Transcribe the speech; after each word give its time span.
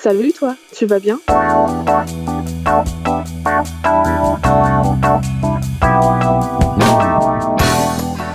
Salut 0.00 0.32
toi, 0.32 0.54
tu 0.72 0.86
vas 0.86 1.00
bien? 1.00 1.18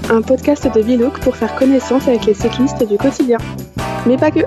Un 0.10 0.22
podcast 0.22 0.68
de 0.68 0.82
Bilouk 0.82 1.22
pour 1.22 1.38
faire 1.38 1.56
connaissance 1.56 2.06
avec 2.10 2.26
les 2.26 2.34
cyclistes 2.34 2.86
du 2.86 2.98
quotidien. 2.98 3.38
Mais 4.06 4.18
pas 4.18 4.32
que. 4.32 4.42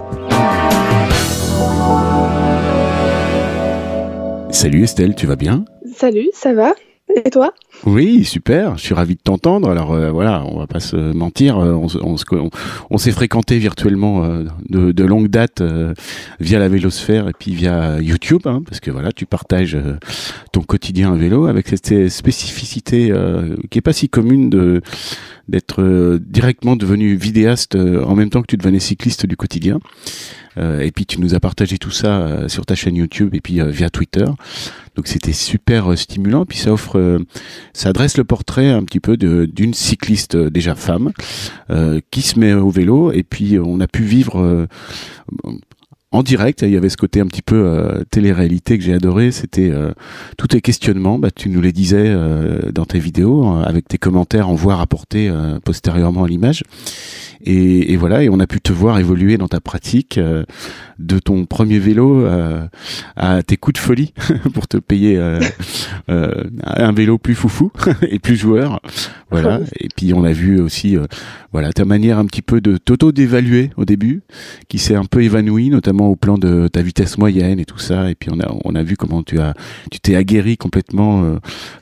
Salut 4.53 4.83
Estelle, 4.83 5.14
tu 5.14 5.27
vas 5.27 5.37
bien? 5.37 5.64
Salut, 5.96 6.29
ça 6.35 6.53
va? 6.53 6.75
Et 7.14 7.30
toi? 7.30 7.55
Oui, 7.84 8.24
super, 8.24 8.77
je 8.79 8.82
suis 8.82 8.95
ravi 8.95 9.14
de 9.14 9.20
t'entendre. 9.22 9.68
Alors 9.70 9.92
euh, 9.92 10.11
voilà, 10.11 10.45
on 10.46 10.59
va 10.59 10.66
pas 10.66 10.80
se 10.80 10.96
mentir, 10.96 11.59
euh, 11.59 11.72
on, 11.72 11.88
se- 11.88 11.98
on 11.98 12.16
se- 12.16 12.24
on- 12.32 12.50
on 12.91 12.98
s'est 12.98 13.12
fréquenté 13.12 13.59
virtuellement 13.59 14.24
euh, 14.24 14.45
de, 14.70 15.04
longue 15.04 15.29
date 15.29 15.60
euh, 15.60 15.95
via 16.41 16.59
la 16.59 16.68
vélosphère 16.68 17.28
et 17.28 17.32
puis 17.38 17.54
via 17.54 18.01
YouTube, 18.01 18.42
hein, 18.46 18.62
parce 18.66 18.80
que 18.80 18.91
voilà, 18.91 19.12
tu 19.12 19.24
partages 19.27 19.78
ton 20.52 20.62
quotidien 20.62 21.12
à 21.12 21.16
vélo 21.16 21.46
avec 21.46 21.68
cette 21.68 22.09
spécificité 22.09 23.12
qui 23.70 23.79
est 23.79 23.82
pas 23.82 23.93
si 23.93 24.09
commune 24.09 24.51
de 24.51 24.80
d'être 25.48 26.18
directement 26.18 26.74
devenu 26.74 27.15
vidéaste 27.15 27.77
en 27.77 28.16
même 28.16 28.30
temps 28.30 28.40
que 28.43 28.48
tu 28.48 28.56
devenais 28.56 28.80
cycliste 28.80 29.27
du 29.27 29.37
quotidien. 29.37 29.79
Et 30.59 30.90
puis 30.90 31.04
tu 31.06 31.20
nous 31.20 31.34
as 31.34 31.40
partagé 31.40 31.79
tout 31.79 31.90
ça 31.93 32.48
sur 32.48 32.66
ta 32.66 32.74
chaîne 32.74 32.96
YouTube 32.96 33.34
et 33.34 33.40
puis 33.40 33.60
via 33.68 33.90
Twitter. 33.90 34.24
Donc 34.96 35.06
c'était 35.06 35.34
super 35.34 35.96
stimulant. 35.96 36.46
Puis 36.46 36.59
ça 36.59 36.73
offre, 36.73 37.20
ça 37.77 37.91
adresse 37.91 38.16
le 38.16 38.25
portrait 38.25 38.71
un 38.71 38.83
petit 38.85 39.01
peu 39.01 39.19
d'une 39.19 39.75
cycliste 39.75 40.35
euh, 40.35 40.48
déjà 40.48 40.75
femme 40.75 41.12
euh, 41.69 42.01
qui 42.11 42.23
se 42.23 42.39
met 42.39 42.55
au 42.55 42.71
vélo. 42.71 43.12
Et 43.12 43.23
puis 43.23 43.57
euh, 43.57 43.62
on 43.62 43.80
a 43.80 43.87
pu 43.87 44.02
vivre 44.02 44.66
en 46.16 46.23
direct. 46.23 46.62
Il 46.62 46.70
y 46.70 46.77
avait 46.77 46.88
ce 46.88 46.97
côté 46.97 47.20
un 47.20 47.27
petit 47.27 47.43
peu 47.43 47.56
euh, 47.56 48.02
télé-réalité 48.11 48.79
que 48.79 48.84
j'ai 48.84 48.95
adoré. 48.95 49.30
C'était 49.30 49.71
euh, 49.71 49.93
tous 50.38 50.49
tes 50.49 50.60
questionnements. 50.60 51.18
Bah, 51.18 51.30
tu 51.30 51.49
nous 51.49 51.60
les 51.60 51.73
disais 51.73 52.07
euh, 52.09 52.73
dans 52.73 52.87
tes 52.87 52.99
vidéos 52.99 53.46
euh, 53.46 53.63
avec 53.63 53.87
tes 53.87 53.99
commentaires 53.99 54.49
en 54.49 54.55
voix 54.55 54.77
rapportés 54.77 55.29
euh, 55.29 55.60
postérieurement 55.60 56.24
à 56.24 56.29
l'image. 56.29 56.63
Et, 57.45 57.93
et 57.93 57.96
voilà, 57.96 58.23
et 58.23 58.30
on 58.30 58.40
a 58.40 58.46
pu 58.46 58.60
te 58.60 58.73
voir 58.73 58.99
évoluer 58.99 59.37
dans 59.37 59.49
ta 59.49 59.60
pratique 59.60 60.16
euh, 60.16 60.45
de 60.99 61.18
ton 61.18 61.45
premier 61.45 61.79
vélo 61.79 62.24
euh, 62.24 62.66
à 63.16 63.43
tes 63.43 63.59
coups 63.59 63.74
de 63.74 63.85
folie 63.85 64.15
pour 64.55 64.66
te 64.66 64.78
payer 64.78 65.21
un 66.09 66.93
vélo 66.93 67.19
plus 67.19 67.34
foufou 67.34 67.71
et 68.09 68.19
plus 68.19 68.37
joueur. 68.37 68.81
Voilà. 69.31 69.60
Et 69.81 69.88
puis 69.94 70.15
on 70.15 70.25
a 70.25 70.33
vu 70.33 70.60
aussi, 70.60 70.97
euh, 70.97 71.06
voilà, 71.56 71.72
ta 71.72 71.87
manière 71.87 72.19
un 72.19 72.26
petit 72.26 72.43
peu 72.43 72.60
de 72.60 72.76
t'auto 72.76 73.12
d'évaluer 73.12 73.71
au 73.78 73.87
début, 73.87 74.21
qui 74.69 74.78
s'est 74.78 74.94
un 74.94 75.06
peu 75.06 75.22
évanouie, 75.22 75.71
notamment 75.71 76.09
au 76.09 76.15
plan 76.15 76.37
de 76.37 76.69
ta 76.69 76.82
vitesse 76.82 77.16
moyenne 77.16 77.59
et 77.59 77.65
tout 77.65 77.78
ça. 77.78 78.10
Et 78.10 78.15
puis 78.15 78.28
on 78.31 78.38
a 78.41 78.54
on 78.65 78.75
a 78.75 78.82
vu 78.82 78.99
comment 78.99 79.22
tu 79.22 79.38
as 79.41 79.54
tu 79.91 79.99
t'es 79.99 80.16
aguerri 80.16 80.59
complètement 80.59 81.25
euh, 81.25 81.38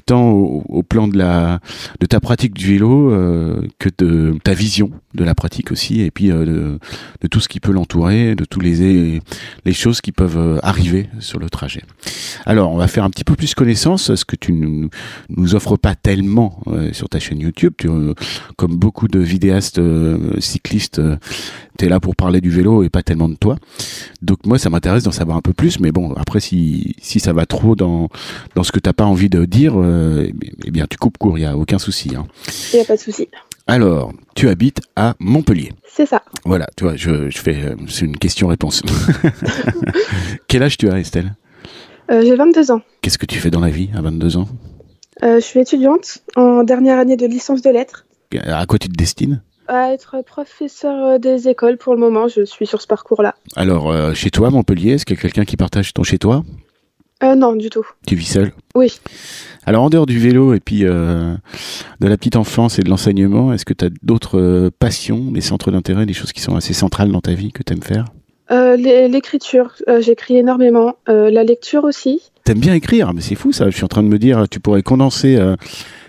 tant 0.06 0.30
au, 0.30 0.83
plan 0.84 1.08
de 1.08 1.19
la 1.19 1.58
de 1.98 2.06
ta 2.06 2.20
pratique 2.20 2.55
du 2.55 2.67
vélo 2.67 3.11
euh, 3.11 3.62
que 3.80 3.89
de 3.98 4.39
ta 4.45 4.55
vision 4.55 4.92
de 5.14 5.25
la 5.25 5.34
pratique 5.34 5.72
aussi 5.72 6.02
et 6.02 6.12
puis 6.12 6.30
euh, 6.30 6.45
de, 6.45 6.78
de 7.22 7.27
tout 7.27 7.41
ce 7.41 7.48
qui 7.48 7.58
peut 7.58 7.72
l'entourer 7.72 8.36
de 8.36 8.45
tous 8.45 8.61
les 8.61 9.20
les 9.64 9.72
choses 9.72 10.00
qui 10.00 10.12
peuvent 10.12 10.61
arriver 10.62 11.08
sur 11.19 11.41
le 11.41 11.50
trajet 11.50 11.83
alors 12.47 12.70
on 12.70 12.77
va 12.77 12.86
faire 12.86 13.02
un 13.02 13.11
petit 13.11 13.25
peu 13.25 13.34
plus 13.34 13.55
connaissance 13.55 14.14
ce 14.14 14.25
que 14.25 14.36
tu 14.36 14.52
nous, 14.52 14.89
nous 15.30 15.55
offres 15.56 15.77
pas 15.77 15.97
tellement 15.97 16.61
sur 16.92 17.08
ta 17.08 17.19
chaîne 17.19 17.41
YouTube 17.41 17.72
tu, 17.78 17.89
comme 18.56 18.77
beaucoup 18.77 19.08
de 19.08 19.19
vidéastes 19.19 19.64
euh, 19.79 20.39
cyclistes 20.41 21.01
tu 21.79 21.84
es 21.84 21.89
là 21.89 22.01
pour 22.01 22.15
parler 22.17 22.41
du 22.41 22.51
vélo 22.51 22.83
et 22.83 22.89
pas 22.89 23.03
tellement 23.03 23.29
de 23.29 23.34
toi 23.34 23.57
donc 24.23 24.47
moi 24.47 24.59
ça 24.59 24.70
m'intéresse 24.70 25.03
d'en 25.05 25.12
savoir 25.12 25.37
un 25.37 25.41
peu 25.43 25.53
plus 25.53 25.81
mais 25.81 25.93
bon 25.93 26.12
après 26.15 26.41
si 26.41 26.95
si 27.01 27.20
ça 27.20 27.33
va 27.33 27.47
trop 27.47 27.75
dans 27.75 28.09
dans 28.55 28.62
ce 28.62 28.73
que 28.73 28.81
t'as 28.81 28.92
pas 28.92 29.05
envie 29.05 29.29
de 29.29 29.45
dire 29.45 29.75
euh, 29.77 30.31
eh 30.65 30.70
bien 30.70 30.87
tu 30.89 30.97
coupes 30.98 31.19
court 31.19 31.39
il 31.39 31.42
y 31.42 31.47
a 31.47 31.57
aucun 31.57 31.79
souci 31.79 32.13
hein. 32.17 32.27
Il 32.73 32.80
a 32.80 32.85
pas 32.85 32.97
de 32.97 33.01
souci. 33.01 33.29
Alors, 33.67 34.13
tu 34.35 34.51
habites 34.51 34.83
à 34.95 35.14
Montpellier. 35.20 35.73
C'est 35.91 36.05
ça. 36.05 36.23
Voilà, 36.45 36.67
tu 36.77 36.85
vois, 36.85 36.97
je, 36.97 37.30
je 37.30 37.39
fais, 37.39 37.64
euh, 37.64 37.77
c'est 37.89 38.05
une 38.05 38.19
question-réponse. 38.19 38.83
Quel 40.48 40.63
âge 40.63 40.77
tu 40.77 40.91
as, 40.91 40.98
Estelle? 40.98 41.35
Euh, 42.11 42.23
J'ai 42.23 42.36
22 42.36 42.73
ans. 42.73 42.83
Qu'est-ce 43.01 43.17
que 43.17 43.24
tu 43.27 43.39
fais 43.39 43.51
dans 43.51 43.61
la 43.61 43.70
vie 43.70 43.89
à 43.97 44.03
22 44.03 44.36
ans? 44.36 44.48
Euh, 45.23 45.36
je 45.36 45.45
suis 45.45 45.61
étudiante 45.61 46.19
en 46.36 46.63
dernière 46.63 46.98
année 46.98 47.17
de 47.17 47.27
licence 47.27 47.63
de 47.63 47.70
lettres. 47.70 48.05
À 48.45 48.67
quoi 48.67 48.79
tu 48.79 48.89
te 48.89 48.95
destines? 48.95 49.42
À 49.67 49.92
être 49.92 50.23
professeur 50.25 51.07
euh, 51.14 51.19
des 51.19 51.48
écoles 51.48 51.79
pour 51.79 51.95
le 51.95 52.01
moment, 52.01 52.29
je 52.29 52.45
suis 52.45 52.67
sur 52.67 52.80
ce 52.83 52.86
parcours-là. 52.86 53.35
Alors, 53.57 53.91
euh, 53.91 54.13
chez 54.14 54.30
toi, 54.30 54.51
Montpellier, 54.51 54.92
est-ce 54.92 55.07
qu'il 55.07 55.17
y 55.17 55.19
a 55.19 55.23
quelqu'un 55.23 55.45
qui 55.45 55.57
partage 55.57 55.92
ton 55.95 56.02
chez 56.02 56.19
toi? 56.19 56.42
Euh, 57.23 57.35
non, 57.35 57.55
du 57.57 57.70
tout. 57.70 57.86
Tu 58.07 58.17
vis 58.17 58.27
seul? 58.27 58.53
Oui. 58.74 58.98
Alors, 59.64 59.85
en 59.85 59.89
dehors 59.89 60.05
du 60.05 60.19
vélo 60.19 60.53
et 60.53 60.61
puis 60.61 60.80
euh, 60.85 61.35
de 62.01 62.08
la 62.08 62.17
petite 62.19 62.36
enfance 62.36 62.79
et 62.79 62.83
de 62.83 62.91
l'enseignement, 62.91 63.53
est-ce 63.55 63.64
que 63.64 63.73
tu 63.73 63.86
as 63.86 63.89
d'autres 64.03 64.70
passions, 64.79 65.30
des 65.30 65.41
centres 65.41 65.70
d'intérêt, 65.70 66.05
des 66.05 66.13
choses 66.13 66.33
qui 66.33 66.42
sont 66.42 66.57
assez 66.57 66.74
centrales 66.74 67.11
dans 67.11 67.23
ta 67.23 67.33
vie 67.33 67.51
que 67.53 67.63
tu 67.63 67.73
aimes 67.73 67.83
faire? 67.83 68.05
Euh, 68.51 68.77
l'é- 68.77 69.08
L'écriture, 69.08 69.73
j'écris 70.01 70.36
énormément. 70.36 70.97
La 71.07 71.45
lecture 71.45 71.85
aussi. 71.85 72.20
T'aimes 72.45 72.58
bien 72.61 72.74
écrire, 72.74 73.14
mais 73.14 73.23
c'est 73.23 73.36
fou 73.36 73.53
ça. 73.53 73.70
Je 73.70 73.74
suis 73.77 73.85
en 73.85 73.89
train 73.89 74.03
de 74.03 74.08
me 74.08 74.19
dire, 74.19 74.45
tu 74.51 74.61
pourrais 74.61 74.83
condenser 74.83 75.39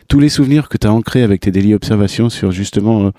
tous 0.08 0.20
les 0.20 0.30
souvenirs 0.30 0.70
que 0.70 0.78
tu 0.78 0.88
as 0.88 0.94
ancrés 0.94 1.24
avec 1.24 1.42
tes 1.42 1.52
daily 1.52 1.74
observations 1.74 2.30
sur 2.30 2.52
justement 2.52 3.08
euh, 3.08 3.12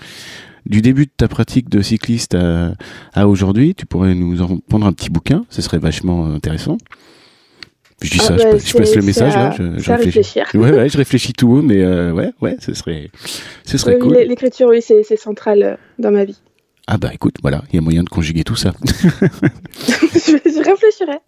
du 0.66 0.82
début 0.82 1.06
de 1.06 1.10
ta 1.16 1.28
pratique 1.28 1.68
de 1.68 1.80
cycliste 1.82 2.34
à, 2.34 2.72
à 3.14 3.28
aujourd'hui. 3.28 3.74
Tu 3.74 3.86
pourrais 3.86 4.14
nous 4.14 4.42
en 4.42 4.58
prendre 4.68 4.86
un 4.86 4.92
petit 4.92 5.10
bouquin, 5.10 5.44
ce 5.50 5.62
serait 5.62 5.78
vachement 5.78 6.26
passe 6.26 6.76
Je 8.02 8.10
dis 8.10 8.18
Ah, 8.20 8.24
ça, 8.24 8.36
bah, 8.36 8.42
je, 8.52 8.58
c'est- 8.58 8.78
passe 8.78 8.94
le 8.96 9.02
message 9.02 9.34
à- 9.36 9.48
là. 9.48 9.54
Je, 9.56 9.62
je 9.78 9.90
réfléchis. 9.90 10.18
réfléchir. 10.40 10.46
Ouais, 10.54 10.72
ouais, 10.72 10.88
je 10.88 10.96
réfléchis 11.04 11.32
tout 11.32 11.48
haut, 11.50 11.62
mais 11.62 11.80
euh, 11.82 12.12
ouais, 12.12 12.32
ouais, 12.42 12.56
ce 12.60 12.74
serait, 12.74 13.10
ce 13.64 13.78
serait 13.78 13.94
Oui, 13.94 14.00
cool. 14.00 14.14
l'é- 14.14 14.26
L'écriture, 14.26 14.68
oui, 14.68 14.82
c'est 14.82 15.02
c'est 15.02 15.16
central 15.16 15.62
euh, 15.62 15.74
dans 15.98 16.10
ma 16.10 16.24
vie. 16.24 16.38
Ah 16.88 16.98
bah 16.98 17.10
écoute, 17.12 17.34
voilà, 17.42 17.62
il 17.72 17.76
y 17.76 17.78
a 17.78 17.82
moyen 17.82 18.04
de 18.04 18.08
conjuguer 18.08 18.44
tout 18.44 18.54
ça. 18.54 18.72
je, 18.84 20.36
je 20.44 20.64
réfléchirai. 20.64 21.18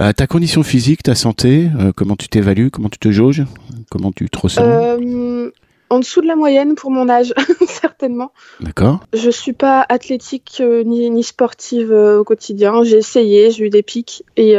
Euh, 0.00 0.12
ta 0.12 0.26
condition 0.26 0.62
physique, 0.64 1.02
ta 1.04 1.14
santé, 1.14 1.68
euh, 1.78 1.92
comment 1.94 2.16
tu 2.16 2.28
t'évalues, 2.28 2.70
comment 2.70 2.88
tu 2.88 2.98
te 2.98 3.10
jauges, 3.12 3.44
comment 3.90 4.10
tu 4.10 4.28
te 4.28 4.38
ressens, 4.38 4.62
Euh, 4.62 5.50
en 5.90 6.00
dessous 6.00 6.20
de 6.20 6.26
la 6.26 6.34
moyenne 6.34 6.74
pour 6.74 6.90
mon 6.90 7.08
âge, 7.08 7.32
certainement. 7.68 8.32
d'accord 8.60 9.00
Je 9.12 9.30
suis 9.30 9.52
pas 9.52 9.86
athlétique 9.88 10.60
ni, 10.84 11.08
ni 11.10 11.22
sportive 11.22 11.92
au 11.92 12.24
quotidien. 12.24 12.82
J'ai 12.82 12.96
essayé, 12.98 13.52
j'ai 13.52 13.66
eu 13.66 13.70
des 13.70 13.84
pics 13.84 14.24
et 14.36 14.56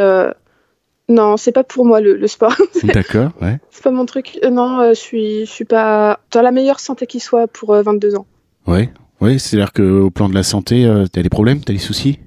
non, 1.09 1.37
c'est 1.37 1.51
pas 1.53 1.63
pour 1.63 1.85
moi 1.85 1.99
le, 2.01 2.15
le 2.15 2.27
sport. 2.27 2.55
D'accord, 2.83 3.31
ouais. 3.41 3.59
c'est 3.71 3.83
pas 3.83 3.91
mon 3.91 4.05
truc. 4.05 4.39
Non, 4.49 4.89
je 4.89 4.93
suis, 4.99 5.45
je 5.45 5.51
suis 5.51 5.65
pas 5.65 6.19
dans 6.31 6.41
la 6.41 6.51
meilleure 6.51 6.79
santé 6.81 7.05
qui 7.07 7.19
soit 7.19 7.47
pour 7.47 7.73
euh, 7.73 7.81
22 7.81 8.15
ans. 8.15 8.25
Ouais, 8.65 8.89
ouais, 9.21 9.37
c'est-à-dire 9.39 9.73
qu'au 9.73 10.09
plan 10.09 10.29
de 10.29 10.33
la 10.33 10.43
santé, 10.43 10.85
euh, 10.85 11.05
t'as 11.11 11.21
des 11.21 11.29
problèmes, 11.29 11.61
t'as 11.61 11.73
des 11.73 11.79
soucis? 11.79 12.19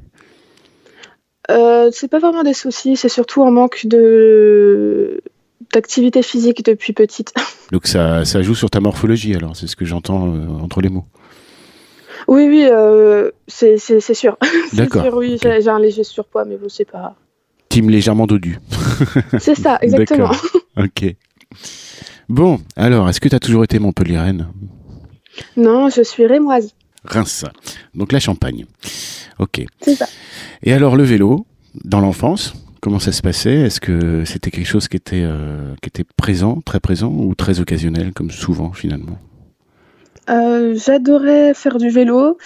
Euh, 1.50 1.90
c'est 1.92 2.08
pas 2.08 2.18
vraiment 2.20 2.42
des 2.44 2.54
soucis, 2.54 2.96
c'est 2.96 3.08
surtout 3.08 3.42
un 3.42 3.50
manque 3.50 3.86
de 3.86 5.20
d'activité 5.72 6.22
physique 6.22 6.64
depuis 6.64 6.92
petite. 6.92 7.32
Donc 7.72 7.86
ça, 7.86 8.24
ça 8.24 8.42
joue 8.42 8.54
sur 8.54 8.70
ta 8.70 8.80
morphologie, 8.80 9.34
alors, 9.34 9.56
c'est 9.56 9.66
ce 9.66 9.76
que 9.76 9.84
j'entends 9.84 10.34
euh, 10.34 10.46
entre 10.62 10.80
les 10.80 10.88
mots. 10.88 11.04
oui, 12.28 12.46
oui, 12.48 12.64
euh, 12.70 13.30
c'est 13.46 13.78
sûr. 14.14 14.36
D'accord, 14.72 15.06
oui, 15.14 15.38
j'ai 15.40 15.68
un 15.68 15.78
léger 15.78 16.04
surpoids, 16.04 16.44
mais 16.44 16.56
bon, 16.56 16.68
c'est 16.68 16.90
pas. 16.90 17.14
Team 17.68 17.88
légèrement 17.88 18.26
dodu. 18.26 18.58
C'est 19.38 19.54
ça, 19.54 19.78
exactement. 19.80 20.32
Ok. 20.76 21.14
Bon, 22.28 22.58
alors, 22.74 23.08
est-ce 23.08 23.20
que 23.20 23.28
t'as 23.28 23.38
toujours 23.38 23.62
été 23.62 23.78
Montpellier-Rennes? 23.78 24.48
Non, 25.56 25.88
je 25.88 26.02
suis 26.02 26.26
rémoise. 26.26 26.74
Reims. 27.04 27.44
Donc 27.94 28.12
la 28.12 28.20
Champagne. 28.20 28.66
Ok. 29.38 29.62
C'est 29.80 29.94
ça. 29.94 30.06
Et 30.62 30.72
alors 30.72 30.96
le 30.96 31.02
vélo, 31.02 31.46
dans 31.84 32.00
l'enfance, 32.00 32.52
comment 32.80 32.98
ça 32.98 33.12
se 33.12 33.22
passait? 33.22 33.54
Est-ce 33.54 33.80
que 33.80 34.24
c'était 34.24 34.50
quelque 34.50 34.66
chose 34.66 34.88
qui 34.88 34.96
était, 34.96 35.22
euh, 35.22 35.74
qui 35.82 35.88
était 35.88 36.04
présent, 36.16 36.60
très 36.64 36.80
présent, 36.80 37.08
ou 37.08 37.34
très 37.34 37.60
occasionnel, 37.60 38.12
comme 38.12 38.30
souvent 38.30 38.72
finalement? 38.72 39.18
Euh, 40.28 40.76
J'adorais 40.76 41.54
faire 41.54 41.78
du 41.78 41.88
vélo, 41.90 42.38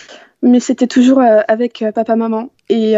mais 0.43 0.61
c'était 0.61 0.87
toujours 0.87 1.21
euh, 1.21 1.41
avec 1.49 1.85
papa-maman. 1.95 2.51
Et 2.69 2.95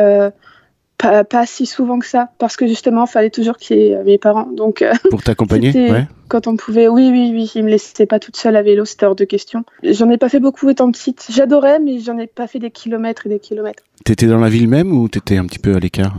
pas, 0.98 1.24
pas 1.24 1.46
si 1.46 1.66
souvent 1.66 1.98
que 1.98 2.06
ça, 2.06 2.30
parce 2.38 2.56
que 2.56 2.66
justement, 2.66 3.04
il 3.04 3.10
fallait 3.10 3.30
toujours 3.30 3.56
qu'il 3.58 3.76
y 3.76 3.80
ait 3.88 3.94
euh, 3.96 4.04
mes 4.04 4.18
parents. 4.18 4.48
Donc, 4.50 4.82
euh, 4.82 4.92
Pour 5.10 5.22
t'accompagner 5.22 5.72
Ouais. 5.90 6.06
quand 6.28 6.46
on 6.46 6.56
pouvait, 6.56 6.88
oui, 6.88 7.08
oui, 7.12 7.30
oui, 7.34 7.52
ils 7.54 7.64
me 7.64 7.68
laissaient 7.70 8.06
pas 8.06 8.18
toute 8.18 8.36
seule 8.36 8.56
à 8.56 8.62
vélo, 8.62 8.84
c'était 8.84 9.06
hors 9.06 9.14
de 9.16 9.24
question. 9.24 9.64
J'en 9.82 10.08
ai 10.10 10.16
pas 10.18 10.28
fait 10.28 10.40
beaucoup 10.40 10.68
étant 10.70 10.90
petite. 10.90 11.26
J'adorais, 11.30 11.78
mais 11.80 11.98
j'en 12.00 12.16
ai 12.18 12.26
pas 12.26 12.46
fait 12.46 12.58
des 12.58 12.70
kilomètres 12.70 13.26
et 13.26 13.28
des 13.28 13.38
kilomètres. 13.40 13.82
T'étais 14.04 14.26
dans 14.26 14.38
la 14.38 14.48
ville 14.48 14.68
même 14.68 14.92
ou 14.92 15.08
t'étais 15.08 15.36
un 15.36 15.44
petit 15.46 15.58
peu 15.58 15.74
à 15.74 15.78
l'écart? 15.78 16.16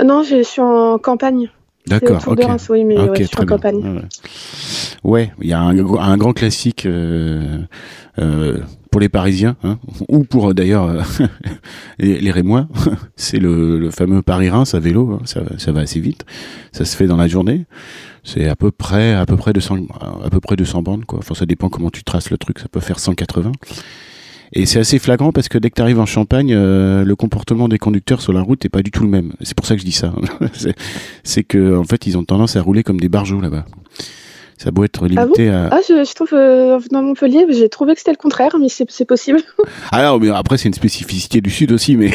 Euh, 0.00 0.04
non, 0.04 0.22
je 0.22 0.42
suis 0.42 0.60
en 0.62 0.98
campagne. 0.98 1.50
D'accord, 1.86 2.22
ok. 2.28 2.42
Reims, 2.44 2.68
oui, 2.70 2.84
mais 2.84 2.96
Ok, 2.98 3.10
ouais, 3.10 3.16
je 3.18 3.22
suis 3.24 3.28
très 3.30 3.42
en 3.42 3.46
bien. 3.46 3.56
campagne. 3.56 4.02
Ouais, 5.04 5.32
il 5.40 5.48
y 5.48 5.52
a 5.52 5.60
un, 5.60 5.74
gr- 5.74 6.00
un 6.00 6.16
grand 6.16 6.32
classique 6.32 6.86
euh, 6.86 7.58
euh, 8.20 8.58
pour 8.92 9.00
les 9.00 9.08
Parisiens, 9.08 9.56
hein, 9.64 9.78
ou 10.08 10.22
pour 10.22 10.54
d'ailleurs 10.54 11.04
les, 11.98 12.20
les, 12.20 12.30
Rémois, 12.30 12.68
c'est 13.16 13.38
le, 13.38 13.80
le, 13.80 13.90
fameux 13.90 14.22
Paris-Reims 14.22 14.74
à 14.74 14.78
vélo. 14.78 15.12
Hein, 15.14 15.22
ça, 15.24 15.40
ça, 15.58 15.72
va 15.72 15.80
assez 15.80 15.98
vite. 15.98 16.24
Ça 16.70 16.84
se 16.84 16.94
fait 16.96 17.06
dans 17.06 17.16
la 17.16 17.26
journée. 17.26 17.64
C'est 18.22 18.48
à 18.48 18.54
peu 18.54 18.70
près 18.70 19.14
à 19.14 19.26
peu 19.26 19.36
près 19.36 19.52
200 19.52 19.78
à 20.24 20.30
peu 20.30 20.38
près 20.38 20.54
200 20.54 20.82
bandes 20.82 21.04
quoi. 21.06 21.18
Enfin 21.18 21.34
ça 21.34 21.46
dépend 21.46 21.68
comment 21.70 21.90
tu 21.90 22.04
traces 22.04 22.30
le 22.30 22.38
truc. 22.38 22.60
Ça 22.60 22.68
peut 22.68 22.80
faire 22.80 23.00
180. 23.00 23.50
Et 24.54 24.66
c'est 24.66 24.78
assez 24.78 24.98
flagrant 24.98 25.32
parce 25.32 25.48
que 25.48 25.56
dès 25.56 25.70
que 25.70 25.76
tu 25.76 25.82
arrives 25.82 25.98
en 25.98 26.06
Champagne, 26.06 26.52
euh, 26.52 27.04
le 27.04 27.16
comportement 27.16 27.68
des 27.68 27.78
conducteurs 27.78 28.20
sur 28.20 28.34
la 28.34 28.42
route 28.42 28.64
est 28.64 28.68
pas 28.68 28.82
du 28.82 28.90
tout 28.90 29.02
le 29.02 29.08
même. 29.08 29.32
C'est 29.40 29.56
pour 29.56 29.64
ça 29.64 29.74
que 29.74 29.80
je 29.80 29.86
dis 29.86 29.92
ça. 29.92 30.12
c'est 31.24 31.42
que 31.42 31.78
en 31.78 31.84
fait, 31.84 32.06
ils 32.06 32.18
ont 32.18 32.24
tendance 32.24 32.56
à 32.56 32.62
rouler 32.62 32.82
comme 32.82 33.00
des 33.00 33.08
barjots 33.08 33.40
là-bas. 33.40 33.64
Ça 34.62 34.70
doit 34.70 34.84
être 34.84 35.08
limité 35.08 35.48
ah 35.48 35.64
à. 35.64 35.68
Ah, 35.72 35.80
je, 35.88 36.04
je 36.04 36.14
trouve, 36.14 36.34
euh, 36.34 36.78
dans 36.92 37.02
Montpellier, 37.02 37.46
j'ai 37.50 37.68
trouvé 37.68 37.94
que 37.94 37.98
c'était 37.98 38.12
le 38.12 38.16
contraire, 38.16 38.56
mais 38.60 38.68
c'est 38.68 39.04
possible. 39.04 39.40
Alors, 39.90 40.20
mais 40.20 40.30
après, 40.30 40.56
c'est 40.56 40.68
une 40.68 40.74
spécificité 40.74 41.40
du 41.40 41.50
Sud 41.50 41.72
aussi, 41.72 41.96
mais, 41.96 42.12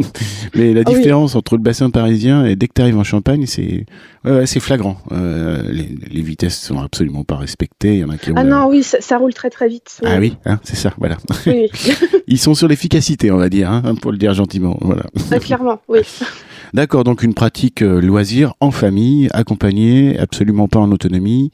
mais 0.54 0.72
la 0.72 0.84
ah 0.86 0.90
différence 0.90 1.34
entre 1.34 1.54
le 1.54 1.62
bassin 1.62 1.90
parisien 1.90 2.46
et 2.46 2.56
dès 2.56 2.66
que 2.68 2.72
tu 2.76 2.80
arrives 2.80 2.96
en 2.96 3.04
Champagne, 3.04 3.44
c'est 3.44 3.84
ouais, 4.24 4.46
flagrant. 4.46 4.96
Euh, 5.12 5.64
les, 5.68 5.94
les, 6.10 6.22
vitesses 6.22 6.58
sont 6.58 6.80
absolument 6.80 7.24
pas 7.24 7.36
respectées. 7.36 7.96
Il 7.96 8.00
y 8.00 8.04
en 8.04 8.08
a 8.08 8.16
qui 8.16 8.30
Ah 8.36 8.44
non, 8.44 8.68
oui, 8.68 8.82
ça, 8.82 9.02
ça, 9.02 9.18
roule 9.18 9.34
très 9.34 9.50
très 9.50 9.68
vite. 9.68 10.00
Ah 10.02 10.16
oui, 10.18 10.34
hein, 10.46 10.60
c'est 10.62 10.76
ça, 10.76 10.94
voilà. 10.96 11.18
Oui. 11.46 11.68
Ils 12.26 12.38
sont 12.38 12.54
sur 12.54 12.68
l'efficacité, 12.68 13.30
on 13.30 13.36
va 13.36 13.50
dire, 13.50 13.70
hein, 13.70 13.94
pour 14.00 14.12
le 14.12 14.16
dire 14.16 14.32
gentiment. 14.32 14.78
Voilà. 14.80 15.02
Ah, 15.30 15.38
clairement, 15.38 15.78
oui. 15.88 16.00
D'accord, 16.74 17.04
donc 17.04 17.22
une 17.22 17.34
pratique 17.34 17.82
euh, 17.82 18.00
loisir 18.00 18.54
en 18.60 18.70
famille, 18.70 19.28
accompagnée, 19.34 20.18
absolument 20.18 20.68
pas 20.68 20.78
en 20.78 20.90
autonomie. 20.90 21.52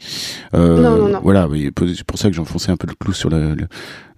Euh, 0.55 0.81
non, 0.81 0.97
non, 0.97 1.09
non. 1.09 1.21
Voilà, 1.23 1.49
c'est 1.77 2.05
pour 2.05 2.19
ça 2.19 2.29
que 2.29 2.35
j'enfonçais 2.35 2.71
un 2.71 2.77
peu 2.77 2.87
le 2.87 2.95
clou 2.95 3.13
sur 3.13 3.29
le. 3.29 3.57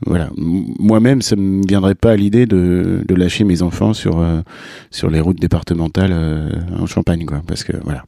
voilà, 0.04 0.28
moi-même, 0.36 1.22
ça 1.22 1.36
me 1.36 1.66
viendrait 1.66 1.94
pas 1.94 2.10
à 2.10 2.16
l'idée 2.16 2.44
de, 2.44 3.02
de, 3.08 3.14
lâcher 3.14 3.44
mes 3.44 3.62
enfants 3.62 3.94
sur 3.94 4.20
euh, 4.20 4.40
sur 4.90 5.08
les 5.08 5.20
routes 5.20 5.40
départementales 5.40 6.12
euh, 6.12 6.50
en 6.78 6.84
Champagne, 6.86 7.24
quoi, 7.24 7.40
parce 7.46 7.64
que 7.64 7.72
voilà. 7.82 8.04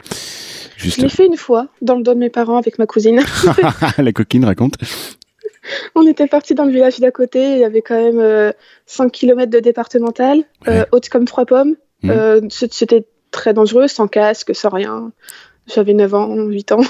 Juste... 0.77 0.99
Je 0.99 1.03
l'ai 1.03 1.09
fait 1.09 1.27
une 1.27 1.39
fois 1.39 1.69
dans 1.81 1.97
le 1.97 2.03
dos 2.03 2.13
de 2.13 2.19
mes 2.19 2.31
parents 2.31 2.59
avec 2.59 2.79
ma 2.79 2.85
cousine. 2.85 3.23
La 3.99 4.13
coquine 4.13 4.45
raconte. 4.45 4.75
On 5.95 6.07
était 6.07 6.27
parti 6.27 6.55
dans 6.55 6.65
le 6.65 6.73
village 6.73 7.01
d'à 7.01 7.11
côté, 7.11 7.55
il 7.55 7.59
y 7.61 7.65
avait 7.65 7.83
quand 7.83 7.95
même 7.95 8.53
5 8.85 9.11
km 9.13 9.51
de 9.51 9.61
départemental, 9.61 10.43
ouais. 10.67 10.85
haute 10.93 11.09
comme 11.09 11.25
trois 11.25 11.47
pommes. 11.47 11.77
Mmh. 12.03 12.11
Euh, 12.11 12.41
c'était 12.51 13.07
très 13.31 13.55
dangereux, 13.55 13.89
sans 13.89 14.09
casque, 14.09 14.55
sans 14.55 14.71
rien. 14.71 15.13
J'avais 15.73 15.95
9 15.95 16.15
ans, 16.15 16.37
8 16.37 16.73
ans. 16.73 16.81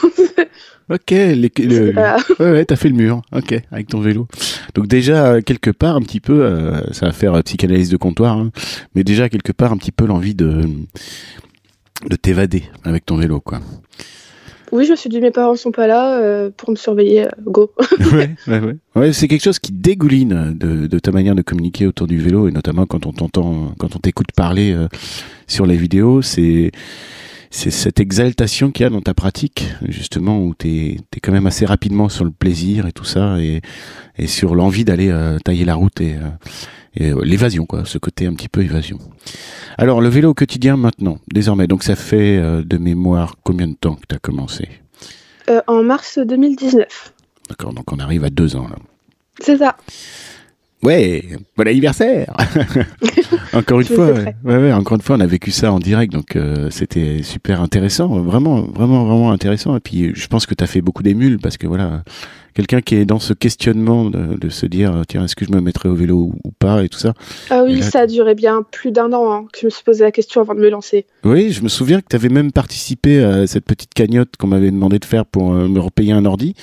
ok, 0.91 1.11
les, 1.11 1.53
le, 1.59 1.95
ouais, 1.95 2.51
ouais, 2.51 2.65
t'as 2.65 2.77
fait 2.77 2.89
le 2.89 2.95
mur, 2.95 3.23
ok, 3.33 3.55
avec 3.71 3.89
ton 3.89 4.01
vélo. 4.01 4.27
Donc 4.75 4.87
déjà, 4.87 5.43
quelque 5.43 5.71
part, 5.71 5.97
un 5.97 6.01
petit 6.01 6.21
peu, 6.21 6.43
euh, 6.43 6.81
ça 6.93 7.07
va 7.07 7.13
faire 7.13 7.43
psychanalyse 7.45 7.91
de 7.91 7.99
comptoir, 7.99 8.39
hein, 8.39 8.51
mais 8.95 9.05
déjà, 9.05 9.29
quelque 9.29 9.53
part, 9.53 9.73
un 9.73 9.77
petit 9.77 9.93
peu 9.93 10.07
l'envie 10.07 10.35
de, 10.35 10.63
de 12.09 12.17
t'évader 12.17 12.65
avec 12.85 13.05
ton 13.05 13.17
vélo, 13.17 13.41
quoi. 13.41 13.61
Oui, 14.73 14.87
je 14.87 14.93
me 14.93 14.97
suis 14.97 15.11
dit, 15.11 15.21
mes 15.21 15.31
parents 15.31 15.55
sont 15.55 15.71
pas 15.71 15.87
là 15.87 16.19
euh, 16.19 16.51
pour 16.57 16.71
me 16.71 16.77
surveiller, 16.77 17.27
euh, 17.27 17.31
go. 17.45 17.71
ouais, 18.13 18.31
ouais, 18.49 18.59
ouais. 18.59 18.77
ouais 18.97 19.13
c'est 19.13 19.29
quelque 19.29 19.43
chose 19.43 19.59
qui 19.59 19.71
dégouline 19.71 20.57
de, 20.59 20.87
de, 20.87 20.99
ta 20.99 21.13
manière 21.13 21.35
de 21.35 21.43
communiquer 21.43 21.87
autour 21.87 22.07
du 22.07 22.19
vélo, 22.19 22.49
et 22.49 22.53
notamment 22.53 22.87
quand 22.87 23.05
on 23.05 23.13
t'entend, 23.13 23.75
quand 23.79 23.95
on 23.97 23.99
t'écoute 23.99 24.33
parler 24.35 24.73
euh, 24.73 24.89
sur 25.47 25.67
les 25.67 25.77
vidéos, 25.77 26.23
c'est 26.23 26.73
c'est 27.55 27.71
cette 27.71 28.01
exaltation 28.01 28.73
qu'il 28.73 28.85
y 28.85 28.87
a 28.87 28.91
dans 28.91 29.03
ta 29.03 29.15
pratique, 29.15 29.67
justement, 29.87 30.43
où 30.43 30.55
tu 30.59 30.69
es, 30.69 31.21
quand 31.23 31.33
même 31.33 31.47
assez 31.47 31.67
rapidement 31.67 32.09
sur 32.09 32.25
le 32.25 32.31
plaisir 32.31 32.87
et 32.87 32.93
tout 32.93 33.05
ça, 33.05 33.39
et, 33.39 33.61
et 34.19 34.27
sur 34.27 34.55
l'envie 34.55 34.85
d'aller 34.85 35.11
euh, 35.11 35.39
tailler 35.39 35.65
la 35.65 35.75
route 35.75 36.01
et, 36.01 36.17
et 36.97 37.13
l'évasion, 37.23 37.67
quoi, 37.67 37.85
ce 37.85 37.99
côté 37.99 38.27
un 38.27 38.35
petit 38.35 38.49
peu 38.49 38.63
évasion. 38.63 38.99
Alors, 39.79 40.01
le 40.01 40.09
vélo 40.09 40.31
au 40.31 40.35
quotidien 40.35 40.77
maintenant, 40.77 41.19
désormais, 41.33 41.67
donc 41.67 41.83
ça 41.83 41.95
fait 41.95 42.39
euh, 42.39 42.63
de 42.63 42.79
mémoire 42.79 43.37
combien 43.43 43.69
de 43.69 43.75
temps 43.75 43.95
que 43.97 44.07
tu 44.09 44.15
as 44.15 44.19
commencé? 44.19 44.69
Euh, 45.49 45.61
En 45.67 45.83
mars 45.83 46.19
2019. 46.19 47.13
D'accord, 47.49 47.75
donc 47.75 47.93
on 47.93 47.99
arrive 47.99 48.25
à 48.25 48.31
deux 48.31 48.57
ans 48.57 48.69
là. 48.69 48.77
C'est 49.41 49.59
ça. 49.59 49.77
Ouais, 50.83 51.23
bon 51.57 51.69
anniversaire 51.69 52.35
Encore 53.55 53.81
une 53.81 53.87
fois, 53.87 54.11
ouais, 54.13 54.35
ouais, 54.45 54.73
encore 54.73 54.97
une 54.97 55.03
fois, 55.03 55.17
on 55.17 55.21
a 55.21 55.27
vécu 55.27 55.51
ça 55.51 55.73
en 55.73 55.79
direct, 55.79 56.13
donc 56.13 56.37
euh, 56.37 56.71
c'était 56.71 57.23
super 57.23 57.61
intéressant, 57.61 58.09
vraiment, 58.21 58.63
vraiment, 58.63 59.05
vraiment 59.05 59.31
intéressant. 59.31 59.77
Et 59.77 59.81
puis, 59.81 60.13
je 60.15 60.27
pense 60.27 60.47
que 60.47 60.55
tu 60.55 60.65
as 60.65 60.67
fait 60.67 60.81
beaucoup 60.81 61.03
d'émules 61.03 61.39
parce 61.39 61.59
que 61.59 61.67
voilà, 61.67 62.03
quelqu'un 62.55 62.81
qui 62.81 62.95
est 62.95 63.05
dans 63.05 63.19
ce 63.19 63.35
questionnement 63.35 64.09
de, 64.09 64.37
de 64.37 64.49
se 64.49 64.67
dire 64.67 65.03
tiens 65.07 65.25
est-ce 65.25 65.37
que 65.37 65.45
je 65.45 65.51
me 65.51 65.61
mettrai 65.61 65.89
au 65.89 65.95
vélo 65.95 66.33
ou, 66.45 66.51
pas 66.59 66.85
et 66.85 66.89
tout 66.89 66.99
ça. 66.99 67.15
Ah 67.51 67.63
oui, 67.65 67.83
ça 67.83 68.01
a 68.01 68.07
duré 68.07 68.35
bien 68.35 68.63
plus 68.71 68.93
d'un 68.93 69.13
an 69.13 69.33
hein, 69.33 69.45
que 69.53 69.61
je 69.61 69.67
me 69.67 69.71
suis 69.71 69.85
posé 69.85 70.05
la 70.05 70.13
question 70.13 70.41
avant 70.41 70.55
de 70.55 70.61
me 70.61 70.71
lancer. 70.71 71.07
Oui, 71.25 71.51
je 71.51 71.63
me 71.63 71.69
souviens 71.69 72.01
que 72.01 72.07
tu 72.09 72.17
avais 72.17 72.29
même 72.29 72.53
participé 72.53 73.23
à 73.23 73.47
cette 73.47 73.65
petite 73.65 73.95
cagnotte 73.95 74.37
qu'on 74.39 74.47
m'avait 74.47 74.71
demandé 74.71 74.99
de 74.99 75.05
faire 75.05 75.27
pour 75.27 75.53
euh, 75.53 75.69
me 75.69 75.81
repayer 75.81 76.13
un 76.13 76.25
ordi. 76.25 76.55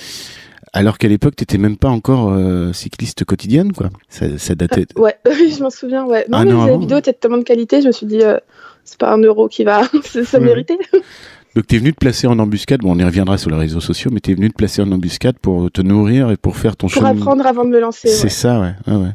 Alors 0.74 0.98
qu'à 0.98 1.07
l'époque, 1.07 1.36
tu 1.36 1.44
n'étais 1.44 1.57
même 1.57 1.77
pas 1.77 1.89
encore 1.89 2.31
euh, 2.31 2.74
cycliste 2.74 3.25
quotidienne, 3.25 3.74
quoi. 3.74 3.89
Ça, 4.07 4.38
ça 4.38 4.56
datait. 4.56 4.86
Ah, 4.95 5.00
ouais, 5.00 5.16
oui, 5.30 5.54
je 5.56 5.63
m'en 5.63 5.69
souviens, 5.69 6.06
ouais. 6.06 6.25
Non, 6.30 6.39
ah 6.39 6.45
mais 6.45 6.51
la 6.54 6.77
vidéo 6.77 6.98
était 6.98 7.13
tellement 7.13 7.38
de 7.38 7.44
qualité, 7.44 7.81
je 7.81 7.88
me 7.88 7.92
suis 7.92 8.06
dit, 8.06 8.21
euh, 8.21 8.38
c'est 8.83 8.98
pas 8.98 9.13
un 9.13 9.19
euro 9.19 9.48
qui 9.48 9.63
va 9.63 9.83
ça 10.04 10.39
méritait. 10.39 10.77
Donc 11.56 11.66
tu 11.66 11.75
es 11.75 11.80
venu 11.80 11.94
te 11.94 11.98
placer 11.98 12.27
en 12.27 12.38
embuscade, 12.38 12.81
bon 12.81 12.95
on 12.95 13.00
y 13.00 13.04
reviendra 13.04 13.39
sur 13.39 13.50
les 13.50 13.57
réseaux 13.57 13.80
sociaux, 13.80 14.12
mais 14.13 14.19
tu 14.19 14.31
es 14.31 14.36
venu 14.36 14.50
te 14.50 14.56
placer 14.56 14.83
en 14.83 14.92
embuscade 14.92 15.39
pour 15.39 15.71
te 15.71 15.81
nourrir 15.81 16.30
et 16.30 16.38
pour 16.38 16.56
faire 16.56 16.77
ton 16.77 16.88
chemin. 16.88 17.10
Pour 17.10 17.21
apprendre 17.21 17.48
avant 17.48 17.66
de 17.66 17.69
me 17.69 17.80
lancer. 17.80 18.07
C'est 18.07 18.30
ça, 18.30 18.62
ouais. 18.62 18.74
Ah 18.86 19.00
ouais. 19.00 19.10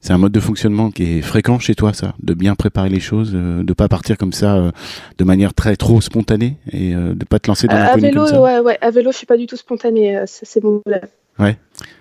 C'est 0.00 0.14
un 0.14 0.18
mode 0.18 0.32
de 0.32 0.40
fonctionnement 0.40 0.90
qui 0.90 1.18
est 1.18 1.20
fréquent 1.20 1.58
chez 1.58 1.74
toi, 1.74 1.92
ça, 1.92 2.14
de 2.22 2.32
bien 2.32 2.54
préparer 2.54 2.88
les 2.88 3.00
choses, 3.00 3.32
euh, 3.34 3.62
de 3.62 3.72
pas 3.74 3.86
partir 3.86 4.16
comme 4.16 4.32
ça 4.32 4.56
euh, 4.56 4.70
de 5.18 5.24
manière 5.24 5.52
très 5.52 5.76
trop 5.76 6.00
spontanée 6.00 6.56
et 6.72 6.94
euh, 6.94 7.14
de 7.14 7.24
pas 7.26 7.38
te 7.38 7.48
lancer 7.48 7.66
dans 7.66 7.74
la 7.74 7.96
l'inconnu 7.96 8.14
comme 8.14 8.26
ça. 8.26 8.40
Ouais, 8.40 8.60
ouais, 8.60 8.78
à 8.80 8.90
vélo, 8.90 9.12
je 9.12 9.18
suis 9.18 9.26
pas 9.26 9.36
du 9.36 9.46
tout 9.46 9.56
spontané, 9.56 10.16
euh, 10.16 10.24
c'est 10.26 10.64
mon 10.64 10.78
problème. 10.78 11.06
Ouais. 11.38 11.58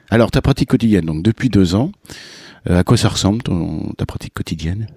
Alors 0.10 0.32
ta 0.32 0.42
pratique 0.42 0.70
quotidienne, 0.70 1.06
donc 1.06 1.24
depuis 1.24 1.50
deux 1.50 1.76
ans, 1.76 1.92
à 2.66 2.84
quoi 2.84 2.96
ça 2.96 3.10
ressemble 3.10 3.44
ton, 3.44 3.92
ta 3.98 4.06
pratique 4.06 4.34
quotidienne? 4.34 4.88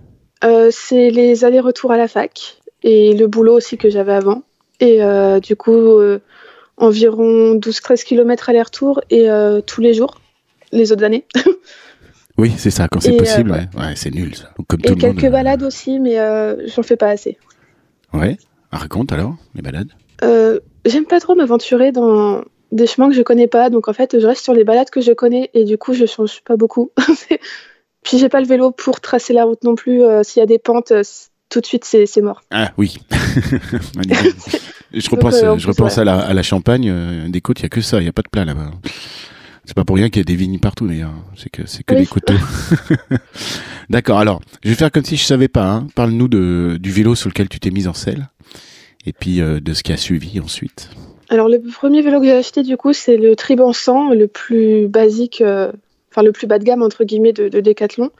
C'est 0.70 1.10
les 1.10 1.44
allers-retours 1.44 1.92
à 1.92 1.96
la 1.96 2.08
fac 2.08 2.58
et 2.82 3.14
le 3.14 3.26
boulot 3.28 3.56
aussi 3.56 3.78
que 3.78 3.90
j'avais 3.90 4.12
avant. 4.12 4.42
Et 4.80 5.00
du 5.40 5.54
coup, 5.54 6.00
environ 6.76 7.54
12-13 7.54 8.02
km 8.02 8.48
aller-retour 8.48 9.00
et 9.10 9.28
tous 9.66 9.80
les 9.80 9.94
jours, 9.94 10.20
les 10.72 10.90
autres 10.90 11.04
années. 11.04 11.24
Oui, 12.38 12.52
c'est 12.56 12.70
ça, 12.70 12.88
quand 12.88 13.00
c'est 13.00 13.16
possible, 13.16 13.50
ouais. 13.50 13.68
ouais 13.76 13.92
c'est 13.94 14.12
nul 14.12 14.34
ça. 14.34 14.50
Comme 14.66 14.80
et 14.84 14.94
quelques 14.94 15.24
euh, 15.24 15.30
balades 15.30 15.62
aussi, 15.62 15.98
mais 16.00 16.18
euh, 16.18 16.66
j'en 16.68 16.82
fais 16.82 16.96
pas 16.96 17.08
assez. 17.08 17.36
Ouais, 18.14 18.38
ah, 18.70 18.78
raconte 18.78 19.12
alors, 19.12 19.36
les 19.54 19.62
balades 19.62 19.90
euh, 20.22 20.58
J'aime 20.86 21.04
pas 21.04 21.20
trop 21.20 21.34
m'aventurer 21.34 21.92
dans 21.92 22.42
des 22.70 22.86
chemins 22.86 23.08
que 23.08 23.14
je 23.14 23.22
connais 23.22 23.48
pas, 23.48 23.68
donc 23.68 23.88
en 23.88 23.92
fait 23.92 24.18
je 24.18 24.26
reste 24.26 24.42
sur 24.42 24.54
les 24.54 24.64
balades 24.64 24.88
que 24.88 25.02
je 25.02 25.12
connais 25.12 25.50
et 25.52 25.64
du 25.64 25.76
coup 25.76 25.92
je 25.92 26.06
change 26.06 26.42
pas 26.42 26.56
beaucoup. 26.56 26.90
Puis 28.02 28.18
j'ai 28.18 28.28
pas 28.28 28.40
le 28.40 28.46
vélo 28.46 28.70
pour 28.70 29.00
tracer 29.00 29.32
la 29.32 29.44
route 29.44 29.62
non 29.62 29.74
plus, 29.74 30.02
s'il 30.24 30.40
y 30.40 30.42
a 30.42 30.46
des 30.46 30.58
pentes, 30.58 30.92
tout 31.50 31.60
de 31.60 31.66
suite 31.66 31.84
c'est 31.84 32.20
mort. 32.20 32.42
Ah 32.50 32.72
oui 32.78 32.98
Je 34.94 35.08
repense, 35.10 35.36
je 35.40 35.66
repense 35.66 35.98
à, 35.98 36.04
la, 36.04 36.18
à, 36.18 36.34
la, 36.34 36.42
Champagne, 36.42 37.30
des 37.30 37.40
côtes, 37.40 37.60
il 37.60 37.62
n'y 37.62 37.66
a 37.66 37.68
que 37.70 37.80
ça, 37.80 37.98
il 37.98 38.02
n'y 38.02 38.08
a 38.08 38.12
pas 38.12 38.22
de 38.22 38.28
plat 38.28 38.44
là-bas. 38.44 38.72
C'est 39.72 39.76
pas 39.76 39.86
pour 39.86 39.96
rien 39.96 40.10
qu'il 40.10 40.20
y 40.20 40.20
a 40.20 40.24
des 40.24 40.34
vignes 40.34 40.58
partout 40.58 40.86
d'ailleurs. 40.86 41.14
C'est 41.34 41.48
que 41.48 41.62
c'est 41.64 41.82
que 41.82 41.94
des 41.94 42.04
couteaux. 42.04 42.34
D'accord. 43.88 44.18
Alors, 44.18 44.42
je 44.62 44.68
vais 44.68 44.74
faire 44.74 44.90
comme 44.90 45.02
si 45.02 45.16
je 45.16 45.24
savais 45.24 45.48
pas. 45.48 45.64
Hein. 45.64 45.86
Parle-nous 45.94 46.28
de 46.28 46.76
du 46.78 46.90
vélo 46.90 47.14
sur 47.14 47.30
lequel 47.30 47.48
tu 47.48 47.58
t'es 47.58 47.70
mise 47.70 47.88
en 47.88 47.94
selle, 47.94 48.28
et 49.06 49.14
puis 49.14 49.40
euh, 49.40 49.60
de 49.60 49.72
ce 49.72 49.82
qui 49.82 49.94
a 49.94 49.96
suivi 49.96 50.40
ensuite. 50.40 50.90
Alors 51.30 51.48
le 51.48 51.58
premier 51.58 52.02
vélo 52.02 52.20
que 52.20 52.26
j'ai 52.26 52.32
acheté 52.32 52.62
du 52.62 52.76
coup, 52.76 52.92
c'est 52.92 53.16
le 53.16 53.34
Triban 53.34 53.72
100, 53.72 54.10
le 54.10 54.26
plus 54.28 54.88
basique, 54.88 55.40
euh, 55.40 55.72
enfin 56.10 56.22
le 56.22 56.32
plus 56.32 56.46
bas 56.46 56.58
de 56.58 56.64
gamme 56.64 56.82
entre 56.82 57.04
guillemets 57.04 57.32
de, 57.32 57.48
de 57.48 57.62
Decathlon. 57.62 58.10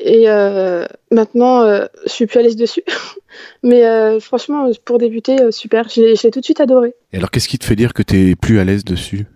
Et 0.00 0.24
euh, 0.26 0.86
maintenant, 1.12 1.62
euh, 1.62 1.86
je 2.04 2.10
suis 2.10 2.26
plus 2.26 2.40
à 2.40 2.42
l'aise 2.42 2.56
dessus. 2.56 2.82
Mais 3.62 3.86
euh, 3.86 4.18
franchement, 4.18 4.68
pour 4.84 4.98
débuter, 4.98 5.52
super. 5.52 5.88
Je 5.88 6.20
l'ai 6.20 6.30
tout 6.32 6.40
de 6.40 6.44
suite 6.44 6.60
adoré. 6.60 6.94
Et 7.12 7.18
alors, 7.18 7.30
qu'est-ce 7.30 7.46
qui 7.46 7.60
te 7.60 7.64
fait 7.64 7.76
dire 7.76 7.94
que 7.94 8.02
tu 8.02 8.30
es 8.30 8.34
plus 8.34 8.58
à 8.58 8.64
l'aise 8.64 8.84
dessus? 8.84 9.26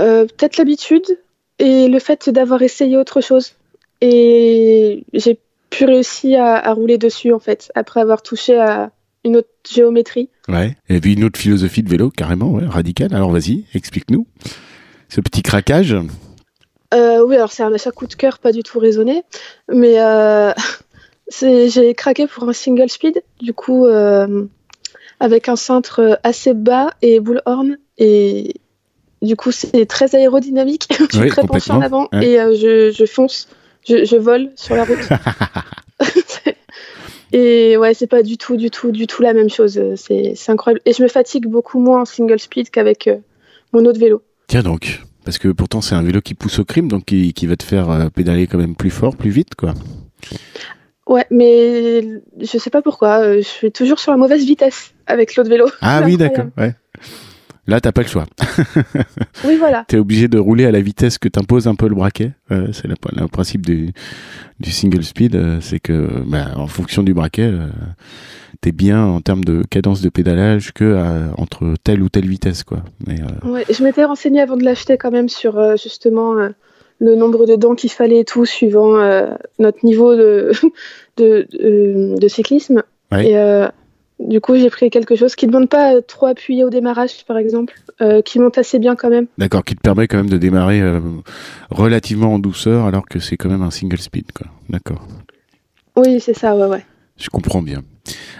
Euh, 0.00 0.24
peut-être 0.24 0.56
l'habitude 0.56 1.04
et 1.58 1.88
le 1.88 1.98
fait 1.98 2.30
d'avoir 2.30 2.62
essayé 2.62 2.96
autre 2.96 3.20
chose. 3.20 3.52
Et 4.00 5.04
j'ai 5.12 5.38
pu 5.68 5.84
réussir 5.84 6.42
à, 6.42 6.72
rouler 6.72 6.96
dessus, 6.96 7.32
en 7.32 7.38
fait, 7.38 7.70
après 7.74 8.00
avoir 8.00 8.22
touché 8.22 8.58
à 8.58 8.90
une 9.24 9.36
autre 9.36 9.50
géométrie. 9.70 10.30
Ouais, 10.48 10.76
et 10.88 11.00
puis 11.00 11.12
une 11.12 11.24
autre 11.24 11.38
philosophie 11.38 11.82
de 11.82 11.90
vélo, 11.90 12.10
carrément, 12.10 12.50
ouais, 12.50 12.64
radicale. 12.64 13.14
Alors 13.14 13.30
vas-y, 13.30 13.66
explique-nous 13.74 14.26
ce 15.10 15.20
petit 15.20 15.42
craquage. 15.42 15.94
Euh, 16.94 17.24
oui, 17.24 17.36
alors 17.36 17.52
c'est 17.52 17.62
un 17.62 17.72
achat 17.72 17.92
coup 17.92 18.06
de 18.06 18.14
cœur, 18.14 18.38
pas 18.38 18.52
du 18.52 18.62
tout 18.62 18.78
raisonné, 18.78 19.22
mais 19.70 20.00
euh, 20.00 20.52
j'ai 21.40 21.94
craqué 21.94 22.26
pour 22.26 22.48
un 22.48 22.54
single 22.54 22.88
speed, 22.88 23.22
du 23.40 23.52
coup, 23.52 23.86
avec 25.20 25.48
un 25.50 25.56
cintre 25.56 26.18
assez 26.22 26.54
bas 26.54 26.94
et 27.02 27.20
boule 27.20 27.42
horn, 27.44 27.76
et 27.98 28.54
Du 29.22 29.36
coup, 29.36 29.52
c'est 29.52 29.86
très 29.86 30.14
aérodynamique. 30.14 30.88
je 30.98 31.16
suis 31.16 31.24
Oui, 31.24 31.28
très 31.28 31.42
penchée 31.42 31.72
en 31.72 31.80
avant 31.82 32.08
ouais. 32.12 32.26
et 32.26 32.40
euh, 32.40 32.54
je, 32.54 32.90
je 32.90 33.04
fonce, 33.04 33.48
je, 33.86 34.04
je 34.04 34.16
vole 34.16 34.50
sur 34.56 34.76
la 34.76 34.84
route. 34.84 34.98
et 37.32 37.76
ouais, 37.76 37.94
c'est 37.94 38.06
pas 38.06 38.22
du 38.22 38.38
tout, 38.38 38.56
du 38.56 38.70
tout, 38.70 38.90
du 38.90 39.06
tout 39.06 39.22
la 39.22 39.34
même 39.34 39.50
chose. 39.50 39.80
C'est 39.96 40.34
incroyable. 40.48 40.80
Et 40.86 40.92
je 40.92 41.02
me 41.02 41.08
fatigue 41.08 41.46
beaucoup 41.46 41.78
moins 41.78 42.02
en 42.02 42.04
single 42.04 42.38
speed 42.40 42.70
qu'avec 42.70 43.08
euh, 43.08 43.16
mon 43.72 43.84
autre 43.84 44.00
vélo. 44.00 44.22
Tiens 44.46 44.62
donc, 44.62 45.00
parce 45.24 45.38
que 45.38 45.48
pourtant 45.48 45.80
c'est 45.80 45.94
un 45.94 46.02
vélo 46.02 46.20
qui 46.20 46.34
pousse 46.34 46.58
au 46.58 46.64
crime, 46.64 46.88
donc 46.88 47.04
qui, 47.04 47.32
qui 47.34 47.46
va 47.46 47.56
te 47.56 47.62
faire 47.62 47.90
euh, 47.90 48.08
pédaler 48.08 48.46
quand 48.46 48.58
même 48.58 48.74
plus 48.74 48.90
fort, 48.90 49.16
plus 49.16 49.30
vite, 49.30 49.54
quoi. 49.54 49.74
Ouais, 51.06 51.26
mais 51.30 52.02
je 52.40 52.58
sais 52.58 52.70
pas 52.70 52.82
pourquoi. 52.82 53.36
Je 53.36 53.42
suis 53.42 53.72
toujours 53.72 53.98
sur 53.98 54.12
la 54.12 54.16
mauvaise 54.18 54.44
vitesse 54.44 54.92
avec 55.06 55.34
l'autre 55.36 55.50
vélo. 55.50 55.66
Ah 55.80 56.02
oui, 56.06 56.16
d'accord. 56.16 56.46
Ouais. 56.56 56.74
Là, 57.66 57.80
t'as 57.80 57.92
pas 57.92 58.02
le 58.02 58.08
choix. 58.08 58.26
Oui, 59.44 59.56
voilà. 59.58 59.84
T'es 59.88 59.96
obligé 59.96 60.28
de 60.28 60.38
rouler 60.38 60.66
à 60.66 60.70
la 60.72 60.80
vitesse 60.80 61.18
que 61.18 61.28
t'impose 61.28 61.66
un 61.68 61.74
peu 61.74 61.88
le 61.88 61.94
braquet. 61.94 62.32
Euh, 62.50 62.68
c'est 62.72 62.88
le, 62.88 62.94
le 63.16 63.26
principe 63.28 63.64
du, 63.64 63.92
du 64.58 64.70
single 64.70 65.02
speed, 65.02 65.34
euh, 65.34 65.58
c'est 65.60 65.78
que 65.80 66.08
bah, 66.26 66.48
en 66.56 66.66
fonction 66.66 67.02
du 67.02 67.14
braquet, 67.14 67.44
euh, 67.50 67.68
t'es 68.60 68.72
bien 68.72 69.02
en 69.04 69.20
termes 69.20 69.44
de 69.44 69.62
cadence 69.68 70.02
de 70.02 70.08
pédalage 70.08 70.72
que 70.72 70.84
euh, 70.84 71.28
entre 71.38 71.74
telle 71.84 72.02
ou 72.02 72.08
telle 72.08 72.26
vitesse, 72.28 72.64
quoi. 72.64 72.82
Mais 73.06 73.16
Ouais, 73.44 73.64
je 73.70 73.82
m'étais 73.82 74.04
renseignée 74.04 74.40
avant 74.40 74.56
de 74.56 74.64
l'acheter 74.64 74.98
quand 74.98 75.10
même 75.10 75.28
sur 75.28 75.76
justement 75.78 76.34
le 76.34 77.14
nombre 77.16 77.46
de 77.46 77.56
dents 77.56 77.74
qu'il 77.74 77.90
fallait 77.90 78.20
et 78.20 78.24
tout, 78.24 78.44
suivant 78.44 78.96
notre 79.58 79.84
niveau 79.86 80.14
de, 80.16 80.50
de, 81.16 81.46
de- 81.52 82.18
de 82.20 82.28
cyclisme. 82.28 82.82
Ouais. 83.12 83.30
Et 83.30 83.66
du 84.20 84.40
coup, 84.40 84.56
j'ai 84.56 84.70
pris 84.70 84.90
quelque 84.90 85.16
chose 85.16 85.34
qui 85.34 85.46
ne 85.46 85.52
demande 85.52 85.68
pas 85.68 85.94
euh, 85.94 86.00
trop 86.00 86.26
appuyer 86.26 86.64
au 86.64 86.70
démarrage, 86.70 87.24
par 87.26 87.38
exemple, 87.38 87.74
euh, 88.00 88.22
qui 88.22 88.38
monte 88.38 88.58
assez 88.58 88.78
bien 88.78 88.94
quand 88.94 89.10
même. 89.10 89.26
d'accord, 89.38 89.64
qui 89.64 89.74
te 89.74 89.80
permet 89.80 90.06
quand 90.08 90.18
même 90.18 90.30
de 90.30 90.36
démarrer 90.36 90.80
euh, 90.80 91.00
relativement 91.70 92.34
en 92.34 92.38
douceur, 92.38 92.84
alors 92.86 93.06
que 93.06 93.18
c'est 93.18 93.36
quand 93.36 93.48
même 93.48 93.62
un 93.62 93.70
single 93.70 93.98
speed, 93.98 94.32
quoi. 94.32 94.46
D'accord. 94.68 95.06
Oui, 95.96 96.20
c'est 96.20 96.34
ça, 96.34 96.54
ouais, 96.54 96.66
ouais. 96.66 96.84
Je 97.16 97.28
comprends 97.28 97.62
bien. 97.62 97.82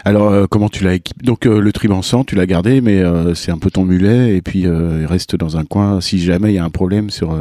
Alors, 0.05 0.31
euh, 0.31 0.47
comment 0.49 0.69
tu 0.69 0.85
l'as 0.85 0.95
équipé 0.95 1.25
Donc, 1.25 1.45
le 1.45 1.73
tribançant, 1.73 2.25
tu 2.25 2.35
l'as 2.35 2.47
gardé, 2.47 2.81
mais 2.81 3.03
c'est 3.35 3.51
un 3.51 3.59
peu 3.59 3.71
ton 3.71 3.85
mulet, 3.85 4.37
et 4.37 4.43
puis 4.43 4.61
il 4.61 5.07
reste 5.07 5.37
dans 5.37 5.57
un 5.57 5.65
coin 5.65 6.01
si 6.01 6.19
jamais 6.19 6.53
il 6.53 6.55
y 6.55 6.59
a 6.59 6.65
un 6.65 6.71
problème 6.71 7.11
sur, 7.11 7.39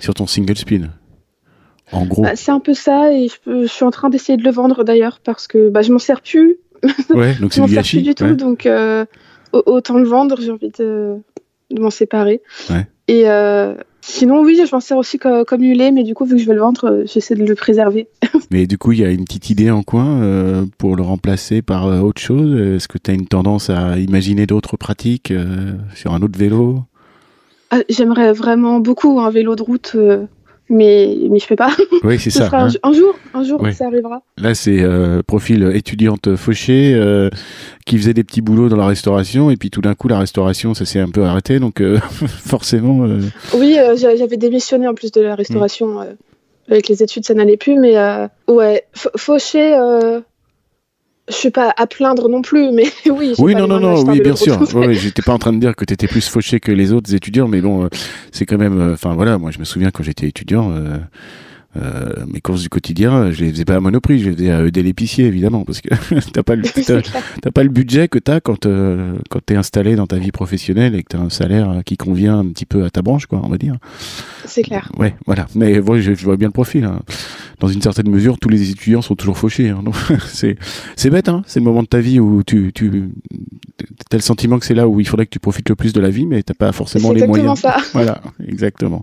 sur 0.00 0.14
ton 0.14 0.26
single 0.26 0.56
speed. 0.56 0.90
En 1.90 2.06
gros. 2.06 2.22
Bah, 2.22 2.36
c'est 2.36 2.52
un 2.52 2.60
peu 2.60 2.72
ça, 2.72 3.12
et 3.12 3.28
je 3.46 3.66
suis 3.66 3.84
en 3.84 3.90
train 3.90 4.08
d'essayer 4.08 4.38
de 4.38 4.44
le 4.44 4.50
vendre 4.50 4.84
d'ailleurs, 4.84 5.20
parce 5.22 5.46
que 5.46 5.68
bah, 5.68 5.82
je 5.82 5.92
m'en 5.92 5.98
sers 5.98 6.22
plus, 6.22 6.56
ouais, 7.10 7.34
donc 7.40 7.52
c'est 7.52 7.62
du 7.64 7.74
gâchis. 7.74 7.96
plus 7.98 8.02
du 8.02 8.14
tout, 8.14 8.24
ouais. 8.24 8.34
donc 8.34 8.66
euh, 8.66 9.04
au- 9.52 9.62
autant 9.66 9.98
le 9.98 10.04
vendre, 10.04 10.36
j'ai 10.40 10.50
envie 10.50 10.70
de, 10.78 11.16
de 11.70 11.80
m'en 11.80 11.90
séparer. 11.90 12.40
Ouais. 12.70 12.86
Et 13.08 13.28
euh, 13.28 13.74
sinon, 14.00 14.42
oui, 14.42 14.58
je 14.66 14.74
m'en 14.74 14.80
sers 14.80 14.96
aussi 14.96 15.18
co- 15.18 15.44
comme 15.44 15.60
mulet, 15.60 15.90
mais 15.90 16.02
du 16.04 16.14
coup, 16.14 16.24
vu 16.24 16.36
que 16.36 16.40
je 16.42 16.46
vais 16.46 16.54
le 16.54 16.60
vendre, 16.60 16.84
euh, 16.90 17.02
j'essaie 17.06 17.34
de 17.34 17.44
le 17.44 17.54
préserver. 17.54 18.08
Mais 18.50 18.66
du 18.66 18.78
coup, 18.78 18.92
il 18.92 19.00
y 19.00 19.04
a 19.04 19.10
une 19.10 19.24
petite 19.24 19.50
idée 19.50 19.70
en 19.70 19.82
coin 19.82 20.20
euh, 20.22 20.64
pour 20.78 20.94
le 20.94 21.02
remplacer 21.02 21.62
par 21.62 21.86
euh, 21.86 22.00
autre 22.00 22.20
chose? 22.20 22.54
Est-ce 22.60 22.86
que 22.86 22.98
tu 22.98 23.10
as 23.10 23.14
une 23.14 23.26
tendance 23.26 23.70
à 23.70 23.98
imaginer 23.98 24.46
d'autres 24.46 24.76
pratiques 24.76 25.30
euh, 25.30 25.72
sur 25.94 26.12
un 26.14 26.22
autre 26.22 26.38
vélo? 26.38 26.80
Ah, 27.70 27.80
J'aimerais 27.88 28.32
vraiment 28.32 28.78
beaucoup 28.80 29.18
un 29.20 29.30
vélo 29.30 29.56
de 29.56 29.62
route, 29.62 29.96
mais, 30.72 31.16
mais 31.30 31.38
je 31.38 31.46
peux 31.46 31.54
pas. 31.56 31.70
Oui, 32.02 32.18
c'est 32.18 32.30
Ce 32.30 32.38
ça. 32.40 32.46
sera 32.46 32.64
hein. 32.64 32.68
un 32.82 32.92
jour, 32.92 33.14
un 33.34 33.44
jour, 33.44 33.64
ça 33.72 33.86
arrivera. 33.86 34.22
Là, 34.38 34.54
c'est 34.54 34.80
euh, 34.82 35.22
profil 35.24 35.70
étudiante 35.74 36.34
fauchée 36.34 36.94
euh, 36.94 37.30
qui 37.86 37.96
faisait 37.98 38.14
des 38.14 38.24
petits 38.24 38.40
boulots 38.40 38.68
dans 38.68 38.76
la 38.76 38.86
restauration 38.86 39.50
et 39.50 39.56
puis 39.56 39.70
tout 39.70 39.80
d'un 39.82 39.94
coup, 39.94 40.08
la 40.08 40.18
restauration, 40.18 40.74
ça 40.74 40.84
s'est 40.84 40.98
un 41.00 41.10
peu 41.10 41.22
arrêté. 41.24 41.60
Donc, 41.60 41.80
euh, 41.80 41.98
forcément, 42.26 43.06
Oui, 43.54 43.76
j'a- 43.96 44.16
j'avais 44.16 44.36
démissionné 44.36 44.88
en 44.88 44.94
plus 44.94 45.12
de 45.12 45.20
la 45.20 45.34
restauration. 45.36 46.00
Mm. 46.00 46.16
avec 46.70 46.88
les 46.88 47.02
études, 47.02 47.24
ça 47.24 47.34
n'allait 47.34 47.56
plus, 47.56 47.78
mais 47.78 47.94
ouais, 48.48 48.82
fauché, 49.16 49.76
je 51.28 51.34
suis 51.34 51.50
pas 51.50 51.72
à 51.76 51.86
plaindre 51.86 52.28
non 52.28 52.42
plus, 52.42 52.70
mais 52.72 52.84
oui. 53.10 53.34
Oui, 53.38 53.54
non, 53.54 53.66
non, 53.66 53.78
non, 53.80 54.02
oui, 54.04 54.20
bien 54.20 54.36
sûr. 54.36 54.60
Ouais, 54.74 54.88
ouais, 54.88 54.94
J'étais 55.02 55.22
pas 55.22 55.32
en 55.32 55.38
train 55.38 55.52
de 55.52 55.58
dire 55.58 55.76
que 55.76 55.84
tu 55.84 55.94
étais 55.94 56.08
plus 56.08 56.28
fauché 56.28 56.60
que 56.60 56.72
les 56.72 56.92
autres 56.92 57.14
étudiants, 57.14 57.48
mais 57.48 57.60
bon, 57.60 57.84
euh, 57.84 57.88
c'est 58.32 58.46
quand 58.46 58.58
même. 58.58 58.80
euh, 58.80 58.94
Enfin, 58.94 59.14
voilà, 59.14 59.38
moi, 59.38 59.50
je 59.50 59.58
me 59.58 59.64
souviens 59.64 59.90
quand 59.90 60.02
j'étais 60.02 60.26
étudiant, 60.28 60.72
euh, 61.76 62.12
mes 62.32 62.40
courses 62.40 62.62
du 62.62 62.68
quotidien, 62.68 63.30
je 63.30 63.44
les 63.44 63.50
faisais 63.50 63.64
pas 63.64 63.76
à 63.76 63.80
Monoprix, 63.80 64.18
je 64.20 64.30
les 64.30 64.36
faisais 64.36 64.50
à 64.50 64.64
ED 64.66 64.76
l'épicier, 64.78 65.26
évidemment, 65.26 65.64
parce 65.64 65.80
que 65.80 65.88
t'as 66.32 66.42
pas 66.42 66.54
le. 66.54 66.64
C'est 66.74 67.02
t'as- 67.40 67.50
pas 67.50 67.62
le 67.62 67.70
budget 67.70 68.08
que 68.08 68.18
t'as 68.18 68.40
quand, 68.40 68.66
euh, 68.66 69.14
quand 69.30 69.40
t'es 69.44 69.56
installé 69.56 69.96
dans 69.96 70.06
ta 70.06 70.16
vie 70.18 70.32
professionnelle 70.32 70.94
et 70.94 71.02
que 71.02 71.08
t'as 71.10 71.18
un 71.18 71.30
salaire 71.30 71.70
euh, 71.70 71.80
qui 71.82 71.96
convient 71.96 72.38
un 72.38 72.46
petit 72.46 72.66
peu 72.66 72.84
à 72.84 72.90
ta 72.90 73.02
branche, 73.02 73.26
quoi, 73.26 73.40
on 73.44 73.48
va 73.48 73.58
dire. 73.58 73.76
C'est 74.46 74.62
clair. 74.62 74.90
Ouais, 74.98 75.14
voilà. 75.26 75.46
Mais 75.54 75.78
ouais, 75.78 76.00
je, 76.02 76.14
je 76.14 76.24
vois 76.24 76.36
bien 76.36 76.48
le 76.48 76.52
profil. 76.52 76.84
hein. 76.84 77.00
Dans 77.60 77.68
une 77.68 77.80
certaine 77.80 78.10
mesure, 78.10 78.38
tous 78.38 78.48
les 78.48 78.70
étudiants 78.70 79.02
sont 79.02 79.14
toujours 79.14 79.38
fauchés. 79.38 79.68
hein. 79.70 79.82
Donc, 79.84 79.94
c'est, 80.26 80.56
c'est 80.96 81.10
bête, 81.10 81.28
hein. 81.28 81.42
C'est 81.46 81.60
le 81.60 81.64
moment 81.64 81.82
de 81.82 81.88
ta 81.88 82.00
vie 82.00 82.18
où 82.20 82.42
tu, 82.42 82.72
tu, 82.74 83.10
t'as 84.10 84.16
le 84.16 84.22
sentiment 84.22 84.58
que 84.58 84.66
c'est 84.66 84.74
là 84.74 84.88
où 84.88 84.98
il 85.00 85.06
faudrait 85.06 85.26
que 85.26 85.30
tu 85.30 85.38
profites 85.38 85.68
le 85.68 85.76
plus 85.76 85.92
de 85.92 86.00
la 86.00 86.10
vie, 86.10 86.26
mais 86.26 86.42
t'as 86.42 86.54
pas 86.54 86.72
C'est 86.72 86.76
forcément 86.76 87.12
les 87.12 87.22
exactement 87.22 87.54
moyens. 87.54 87.60
ça. 87.60 87.76
Voilà, 87.92 88.20
exactement. 88.46 89.00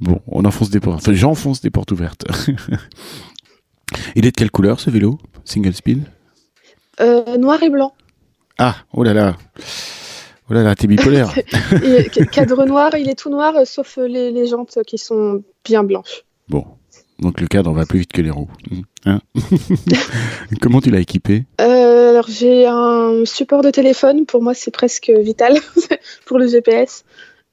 Bon, 0.00 0.20
on 0.26 0.44
enfonce 0.46 0.70
des 0.70 0.80
portes. 0.80 1.02
Enfin, 1.02 1.12
j'enfonce 1.12 1.60
des 1.60 1.70
portes 1.70 1.92
ouvertes. 1.92 1.99
Il 4.14 4.26
est 4.26 4.30
de 4.30 4.36
quelle 4.36 4.50
couleur 4.50 4.80
ce 4.80 4.90
vélo 4.90 5.18
Single 5.44 5.74
speed? 5.74 6.04
Euh, 7.00 7.36
noir 7.36 7.62
et 7.62 7.70
blanc. 7.70 7.94
Ah, 8.58 8.76
oh 8.92 9.02
là 9.02 9.14
là. 9.14 9.36
Oh 10.50 10.54
là 10.54 10.62
là, 10.62 10.74
t'es 10.74 10.86
bipolaire. 10.86 11.32
Et, 11.84 12.26
cadre 12.26 12.66
noir, 12.66 12.94
il 12.96 13.08
est 13.08 13.14
tout 13.14 13.30
noir, 13.30 13.56
euh, 13.56 13.64
sauf 13.64 13.98
euh, 13.98 14.08
les, 14.08 14.32
les 14.32 14.46
jantes 14.46 14.78
qui 14.86 14.98
sont 14.98 15.42
bien 15.64 15.84
blanches. 15.84 16.24
Bon. 16.48 16.64
Donc 17.20 17.40
le 17.40 17.46
cadre 17.46 17.72
va 17.72 17.84
plus 17.84 18.00
vite 18.00 18.12
que 18.12 18.22
les 18.22 18.30
roues. 18.30 18.48
Hein 19.04 19.20
Comment 20.60 20.80
tu 20.80 20.90
l'as 20.90 21.00
équipé? 21.00 21.44
Euh, 21.60 22.10
alors 22.10 22.28
j'ai 22.28 22.66
un 22.66 23.24
support 23.24 23.62
de 23.62 23.70
téléphone, 23.70 24.24
pour 24.24 24.42
moi 24.42 24.54
c'est 24.54 24.70
presque 24.70 25.10
vital 25.10 25.58
pour 26.26 26.38
le 26.38 26.48
GPS, 26.48 27.04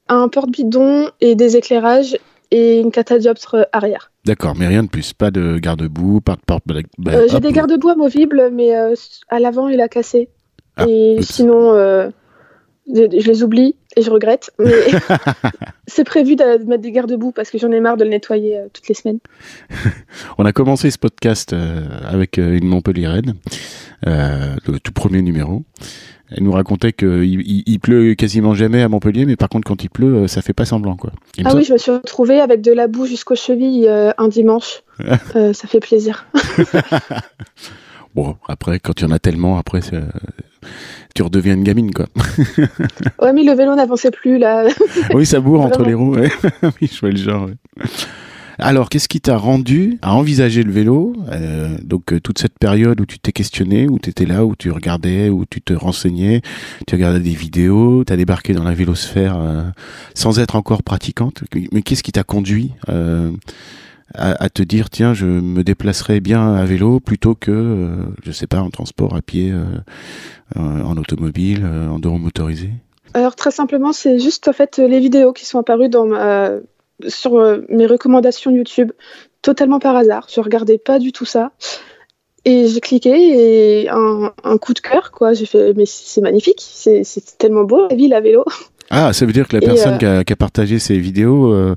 un 0.08 0.28
porte-bidon 0.28 1.10
et 1.20 1.34
des 1.34 1.56
éclairages 1.56 2.16
et 2.50 2.80
une 2.80 2.90
catadioptre 2.90 3.68
arrière. 3.72 4.10
D'accord, 4.24 4.54
mais 4.56 4.66
rien 4.66 4.82
de 4.82 4.88
plus. 4.88 5.12
Pas 5.12 5.30
de 5.30 5.58
garde-boue, 5.58 6.20
pas 6.20 6.36
de 6.36 6.40
porte 6.46 6.64
bah, 6.66 7.12
Euh, 7.12 7.26
j'ai 7.30 7.40
des 7.40 7.52
garde-boue 7.52 7.90
amovibles, 7.90 8.50
mais 8.52 8.76
euh, 8.76 8.94
à 9.28 9.38
l'avant 9.38 9.68
il 9.68 9.80
a 9.80 9.88
cassé. 9.88 10.28
Ah, 10.76 10.86
et 10.88 11.18
sinon, 11.22 11.74
euh, 11.74 12.10
je, 12.92 13.02
les 13.02 13.42
oublie 13.42 13.74
et 13.96 14.02
je 14.02 14.10
regrette. 14.10 14.50
Mais 14.58 14.70
c'est 15.86 16.04
prévu 16.04 16.36
de, 16.36 16.64
mettre 16.64 16.82
des 16.82 16.92
garde-boue 16.92 17.32
parce 17.32 17.50
que 17.50 17.58
j'en 17.58 17.70
ai 17.72 17.80
marre 17.80 17.96
de 17.96 18.04
le 18.04 18.10
nettoyer 18.10 18.60
toutes 18.72 18.88
les 18.88 18.94
semaines. 18.94 19.18
On 20.38 20.44
a 20.44 20.52
commencé 20.52 20.90
ce 20.90 20.98
podcast 20.98 21.54
avec 22.06 22.38
une 22.38 22.66
Montpellieraine, 22.66 23.34
euh, 24.06 24.56
le 24.66 24.78
tout 24.78 24.92
premier 24.92 25.22
numéro. 25.22 25.64
Elle 26.30 26.44
nous 26.44 26.52
racontait 26.52 26.92
qu'il 26.92 27.24
il, 27.24 27.62
il 27.66 27.80
pleut 27.80 28.14
quasiment 28.14 28.54
jamais 28.54 28.82
à 28.82 28.88
Montpellier, 28.88 29.24
mais 29.24 29.36
par 29.36 29.48
contre 29.48 29.66
quand 29.66 29.82
il 29.82 29.88
pleut, 29.88 30.14
euh, 30.14 30.26
ça 30.28 30.42
fait 30.42 30.52
pas 30.52 30.66
semblant 30.66 30.96
quoi. 30.96 31.10
Il 31.36 31.46
Ah 31.46 31.54
oui, 31.54 31.64
je 31.64 31.72
me 31.72 31.78
suis 31.78 31.90
retrouvée 31.90 32.40
avec 32.40 32.60
de 32.60 32.72
la 32.72 32.86
boue 32.86 33.06
jusqu'aux 33.06 33.34
chevilles 33.34 33.86
euh, 33.88 34.10
un 34.18 34.28
dimanche. 34.28 34.82
Euh, 35.36 35.52
ça 35.52 35.68
fait 35.68 35.80
plaisir. 35.80 36.26
Bon, 38.14 38.36
après, 38.48 38.80
quand 38.80 39.00
il 39.00 39.04
y 39.04 39.06
en 39.06 39.12
a 39.12 39.20
tellement, 39.20 39.58
après, 39.58 39.80
tu 41.14 41.22
redeviens 41.22 41.54
une 41.54 41.62
gamine 41.62 41.92
quoi. 41.92 42.06
Ouais, 43.20 43.32
mais 43.32 43.44
le 43.44 43.52
vélo 43.52 43.76
n'avançait 43.76 44.10
plus 44.10 44.38
là. 44.38 44.66
oui, 45.14 45.24
ça 45.24 45.38
bourre 45.38 45.60
entre 45.60 45.84
les 45.84 45.94
roues. 45.94 46.16
ouais. 46.16 46.30
oui, 46.62 46.90
je 46.90 46.98
vois 46.98 47.10
le 47.10 47.16
genre. 47.16 47.46
ouais. 47.46 47.84
Alors, 48.60 48.88
qu'est-ce 48.88 49.08
qui 49.08 49.20
t'a 49.20 49.36
rendu 49.36 49.98
à 50.02 50.14
envisager 50.14 50.64
le 50.64 50.72
vélo 50.72 51.12
Euh, 51.30 51.76
Donc, 51.84 52.12
euh, 52.12 52.20
toute 52.20 52.38
cette 52.38 52.58
période 52.58 53.00
où 53.00 53.06
tu 53.06 53.20
t'es 53.20 53.30
questionné, 53.30 53.88
où 53.88 53.98
tu 54.00 54.10
étais 54.10 54.26
là, 54.26 54.44
où 54.44 54.56
tu 54.56 54.72
regardais, 54.72 55.28
où 55.28 55.44
tu 55.48 55.62
te 55.62 55.72
renseignais, 55.72 56.42
tu 56.86 56.96
regardais 56.96 57.20
des 57.20 57.34
vidéos, 57.34 58.04
tu 58.04 58.12
as 58.12 58.16
débarqué 58.16 58.54
dans 58.54 58.64
la 58.64 58.74
vélosphère 58.74 59.38
euh, 59.38 59.62
sans 60.14 60.40
être 60.40 60.56
encore 60.56 60.82
pratiquante? 60.82 61.44
Mais 61.72 61.82
qu'est-ce 61.82 62.02
qui 62.02 62.12
t'a 62.12 62.24
conduit 62.24 62.72
à, 64.14 64.48
te 64.48 64.62
dire, 64.62 64.88
tiens, 64.88 65.12
je 65.12 65.26
me 65.26 65.62
déplacerai 65.62 66.20
bien 66.20 66.54
à 66.54 66.64
vélo 66.64 66.98
plutôt 66.98 67.34
que, 67.34 67.86
je 68.24 68.32
sais 68.32 68.46
pas, 68.46 68.62
en 68.62 68.70
transport 68.70 69.14
à 69.14 69.20
pied, 69.20 69.52
en 70.56 70.96
automobile, 70.96 71.64
en 71.66 71.98
deux 71.98 72.08
roues 72.08 72.16
motorisées 72.16 72.72
Alors 73.12 73.36
très 73.36 73.50
simplement, 73.50 73.92
c'est 73.92 74.18
juste 74.18 74.48
en 74.48 74.54
fait 74.54 74.78
les 74.78 74.98
vidéos 74.98 75.34
qui 75.34 75.44
sont 75.44 75.58
apparues 75.58 75.90
dans 75.90 76.06
ma... 76.06 76.52
sur 77.06 77.36
euh, 77.36 77.64
mes 77.68 77.86
recommandations 77.86 78.50
YouTube, 78.50 78.92
totalement 79.42 79.78
par 79.78 79.96
hasard. 79.96 80.26
Je 80.32 80.40
regardais 80.40 80.78
pas 80.78 80.98
du 80.98 81.12
tout 81.12 81.24
ça. 81.24 81.52
Et 82.44 82.66
j'ai 82.68 82.80
cliqué 82.80 83.82
et 83.82 83.88
un, 83.90 84.32
coup 84.58 84.72
de 84.72 84.80
cœur, 84.80 85.10
quoi. 85.10 85.34
J'ai 85.34 85.44
fait, 85.44 85.74
mais 85.74 85.86
c'est 85.86 86.20
magnifique, 86.20 86.60
c'est 86.62 87.04
c'est 87.04 87.36
tellement 87.36 87.64
beau 87.64 87.88
la 87.88 87.96
ville 87.96 88.14
à 88.14 88.20
vélo. 88.20 88.44
Ah, 88.90 89.12
ça 89.12 89.26
veut 89.26 89.32
dire 89.32 89.46
que 89.48 89.56
la 89.56 89.60
personne 89.60 89.98
qui, 89.98 90.06
a, 90.06 90.24
qui, 90.24 90.32
a, 90.32 90.36
partagé 90.36 90.78
ces 90.78 90.98
vidéos 90.98 91.52
euh, 91.52 91.74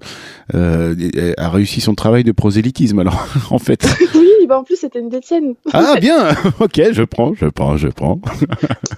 euh, 0.55 0.95
a 1.37 1.49
réussi 1.49 1.81
son 1.81 1.93
travail 1.93 2.23
de 2.23 2.31
prosélytisme, 2.31 2.99
alors, 2.99 3.27
en 3.51 3.59
fait. 3.59 3.85
oui, 4.15 4.47
bah 4.47 4.59
en 4.59 4.63
plus, 4.63 4.77
c'était 4.77 4.99
une 4.99 5.09
des 5.09 5.19
tiennes. 5.19 5.55
ah, 5.73 5.95
bien 5.99 6.29
Ok, 6.59 6.81
je 6.91 7.03
prends, 7.03 7.33
je 7.33 7.47
prends, 7.47 7.75
je 7.75 7.89
prends. 7.89 8.19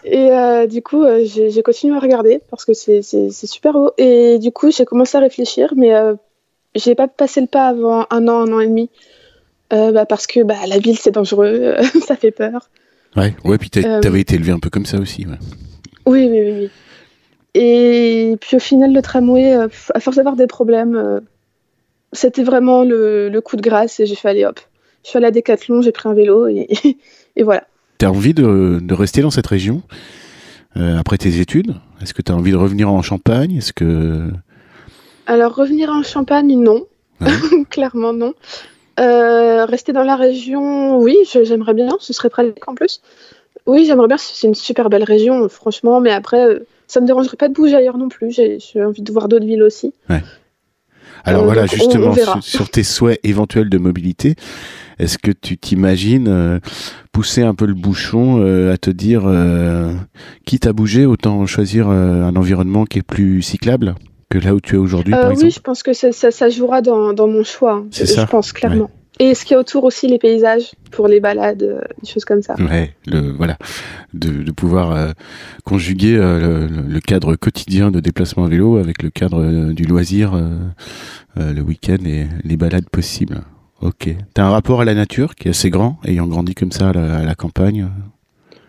et 0.05 0.32
euh, 0.32 0.67
du 0.67 0.84
coup, 0.84 1.03
j'ai 1.24 1.63
continué 1.63 1.96
à 1.96 2.00
regarder 2.00 2.39
parce 2.51 2.65
que 2.65 2.74
c'est 2.74 3.01
super 3.32 3.74
beau. 3.74 3.91
Et 3.98 4.38
du 4.38 4.51
coup, 4.51 4.72
j'ai 4.72 4.86
commencé 4.86 5.17
à 5.17 5.22
réfléchir, 5.22 5.74
mais 5.75 5.91
j'ai 6.75 6.93
pas 6.93 7.08
passé 7.08 7.41
le 7.41 7.48
pas 7.48 7.67
avant 7.67 8.05
un 8.12 8.27
an, 8.27 8.48
un 8.48 8.53
an 8.53 8.60
et 8.60 8.67
demi. 8.67 8.89
Bah, 9.72 10.05
parce 10.05 10.27
que 10.27 10.43
bah, 10.43 10.58
la 10.67 10.77
ville, 10.77 11.00
c'est 11.00 11.12
dangereux, 11.12 11.77
ça 12.05 12.15
fait 12.15 12.29
peur. 12.29 12.70
Ouais, 13.15 13.34
ouais, 13.43 13.58
puis 13.58 13.72
t'avais 13.72 14.22
été 14.22 14.36
élevé 14.36 14.51
un 14.51 14.60
peu 14.60 14.70
comme 14.70 14.86
ça 14.86 14.98
aussi. 15.00 15.25
Ouais. 15.25 15.38
Oui, 16.05 16.27
oui, 16.29 16.41
oui, 16.41 16.53
oui. 16.62 16.70
Et 17.55 18.38
puis 18.41 18.55
au 18.55 18.60
final, 18.60 18.93
le 18.93 19.01
tramway, 19.01 19.55
euh, 19.55 19.67
à 19.93 20.00
force 20.00 20.17
d'avoir 20.17 20.36
des 20.36 20.48
problèmes, 20.48 20.95
euh, 20.95 21.19
c'était 22.12 22.43
vraiment 22.43 22.83
le, 22.83 23.39
coup 23.41 23.55
de 23.55 23.62
grâce 23.62 24.00
et 24.00 24.05
j'ai 24.05 24.15
fait 24.15 24.29
aller 24.29 24.45
hop. 24.45 24.60
Je 25.03 25.10
suis 25.10 25.17
allée 25.17 25.27
à 25.27 25.31
Decathlon, 25.31 25.81
j'ai 25.81 25.91
pris 25.91 26.10
un 26.10 26.13
vélo 26.13 26.48
et, 26.48 26.67
et 27.36 27.43
voilà. 27.43 27.67
Tu 28.00 28.05
as 28.05 28.12
envie 28.12 28.33
de, 28.33 28.79
de, 28.81 28.93
rester 28.93 29.22
dans 29.22 29.31
cette 29.31 29.48
région 29.48 29.83
euh, 30.77 30.98
après 30.98 31.17
tes 31.17 31.39
études? 31.39 31.75
Est-ce 32.01 32.13
que 32.13 32.22
tu 32.22 32.31
as 32.31 32.36
envie 32.36 32.51
de 32.51 32.57
revenir 32.57 32.89
en 32.91 33.01
Champagne? 33.01 33.57
Est-ce 33.57 33.74
que 33.74 34.31
Alors 35.27 35.53
revenir 35.55 35.89
en 35.89 36.01
Champagne, 36.01 36.57
non. 36.60 36.88
Clairement 37.69 38.13
non. 38.13 38.33
rester 38.98 39.93
dans 39.93 40.03
la 40.03 40.15
région, 40.15 40.98
oui, 40.98 41.17
j'aimerais 41.31 41.75
bien, 41.75 41.89
ce 42.00 42.13
serait 42.13 42.29
pratique 42.29 42.67
en 42.67 42.74
plus. 42.74 43.01
Oui, 43.67 43.86
j'aimerais 43.86 44.07
bien, 44.07 44.17
c'est 44.17 44.48
une 44.48 44.55
super 44.55 44.89
belle 44.89 45.03
région, 45.03 45.48
franchement, 45.48 46.01
mais 46.01 46.12
après, 46.12 46.60
ça 46.87 47.01
me 47.01 47.07
dérangerait 47.07 47.37
pas 47.37 47.49
de 47.49 47.53
bouger 47.53 47.75
ailleurs 47.75 47.97
non 47.97 48.09
plus. 48.09 48.31
J'ai 48.31 48.83
envie 48.83 49.01
de 49.01 49.11
voir 49.11 49.27
d'autres 49.27 49.45
villes 49.45 49.63
aussi. 49.63 49.93
Ouais. 50.09 50.21
Alors 51.25 51.43
euh, 51.43 51.45
voilà, 51.45 51.65
justement, 51.65 52.13
sur, 52.41 52.69
tes 52.69 52.83
souhaits 52.83 53.19
éventuels 53.23 53.69
de 53.69 53.77
mobilité, 53.77 54.35
est-ce 54.99 55.17
que 55.17 55.31
tu 55.31 55.57
t'imagines 55.57 56.27
euh, 56.27 56.59
pousser 57.11 57.43
un 57.43 57.55
peu 57.55 57.65
le 57.65 57.73
bouchon 57.73 58.41
euh, 58.41 58.73
à 58.73 58.77
te 58.77 58.89
dire, 58.89 59.23
quitte 60.45 60.67
à 60.67 60.73
bouger, 60.73 61.05
autant 61.05 61.45
choisir 61.45 61.87
un 61.89 62.35
environnement 62.35 62.85
qui 62.85 62.99
est 62.99 63.03
plus 63.03 63.41
cyclable 63.41 63.95
que 64.29 64.37
là 64.39 64.55
où 64.55 64.59
tu 64.59 64.75
es 64.75 64.77
aujourd'hui, 64.77 65.11
par 65.13 65.29
exemple 65.29 65.45
Oui, 65.45 65.51
je 65.51 65.59
pense 65.59 65.83
que 65.83 65.93
ça, 65.93 66.11
ça, 66.11 66.49
jouera 66.49 66.81
dans, 66.81 67.13
dans, 67.13 67.27
mon 67.27 67.43
choix. 67.43 67.85
C'est 67.91 68.07
ça? 68.07 68.25
Je 68.25 68.31
pense 68.31 68.51
clairement. 68.51 68.89
Et 69.20 69.36
ce 69.36 69.46
qu'il 69.46 69.53
y 69.53 69.55
a 69.55 69.60
autour 69.60 69.84
aussi, 69.84 70.08
les 70.08 70.17
paysages 70.17 70.72
pour 70.91 71.08
les 71.08 71.20
balades, 71.20 71.62
euh, 71.62 71.82
des 72.01 72.10
choses 72.10 72.25
comme 72.25 72.41
ça. 72.41 72.55
Ouais, 72.58 72.93
le, 73.05 73.32
voilà, 73.32 73.58
de, 74.13 74.41
de 74.41 74.51
pouvoir 74.51 74.91
euh, 74.91 75.12
conjuguer 75.63 76.17
euh, 76.17 76.67
le, 76.67 77.00
cadre 77.00 77.36
quotidien 77.36 77.91
de 77.91 78.00
déplacement 78.00 78.46
à 78.46 78.48
vélo 78.48 78.77
avec 78.77 79.03
le 79.03 79.12
cadre 79.12 79.72
du 79.72 79.84
loisir 79.84 80.34
le 81.36 81.62
week-end 81.62 81.98
et 82.05 82.27
les 82.43 82.58
balades 82.58 82.89
possibles. 82.89 83.41
Ok. 83.82 84.10
T'as 84.34 84.43
un 84.43 84.50
rapport 84.50 84.82
à 84.82 84.86
la 84.86 84.93
nature 84.93 85.36
qui 85.36 85.48
est 85.48 85.51
assez 85.51 85.70
grand, 85.70 86.00
ayant 86.05 86.25
grandi 86.25 86.55
comme 86.55 86.72
ça 86.72 86.89
à 86.89 87.24
la, 87.25 87.36
campagne? 87.36 87.89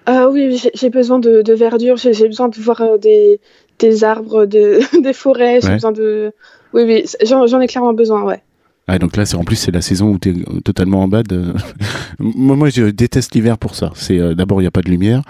Ah 0.06 0.28
oui, 0.28 0.60
j'ai 0.74 0.90
besoin 0.90 1.20
de, 1.20 1.40
de 1.40 1.54
verdure, 1.54 1.96
j'ai 1.96 2.26
besoin 2.26 2.48
de 2.48 2.56
voir 2.56 2.98
des, 2.98 3.40
des 3.78 4.04
arbres, 4.04 4.44
de, 4.44 4.80
des 5.02 5.12
forêts, 5.12 5.60
j'ai 5.62 5.74
besoin 5.74 5.92
de... 5.92 6.32
Oui, 6.74 6.82
oui, 6.84 7.04
j'en 7.22 7.60
ai 7.60 7.66
clairement 7.66 7.94
besoin, 7.94 8.24
ouais. 8.24 8.42
Ah, 8.86 8.98
donc 8.98 9.16
là, 9.16 9.24
c'est 9.24 9.36
en 9.36 9.44
plus 9.44 9.56
c'est 9.56 9.70
la 9.70 9.80
saison 9.80 10.10
où 10.10 10.18
tu 10.18 10.30
es 10.30 10.60
totalement 10.62 11.02
en 11.02 11.08
bad. 11.08 11.32
moi, 12.18 12.54
moi, 12.54 12.68
je 12.68 12.84
déteste 12.84 13.34
l'hiver 13.34 13.56
pour 13.56 13.74
ça. 13.74 13.92
C'est 13.94 14.18
euh, 14.18 14.34
d'abord 14.34 14.60
il 14.60 14.64
n'y 14.64 14.68
a 14.68 14.70
pas 14.70 14.82
de 14.82 14.90
lumière 14.90 15.22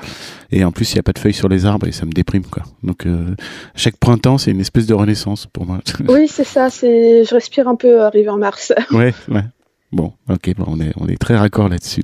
et 0.50 0.64
en 0.64 0.72
plus 0.72 0.92
il 0.92 0.96
n'y 0.96 1.00
a 1.00 1.02
pas 1.04 1.12
de 1.12 1.18
feuilles 1.18 1.34
sur 1.34 1.48
les 1.48 1.64
arbres 1.64 1.86
et 1.86 1.92
ça 1.92 2.04
me 2.04 2.12
déprime 2.12 2.44
quoi. 2.44 2.64
Donc 2.82 3.06
euh, 3.06 3.34
chaque 3.76 3.96
printemps, 3.96 4.38
c'est 4.38 4.50
une 4.50 4.60
espèce 4.60 4.86
de 4.86 4.94
renaissance 4.94 5.46
pour 5.46 5.66
moi. 5.66 5.80
oui, 6.08 6.26
c'est 6.28 6.44
ça. 6.44 6.68
C'est 6.68 7.24
je 7.24 7.34
respire 7.34 7.68
un 7.68 7.76
peu 7.76 8.02
arrivé 8.02 8.28
en 8.28 8.38
mars. 8.38 8.72
ouais, 8.90 9.14
ouais. 9.28 9.44
Bon, 9.92 10.12
ok, 10.28 10.54
bon, 10.56 10.64
on 10.66 10.80
est 10.80 10.92
on 10.96 11.06
est 11.06 11.18
très 11.18 11.36
raccord 11.36 11.68
là-dessus. 11.68 12.02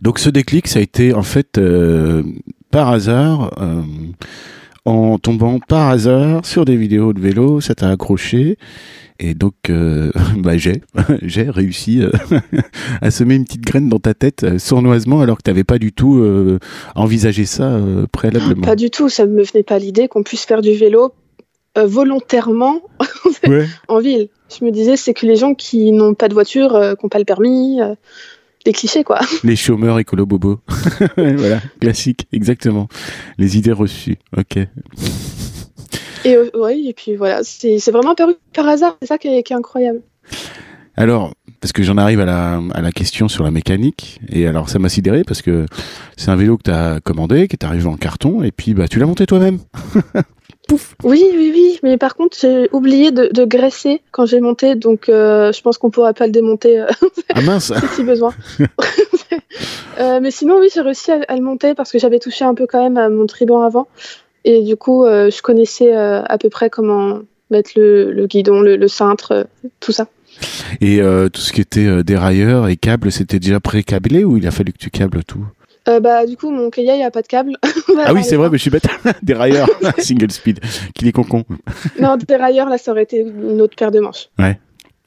Donc 0.00 0.18
ce 0.18 0.30
déclic, 0.30 0.68
ça 0.68 0.78
a 0.78 0.82
été 0.82 1.12
en 1.12 1.22
fait 1.22 1.58
euh, 1.58 2.22
par 2.70 2.88
hasard 2.88 3.52
en 4.86 5.18
tombant 5.18 5.58
par 5.60 5.90
hasard 5.90 6.46
sur 6.46 6.64
des 6.64 6.76
vidéos 6.76 7.12
de 7.12 7.20
vélo, 7.20 7.60
ça 7.60 7.74
t'a 7.74 7.90
accroché 7.90 8.56
et 9.20 9.34
donc, 9.34 9.54
euh, 9.68 10.10
bah, 10.36 10.56
j'ai, 10.56 10.82
j'ai 11.22 11.50
réussi 11.50 12.02
euh, 12.02 12.10
à 13.02 13.10
semer 13.10 13.34
une 13.34 13.44
petite 13.44 13.62
graine 13.62 13.88
dans 13.88 13.98
ta 13.98 14.14
tête 14.14 14.44
euh, 14.44 14.58
sournoisement 14.58 15.20
alors 15.20 15.38
que 15.38 15.42
tu 15.42 15.50
n'avais 15.50 15.64
pas 15.64 15.78
du 15.78 15.92
tout 15.92 16.08
envisagé 16.94 17.44
ça 17.44 17.80
préalablement. 18.12 18.62
Pas 18.62 18.76
du 18.76 18.90
tout, 18.90 19.08
ça 19.08 19.26
ne 19.26 19.32
me 19.32 19.42
venait 19.42 19.62
pas 19.62 19.78
l'idée 19.78 20.08
qu'on 20.08 20.22
puisse 20.22 20.44
faire 20.44 20.62
du 20.62 20.72
vélo 20.74 21.12
volontairement 21.76 22.82
en 23.88 24.00
ville. 24.00 24.28
Je 24.58 24.64
me 24.64 24.70
disais, 24.70 24.96
c'est 24.96 25.14
que 25.14 25.26
les 25.26 25.36
gens 25.36 25.54
qui 25.54 25.92
n'ont 25.92 26.14
pas 26.14 26.28
de 26.28 26.34
voiture, 26.34 26.70
qui 26.70 27.04
n'ont 27.04 27.08
pas 27.08 27.18
le 27.18 27.24
permis, 27.24 27.78
des 28.64 28.72
clichés 28.72 29.04
quoi. 29.04 29.20
Les 29.44 29.56
chômeurs 29.56 29.98
écolo 29.98 30.26
bobo. 30.26 30.60
voilà, 31.16 31.60
classique, 31.80 32.26
exactement. 32.32 32.88
Les 33.38 33.56
idées 33.56 33.72
reçues. 33.72 34.18
Ok. 34.36 34.58
Et 36.28 36.36
euh, 36.36 36.68
et 36.68 36.92
puis 36.92 37.16
voilà, 37.16 37.40
c'est 37.42 37.78
vraiment 37.90 38.10
apparu 38.10 38.34
par 38.52 38.68
hasard, 38.68 38.96
c'est 39.00 39.08
ça 39.08 39.18
qui 39.18 39.28
est, 39.28 39.52
incroyable. 39.52 40.02
Alors, 40.94 41.32
parce 41.60 41.72
que 41.72 41.82
j'en 41.82 41.96
arrive 41.96 42.20
à 42.20 42.26
la, 42.26 42.60
à 42.74 42.82
la 42.82 42.92
question 42.92 43.28
sur 43.28 43.44
la 43.44 43.50
mécanique, 43.50 44.20
et 44.28 44.46
alors 44.46 44.68
ça 44.68 44.78
m'a 44.78 44.90
sidéré 44.90 45.24
parce 45.24 45.40
que 45.40 45.64
c'est 46.16 46.30
un 46.30 46.36
vélo 46.36 46.58
que 46.58 46.64
tu 46.64 46.70
as 46.70 47.00
commandé, 47.00 47.48
qui 47.48 47.56
est 47.56 47.64
arrivé 47.64 47.86
en 47.86 47.96
carton, 47.96 48.42
et 48.42 48.50
puis 48.50 48.74
bah, 48.74 48.88
tu 48.88 48.98
l'as 48.98 49.06
monté 49.06 49.24
toi-même. 49.24 49.58
Pouf. 50.68 50.96
Oui, 51.02 51.24
oui, 51.32 51.50
oui, 51.54 51.78
mais 51.82 51.96
par 51.96 52.14
contre, 52.14 52.36
j'ai 52.38 52.68
oublié 52.72 53.10
de, 53.10 53.30
de, 53.32 53.44
graisser 53.46 54.02
quand 54.10 54.26
j'ai 54.26 54.40
monté, 54.40 54.74
donc 54.74 55.08
euh, 55.08 55.50
je 55.50 55.62
pense 55.62 55.78
qu'on 55.78 55.88
pourra 55.88 56.12
pas 56.12 56.26
le 56.26 56.32
démonter. 56.32 56.80
Euh, 56.80 56.86
ah 57.34 57.40
mince 57.40 57.72
Si 57.94 58.04
besoin. 58.04 58.34
mais 59.98 60.30
sinon, 60.30 60.58
oui, 60.60 60.68
j'ai 60.74 60.82
réussi 60.82 61.10
à, 61.10 61.20
à, 61.26 61.36
le 61.36 61.42
monter 61.42 61.74
parce 61.74 61.90
que 61.90 61.98
j'avais 61.98 62.18
touché 62.18 62.44
un 62.44 62.54
peu 62.54 62.66
quand 62.66 62.82
même 62.82 62.98
à 62.98 63.08
mon 63.08 63.24
triban 63.24 63.62
avant. 63.62 63.88
Et 64.44 64.62
du 64.62 64.76
coup, 64.76 65.04
euh, 65.04 65.30
je 65.30 65.42
connaissais 65.42 65.94
euh, 65.94 66.22
à 66.24 66.38
peu 66.38 66.48
près 66.48 66.70
comment 66.70 67.20
mettre 67.50 67.72
le, 67.76 68.26
guidon, 68.26 68.60
le, 68.60 68.88
cintre, 68.88 69.32
euh, 69.32 69.44
tout 69.80 69.92
ça. 69.92 70.06
Et 70.80 71.00
tout 71.32 71.40
ce 71.40 71.52
qui 71.52 71.60
était 71.60 72.04
dérailleur 72.04 72.68
et 72.68 72.76
câble, 72.76 73.10
c'était 73.10 73.40
déjà 73.40 73.58
pré-câblé 73.58 74.22
ou 74.22 74.36
il 74.36 74.46
a 74.46 74.52
fallu 74.52 74.72
que 74.72 74.78
tu 74.78 74.90
câbles 74.90 75.24
tout? 75.24 75.44
Bah, 75.86 76.26
du 76.26 76.36
coup, 76.36 76.50
mon 76.50 76.68
Kia, 76.68 76.94
il 76.94 76.98
n'y 76.98 77.04
a 77.04 77.10
pas 77.10 77.22
de 77.22 77.26
câble. 77.26 77.56
ah 78.04 78.12
oui, 78.12 78.22
c'est 78.22 78.36
vrai, 78.36 78.50
mais 78.50 78.58
je 78.58 78.62
suis 78.62 78.70
bête. 78.70 78.86
dérailleur, 79.22 79.68
single 79.98 80.30
speed, 80.30 80.60
qu'il 80.94 81.08
est 81.08 81.12
concon. 81.12 81.44
non, 81.98 82.16
dérailleur, 82.16 82.68
là, 82.68 82.76
ça 82.76 82.92
aurait 82.92 83.04
été 83.04 83.20
une 83.20 83.60
autre 83.62 83.74
paire 83.74 83.90
de 83.90 83.98
manches. 83.98 84.28
Ouais. 84.38 84.60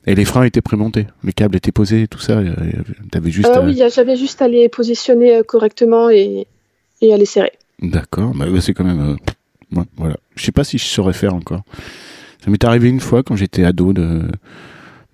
Et 0.07 0.15
les 0.15 0.25
freins 0.25 0.43
étaient 0.43 0.61
prémontés, 0.61 1.05
les 1.23 1.33
câbles 1.33 1.55
étaient 1.55 1.71
posés, 1.71 2.07
tout 2.07 2.19
ça. 2.19 2.41
Avais 3.13 3.29
juste. 3.31 3.51
Oui, 3.63 3.79
j'avais 3.93 4.17
juste 4.17 4.41
à 4.41 4.47
les 4.47 4.67
positionner 4.67 5.43
correctement 5.43 6.09
et, 6.09 6.47
et 7.01 7.13
à 7.13 7.17
les 7.17 7.25
serrer. 7.25 7.53
D'accord, 7.81 8.33
bah, 8.35 8.45
c'est 8.59 8.73
quand 8.73 8.83
même. 8.83 9.17
Euh, 9.75 9.83
voilà. 9.97 10.17
Je 10.35 10.43
sais 10.43 10.51
pas 10.51 10.63
si 10.63 10.77
je 10.77 10.85
saurais 10.85 11.13
faire 11.13 11.33
encore. 11.33 11.61
Ça 12.43 12.51
m'est 12.51 12.63
arrivé 12.63 12.89
une 12.89 12.99
fois 12.99 13.23
quand 13.23 13.35
j'étais 13.35 13.63
ado 13.63 13.93
de, 13.93 14.23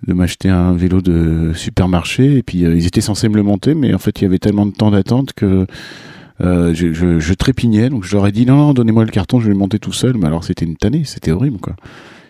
de 0.05 0.13
m'acheter 0.13 0.49
un 0.49 0.73
vélo 0.73 1.01
de 1.01 1.51
supermarché 1.53 2.37
et 2.37 2.43
puis 2.43 2.65
euh, 2.65 2.75
ils 2.75 2.85
étaient 2.85 3.01
censés 3.01 3.29
me 3.29 3.35
le 3.35 3.43
monter, 3.43 3.73
mais 3.73 3.93
en 3.93 3.99
fait 3.99 4.19
il 4.19 4.23
y 4.23 4.27
avait 4.27 4.39
tellement 4.39 4.65
de 4.65 4.71
temps 4.71 4.91
d'attente 4.91 5.33
que 5.33 5.65
euh, 6.41 6.73
je, 6.73 6.93
je, 6.93 7.19
je, 7.19 7.33
trépignais. 7.33 7.89
Donc 7.89 8.03
je 8.03 8.15
leur 8.15 8.27
ai 8.27 8.31
dit 8.31 8.45
non, 8.45 8.57
non 8.57 8.73
donnez-moi 8.73 9.05
le 9.05 9.11
carton, 9.11 9.39
je 9.39 9.45
vais 9.45 9.53
le 9.53 9.57
monter 9.57 9.79
tout 9.79 9.93
seul. 9.93 10.17
Mais 10.17 10.27
alors 10.27 10.43
c'était 10.43 10.65
une 10.65 10.77
tannée, 10.77 11.03
c'était 11.05 11.31
horrible 11.31 11.59
quoi. 11.59 11.75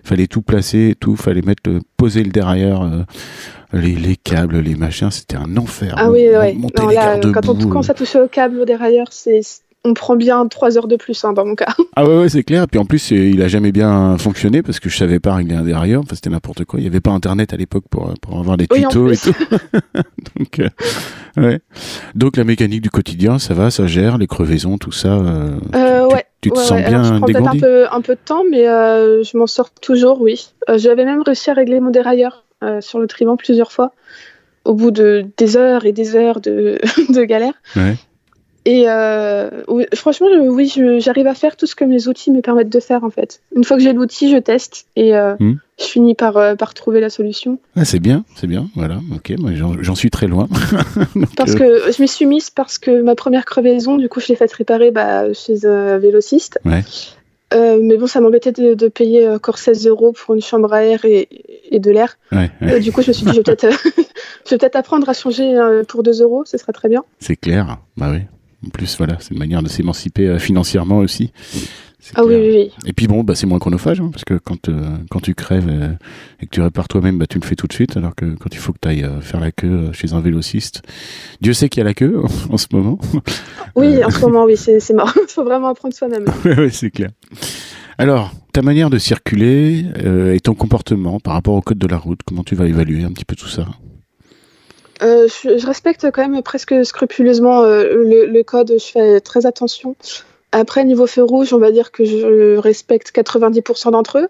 Il 0.04 0.08
fallait 0.08 0.28
tout 0.28 0.41
placer, 0.41 0.95
tout, 1.00 1.15
fallait 1.15 1.41
mettre, 1.41 1.63
le, 1.69 1.80
poser 1.97 2.23
le 2.23 2.30
dérailleur. 2.30 2.89
les, 3.73 3.95
les, 3.95 4.15
câbles, 4.15 4.60
les 4.60 4.76
machins, 4.76 5.12
c'était 5.12 5.36
un 5.36 5.58
enfer. 5.58 5.95
Ah 5.97 6.10
oui, 6.10 6.28
oui. 6.39 6.62
quand 7.34 7.50
on 7.50 7.56
commence 7.56 7.89
à 7.89 7.93
toucher 7.93 8.21
au 8.21 8.30
câble, 8.30 8.60
au 8.60 8.65
dérailleur, 8.65 9.08
c'est 9.12 9.41
on 9.88 9.93
prend 9.93 10.15
bien 10.15 10.47
trois 10.47 10.78
heures 10.78 10.88
de 10.88 10.95
plus 10.95 11.23
hein, 11.23 11.34
dans 11.34 11.45
mon 11.45 11.56
cas. 11.56 11.73
Ah 11.95 12.06
ouais, 12.06 12.17
ouais 12.19 12.30
c'est 12.30 12.43
clair. 12.43 12.63
Et 12.63 12.67
puis 12.67 12.80
en 12.80 12.86
plus, 12.86 13.12
il 13.12 13.41
a 13.41 13.47
jamais 13.47 13.71
bien 13.71 14.17
fonctionné 14.17 14.62
parce 14.62 14.80
que 14.80 14.89
je 14.89 14.97
savais 14.97 15.19
pas 15.19 15.34
régler 15.36 15.56
un 15.56 15.63
dérailleur. 15.63 16.02
Enfin, 16.02 16.15
c'était 16.15 16.30
n'importe 16.30 16.65
quoi. 16.65 16.80
Il 16.80 16.84
y 16.84 16.88
avait 16.88 17.00
pas 17.00 17.12
internet 17.12 17.54
à 17.54 17.58
l'époque 17.58 17.86
pour, 17.89 18.13
pour 18.21 18.39
avoir 18.39 18.58
des 18.58 18.67
tutos 18.67 19.12
et 19.12 19.17
tout. 19.17 19.34
Donc, 20.38 20.60
euh, 20.60 20.69
ouais. 21.41 21.60
Donc 22.15 22.38
la 22.38 22.43
mécanique 22.43 22.82
du 22.82 22.89
quotidien, 22.89 23.39
ça 23.39 23.54
va, 23.54 23.71
ça 23.71 23.88
gère, 23.88 24.17
les 24.17 24.28
crevaisons, 24.28 24.78
tout 24.78 24.91
ça. 24.91 25.13
Euh, 25.13 25.58
euh 25.76 26.08
ouais. 26.08 26.26
Tu, 26.41 26.52
te 26.52 26.60
sens 26.60 26.82
bien 26.84 27.04
je 27.04 27.19
prends 27.19 27.47
un 27.47 27.60
peu, 27.60 27.86
un 27.91 28.02
peu 28.02 28.13
de 28.13 28.19
temps, 28.23 28.43
mais 28.50 28.65
je 28.65 29.38
m'en 29.38 29.47
sors 29.47 29.71
toujours, 29.71 30.21
oui. 30.21 30.50
J'avais 30.76 31.06
même 31.06 31.21
réussi 31.21 31.50
à 31.50 31.54
régler 31.54 31.80
mon 31.80 31.89
dérailleur 31.89 32.45
sur 32.82 33.00
le 33.00 33.08
triban 33.08 33.38
plusieurs 33.38 33.71
fois 33.71 33.93
au 34.67 34.73
bout 34.73 34.91
de 34.91 35.26
des 35.38 35.56
heures 35.58 35.86
et 35.86 35.93
des 35.93 36.15
heures 36.15 36.41
de, 36.41 36.78
de 37.10 37.23
galère. 37.23 37.54
Ouais. 37.76 37.95
Et 38.67 38.84
euh, 38.89 39.49
franchement, 39.95 40.27
oui, 40.41 40.69
j'arrive 40.99 41.27
à 41.27 41.34
faire 41.34 41.56
tout 41.56 41.65
ce 41.65 41.73
que 41.73 41.86
mes 41.86 42.10
outils 42.10 42.32
me 42.32 42.41
permettent 42.41 42.67
de 42.67 42.82
faire 42.82 43.06
en 43.06 43.10
fait. 43.10 43.39
Une 43.56 43.63
fois 43.63 43.77
que 43.77 43.84
j'ai 43.84 43.93
l'outil, 43.93 44.30
je 44.30 44.36
teste 44.36 44.88
et 44.97 45.15
euh, 45.15 45.36
hmm. 45.39 45.53
je 45.80 45.86
finis 45.86 46.15
par, 46.15 46.36
euh, 46.36 46.56
par 46.56 46.73
trouver 46.73 46.99
la 46.99 47.10
solution. 47.10 47.60
Ah, 47.77 47.86
c'est 47.86 48.01
bien, 48.01 48.25
c'est 48.36 48.45
bien, 48.45 48.67
voilà, 48.75 48.99
ok, 49.15 49.36
j'en 49.80 49.95
suis 49.95 50.10
très 50.10 50.27
loin. 50.27 50.49
parce 51.38 51.56
que 51.56 51.89
je 51.89 52.01
m'y 52.01 52.10
suis 52.10 52.25
mise 52.25 52.49
parce 52.49 52.77
que 52.77 53.01
ma 53.01 53.15
première 53.15 53.45
crevaison, 53.45 53.95
du 53.95 54.10
coup, 54.10 54.19
je 54.19 54.27
l'ai 54.27 54.36
faite 54.36 54.51
réparer 54.51 54.91
bah, 54.91 55.32
chez 55.32 55.65
un 55.65 55.97
vélociste. 55.97 56.60
Ouais. 56.65 56.84
Euh, 57.53 57.80
mais 57.82 57.95
bon, 57.95 58.08
ça 58.08 58.19
m'embêtait 58.19 58.51
de, 58.51 58.73
de, 58.73 58.89
payer 58.89 59.30
encore 59.30 59.60
16 59.60 59.88
euros 59.88 60.12
pour 60.12 60.36
une 60.36 60.41
chambre 60.41 60.73
à 60.73 60.84
air 60.84 61.06
et, 61.06 61.30
et 61.71 61.80
de 61.80 61.89
l'air. 61.89 62.17
Ouais, 62.34 62.51
ouais. 62.62 62.82
du 62.82 62.91
coup, 62.91 63.01
je 63.01 63.08
me 63.08 63.13
suis 63.13 63.25
dit, 63.25 63.32
je 63.32 63.38
vais 63.38 63.43
peut-être 63.43 63.82
peut 64.49 64.69
apprendre 64.73 65.08
à 65.08 65.13
changer 65.13 65.56
pour 65.88 66.03
2 66.03 66.21
euros, 66.21 66.43
ce 66.43 66.58
serait 66.58 66.73
très 66.73 66.89
bien. 66.89 67.06
C'est 67.19 67.38
clair, 67.38 67.77
bah 67.95 68.10
oui. 68.12 68.23
En 68.65 68.70
plus, 68.70 68.98
voilà, 68.98 69.17
c'est 69.20 69.32
une 69.32 69.39
manière 69.39 69.62
de 69.62 69.70
s'émanciper 69.70 70.39
financièrement 70.39 70.98
aussi. 70.98 71.32
Ah 72.15 72.24
oui, 72.24 72.36
oui, 72.36 72.50
oui, 72.54 72.72
Et 72.86 72.93
puis 72.93 73.08
bon, 73.08 73.24
bah, 73.24 73.36
c'est 73.36 73.48
moins 73.48 73.60
chronophage, 73.60 74.00
hein, 74.00 74.10
parce 74.12 74.24
que 74.24 74.36
quand, 74.36 74.70
euh, 74.70 74.98
quand 75.10 75.20
tu 75.20 75.34
crèves 75.34 75.67
euh, 75.70 75.89
et 76.39 76.46
que 76.46 76.52
tu 76.52 76.62
répares 76.62 76.88
toi-même, 76.88 77.17
bah, 77.17 77.26
tu 77.28 77.39
le 77.39 77.46
fais 77.46 77.56
tout 77.56 77.67
de 77.67 77.74
suite, 77.74 77.98
alors 77.98 78.15
que 78.15 78.26
quand 78.26 78.50
il 78.54 78.58
faut 78.58 78.72
que 78.72 78.78
tu 78.82 78.88
ailles 78.88 79.04
euh, 79.04 79.20
faire 79.20 79.39
la 79.39 79.52
queue 79.52 79.91
chez 79.93 80.13
un 80.13 80.22
vélociste, 80.22 80.84
Dieu 81.41 81.54
sait 81.54 81.70
qu'il 81.70 81.80
y 81.80 81.82
a 81.82 81.86
la 81.86 81.93
queue 81.93 82.22
en 82.50 82.58
ce 82.58 82.67
moment. 82.72 83.00
Oui, 83.76 84.04
en 84.04 84.12
ce 84.12 84.22
moment, 84.22 84.46
oui, 84.46 84.56
c'est 84.58 84.93
mort. 84.93 85.12
Il 85.15 85.28
faut 85.28 85.43
vraiment 85.43 85.70
apprendre 85.70 85.93
soi-même. 85.93 86.26
oui, 86.46 86.72
c'est 86.72 86.91
clair. 86.91 87.10
Alors, 87.98 88.32
ta 88.54 88.62
manière 88.62 88.89
de 88.91 89.00
circuler 89.00 89.86
et 90.34 90.39
ton 90.39 90.54
comportement 90.54 91.20
par 91.20 91.34
rapport 91.34 91.56
au 91.56 91.62
code 91.62 91.80
de 91.80 91.88
la 91.88 91.98
route, 91.98 92.20
comment 92.26 92.43
tu 92.43 92.54
vas 92.54 92.67
évaluer 92.67 93.04
un 93.04 93.12
petit 93.12 93.26
peu 93.26 93.36
tout 93.36 93.48
ça? 93.48 93.65
Je, 95.01 95.57
je, 95.57 95.67
respecte 95.67 96.10
quand 96.12 96.27
même 96.27 96.41
presque 96.41 96.86
scrupuleusement 96.86 97.62
le, 97.63 98.25
le, 98.25 98.43
code, 98.43 98.73
je 98.77 98.86
fais 98.86 99.19
très 99.21 99.45
attention. 99.45 99.95
Après, 100.51 100.86
niveau 100.86 101.07
feu 101.07 101.23
rouge, 101.23 101.53
on 101.53 101.60
va 101.60 101.71
dire 101.71 101.91
que 101.91 102.05
je 102.05 102.57
respecte 102.57 103.13
90% 103.13 103.91
d'entre 103.91 104.19
eux 104.19 104.27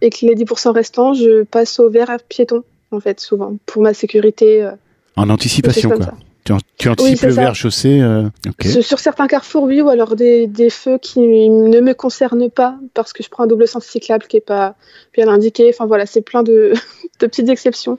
et 0.00 0.10
que 0.10 0.24
les 0.26 0.34
10% 0.34 0.70
restants, 0.70 1.12
je 1.14 1.42
passe 1.42 1.78
au 1.78 1.90
vert 1.90 2.16
piéton, 2.28 2.64
en 2.90 3.00
fait, 3.00 3.20
souvent, 3.20 3.56
pour 3.66 3.82
ma 3.82 3.92
sécurité. 3.92 4.62
Euh, 4.62 4.72
en 5.16 5.28
anticipation, 5.28 5.90
quoi. 5.90 6.14
Tu, 6.44 6.54
tu, 6.78 6.88
anticipes 6.88 7.22
le 7.24 7.34
vert 7.34 7.54
chaussé 7.54 8.00
euh, 8.00 8.22
okay. 8.48 8.80
Sur 8.80 8.98
certains 8.98 9.26
carrefours, 9.26 9.64
oui, 9.64 9.82
ou 9.82 9.90
alors 9.90 10.16
des, 10.16 10.46
des, 10.46 10.70
feux 10.70 10.96
qui 10.96 11.20
ne 11.20 11.80
me 11.80 11.92
concernent 11.92 12.48
pas 12.48 12.78
parce 12.94 13.12
que 13.12 13.22
je 13.22 13.28
prends 13.28 13.44
un 13.44 13.46
double 13.46 13.68
sens 13.68 13.84
cyclable 13.84 14.26
qui 14.26 14.36
n'est 14.36 14.40
pas 14.40 14.74
bien 15.12 15.28
indiqué. 15.28 15.68
Enfin 15.68 15.84
voilà, 15.84 16.06
c'est 16.06 16.22
plein 16.22 16.42
de, 16.42 16.72
de, 17.20 17.26
petites 17.26 17.50
exceptions. 17.50 17.98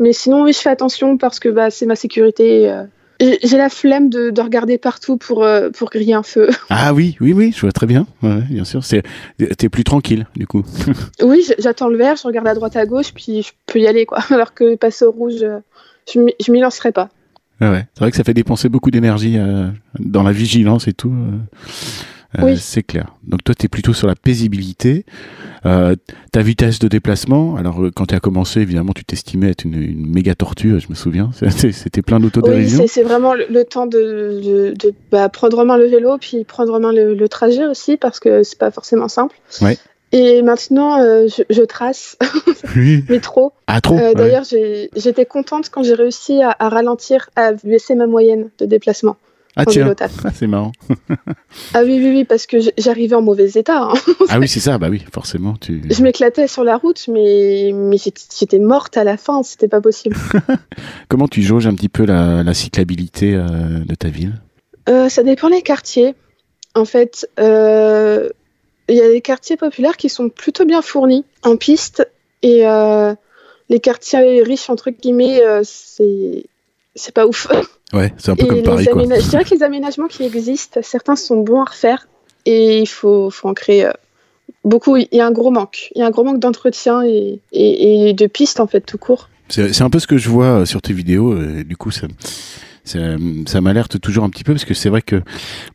Mais 0.00 0.12
sinon, 0.12 0.42
oui, 0.42 0.52
je 0.52 0.58
fais 0.58 0.70
attention 0.70 1.16
parce 1.16 1.38
que 1.38 1.48
bah, 1.48 1.70
c'est 1.70 1.86
ma 1.86 1.94
sécurité. 1.94 2.68
Euh, 2.68 2.84
j'ai 3.20 3.58
la 3.58 3.68
flemme 3.68 4.08
de, 4.08 4.30
de, 4.30 4.40
regarder 4.40 4.78
partout 4.78 5.18
pour, 5.18 5.44
euh, 5.44 5.70
pour 5.70 5.90
griller 5.90 6.14
un 6.14 6.22
feu. 6.22 6.48
Ah 6.70 6.94
oui, 6.94 7.16
oui, 7.20 7.32
oui, 7.32 7.52
je 7.54 7.60
vois 7.60 7.72
très 7.72 7.86
bien. 7.86 8.06
Ouais, 8.22 8.40
bien 8.48 8.64
sûr, 8.64 8.82
t'es 8.86 9.68
plus 9.68 9.84
tranquille 9.84 10.26
du 10.36 10.46
coup. 10.46 10.64
oui, 11.22 11.44
j'attends 11.58 11.88
le 11.88 11.98
vert, 11.98 12.16
je 12.16 12.26
regarde 12.26 12.48
à 12.48 12.54
droite 12.54 12.76
à 12.76 12.86
gauche, 12.86 13.12
puis 13.14 13.42
je 13.42 13.52
peux 13.66 13.78
y 13.78 13.86
aller 13.86 14.06
quoi. 14.06 14.20
Alors 14.30 14.54
que 14.54 14.74
passer 14.76 15.04
au 15.04 15.12
rouge, 15.12 15.42
euh, 15.42 15.58
je 16.14 16.50
m'y 16.50 16.60
lancerai 16.60 16.92
pas. 16.92 17.10
Ah 17.60 17.70
ouais, 17.70 17.86
c'est 17.92 18.00
vrai 18.00 18.10
que 18.10 18.16
ça 18.16 18.24
fait 18.24 18.32
dépenser 18.32 18.70
beaucoup 18.70 18.90
d'énergie 18.90 19.36
euh, 19.36 19.68
dans 19.98 20.22
la 20.22 20.32
vigilance 20.32 20.88
et 20.88 20.94
tout. 20.94 21.12
Euh, 21.12 21.36
oui. 22.38 22.56
C'est 22.58 22.82
clair. 22.82 23.14
Donc 23.24 23.42
toi, 23.44 23.54
tu 23.54 23.66
es 23.66 23.68
plutôt 23.68 23.92
sur 23.92 24.06
la 24.06 24.14
paisibilité. 24.14 25.04
Euh, 25.66 25.94
ta 26.32 26.42
vitesse 26.42 26.78
de 26.78 26.88
déplacement, 26.88 27.56
alors 27.56 27.82
euh, 27.82 27.90
quand 27.94 28.06
tu 28.06 28.14
as 28.14 28.20
commencé, 28.20 28.60
évidemment, 28.60 28.92
tu 28.94 29.04
t'estimais 29.04 29.50
être 29.50 29.64
une, 29.64 29.74
une, 29.74 30.06
méga 30.06 30.34
tortue, 30.34 30.80
je 30.80 30.88
me 30.88 30.94
souviens. 30.94 31.30
C'était 31.56 32.02
plein 32.02 32.20
d'autodérision. 32.20 32.80
Oui, 32.80 32.88
c'est 32.88 33.02
vraiment 33.02 33.34
le, 33.34 33.46
le, 33.50 33.64
temps 33.64 33.86
de, 33.86 34.40
de, 34.42 34.74
de 34.78 34.94
bah, 35.10 35.28
prendre 35.28 35.58
en 35.58 35.64
main 35.64 35.76
le 35.76 35.86
vélo, 35.86 36.16
puis 36.18 36.44
prendre 36.44 36.72
en 36.72 36.80
main 36.80 36.92
le, 36.92 37.14
le 37.14 37.28
trajet 37.28 37.66
aussi, 37.66 37.96
parce 37.96 38.20
que 38.20 38.42
c'est 38.42 38.58
pas 38.58 38.70
forcément 38.70 39.08
simple. 39.08 39.36
Ouais. 39.60 39.76
Et 40.12 40.42
maintenant, 40.42 41.00
euh, 41.00 41.28
je, 41.28 41.42
je, 41.50 41.62
trace, 41.62 42.16
oui. 42.76 43.04
mais 43.08 43.20
trop. 43.20 43.52
Ah, 43.68 43.80
trop 43.80 43.96
euh, 43.96 44.12
D'ailleurs, 44.14 44.44
ouais. 44.52 44.90
j'étais 44.96 45.24
contente 45.24 45.70
quand 45.70 45.84
j'ai 45.84 45.94
réussi 45.94 46.42
à, 46.42 46.54
à, 46.58 46.68
ralentir, 46.68 47.30
à 47.36 47.52
baisser 47.52 47.94
ma 47.94 48.06
moyenne 48.06 48.50
de 48.58 48.66
déplacement. 48.66 49.16
Ah 49.56 49.66
tiens, 49.66 49.92
ah, 50.00 50.30
c'est 50.34 50.46
marrant. 50.46 50.72
ah 51.74 51.82
oui, 51.82 51.98
oui, 52.00 52.10
oui, 52.14 52.24
parce 52.24 52.46
que 52.46 52.58
j'arrivais 52.78 53.16
en 53.16 53.22
mauvais 53.22 53.50
état. 53.50 53.82
Hein. 53.82 53.94
ah 54.28 54.38
oui, 54.38 54.46
c'est 54.46 54.60
ça, 54.60 54.78
bah 54.78 54.88
oui, 54.88 55.04
forcément. 55.12 55.54
Tu... 55.60 55.82
Je 55.90 56.02
m'éclatais 56.02 56.46
sur 56.46 56.62
la 56.62 56.76
route, 56.76 57.08
mais, 57.08 57.72
mais 57.74 57.96
j'étais 57.98 58.60
morte 58.60 58.96
à 58.96 59.02
la 59.04 59.16
fin, 59.16 59.42
c'était 59.42 59.68
pas 59.68 59.80
possible. 59.80 60.16
Comment 61.08 61.26
tu 61.26 61.42
jauges 61.42 61.66
un 61.66 61.74
petit 61.74 61.88
peu 61.88 62.04
la, 62.04 62.44
la 62.44 62.54
cyclabilité 62.54 63.34
euh, 63.34 63.80
de 63.84 63.94
ta 63.96 64.08
ville? 64.08 64.40
Euh, 64.88 65.08
Ça 65.08 65.24
dépend 65.24 65.50
des 65.50 65.62
quartiers. 65.62 66.14
En 66.76 66.84
fait, 66.84 67.28
euh, 67.40 68.28
il 68.88 68.96
y 68.96 69.02
a 69.02 69.08
des 69.08 69.20
quartiers 69.20 69.56
populaires 69.56 69.96
qui 69.96 70.08
sont 70.08 70.28
plutôt 70.28 70.64
bien 70.64 70.82
fournis 70.82 71.24
en 71.42 71.56
piste, 71.56 72.08
et 72.42 72.62
les 73.68 73.80
quartiers 73.80 74.42
riches, 74.42 74.70
entre 74.70 74.90
guillemets, 74.90 75.42
c'est 75.64 76.44
c'est 76.94 77.14
pas 77.14 77.26
ouf. 77.26 77.46
Ouais, 77.92 78.14
c'est 78.18 78.30
un 78.30 78.36
peu 78.36 78.44
et 78.44 78.48
comme 78.48 78.62
Paris. 78.62 78.86
Quoi. 78.86 79.02
Je 79.02 79.28
dirais 79.30 79.44
que 79.44 79.52
les 79.52 79.64
aménagements 79.64 80.06
qui 80.06 80.22
existent, 80.22 80.78
certains 80.80 81.16
sont 81.16 81.38
bons 81.38 81.60
à 81.60 81.64
refaire 81.64 82.06
et 82.46 82.78
il 82.78 82.86
faut, 82.86 83.30
faut 83.30 83.48
en 83.48 83.52
créer 83.52 83.86
euh, 83.86 83.92
beaucoup. 84.64 84.96
Il 84.96 85.08
y 85.10 85.20
a 85.20 85.26
un 85.26 85.32
gros 85.32 85.50
manque. 85.50 85.90
Il 85.96 85.98
y 85.98 86.02
a 86.02 86.06
un 86.06 86.10
gros 86.10 86.22
manque 86.22 86.38
d'entretien 86.38 87.02
et, 87.02 87.40
et, 87.50 88.10
et, 88.10 88.12
de 88.12 88.26
pistes, 88.28 88.60
en 88.60 88.68
fait, 88.68 88.82
tout 88.82 88.96
court. 88.96 89.28
C'est 89.48 89.82
un 89.82 89.90
peu 89.90 89.98
ce 89.98 90.06
que 90.06 90.18
je 90.18 90.28
vois 90.28 90.64
sur 90.66 90.80
tes 90.80 90.92
vidéos. 90.92 91.36
Et 91.36 91.64
du 91.64 91.76
coup, 91.76 91.90
ça, 91.90 92.06
ça, 92.84 92.98
ça 93.46 93.60
m'alerte 93.60 94.00
toujours 94.00 94.22
un 94.22 94.30
petit 94.30 94.44
peu 94.44 94.52
parce 94.52 94.64
que 94.64 94.74
c'est 94.74 94.88
vrai 94.88 95.02
que, 95.02 95.20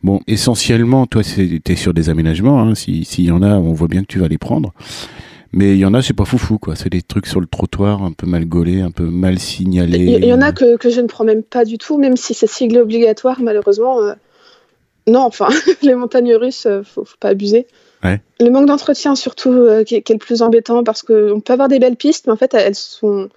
bon, 0.02 0.20
essentiellement, 0.26 1.06
toi, 1.06 1.22
tu 1.22 1.60
es 1.66 1.76
sur 1.76 1.92
des 1.92 2.08
aménagements. 2.08 2.62
Hein, 2.62 2.74
S'il 2.74 3.04
si 3.04 3.24
y 3.24 3.30
en 3.30 3.42
a, 3.42 3.56
on 3.56 3.74
voit 3.74 3.88
bien 3.88 4.00
que 4.00 4.06
tu 4.06 4.18
vas 4.18 4.28
les 4.28 4.38
prendre. 4.38 4.72
Mais 5.56 5.72
il 5.72 5.78
y 5.78 5.86
en 5.86 5.94
a, 5.94 6.02
c'est 6.02 6.12
pas 6.12 6.26
foufou, 6.26 6.58
quoi. 6.58 6.76
C'est 6.76 6.90
des 6.90 7.00
trucs 7.00 7.26
sur 7.26 7.40
le 7.40 7.46
trottoir, 7.46 8.02
un 8.02 8.12
peu 8.12 8.26
mal 8.26 8.44
gaulés, 8.44 8.82
un 8.82 8.90
peu 8.90 9.04
mal 9.04 9.38
signalés. 9.38 10.18
Il 10.20 10.26
y, 10.26 10.32
en 10.34 10.42
a 10.42 10.52
que, 10.52 10.76
que, 10.76 10.90
je 10.90 11.00
ne 11.00 11.06
prends 11.06 11.24
même 11.24 11.42
pas 11.42 11.64
du 11.64 11.78
tout, 11.78 11.96
même 11.96 12.18
si 12.18 12.34
c'est 12.34 12.46
siglé 12.46 12.78
obligatoire, 12.78 13.40
malheureusement. 13.40 14.02
Euh... 14.02 14.12
Non, 15.06 15.20
enfin, 15.20 15.48
les 15.82 15.94
montagnes 15.94 16.34
russes, 16.34 16.66
euh, 16.66 16.82
faut, 16.82 17.06
faut 17.06 17.16
pas 17.18 17.30
abuser. 17.30 17.66
Ouais. 18.04 18.20
Le 18.38 18.50
manque 18.50 18.66
d'entretien, 18.66 19.14
surtout, 19.14 19.50
euh, 19.50 19.82
qui, 19.82 20.02
qui, 20.02 20.12
est 20.12 20.16
le 20.16 20.18
plus 20.18 20.42
embêtant, 20.42 20.84
parce 20.84 21.02
qu'on 21.02 21.40
peut 21.40 21.52
avoir 21.54 21.68
des 21.68 21.78
belles 21.78 21.96
pistes, 21.96 22.26
mais 22.26 22.34
en 22.34 22.36
fait, 22.36 22.52
elles 22.52 22.74
sont 22.74 23.30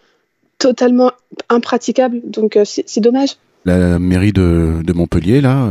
totalement 0.58 1.14
impraticables, 1.48 2.20
donc 2.26 2.58
euh, 2.58 2.66
c'est 2.66 3.00
dommage. 3.00 3.38
La 3.64 3.98
mairie 3.98 4.34
de, 4.34 4.82
de 4.84 4.92
Montpellier, 4.94 5.40
là, 5.40 5.70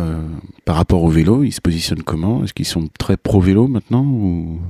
par 0.65 0.77
rapport 0.77 1.05
au 1.05 1.11
vélo, 1.11 1.43
ils 1.43 1.53
se 1.53 1.61
positionnent 1.61 2.03
comment? 2.03 2.43
Est-ce 2.43 2.55
qu'ils 2.55 2.65
sont 2.65 2.89
très 2.99 3.19
pro-vélo 3.19 3.69
maintenant 3.69 4.03
ou... 4.03 4.61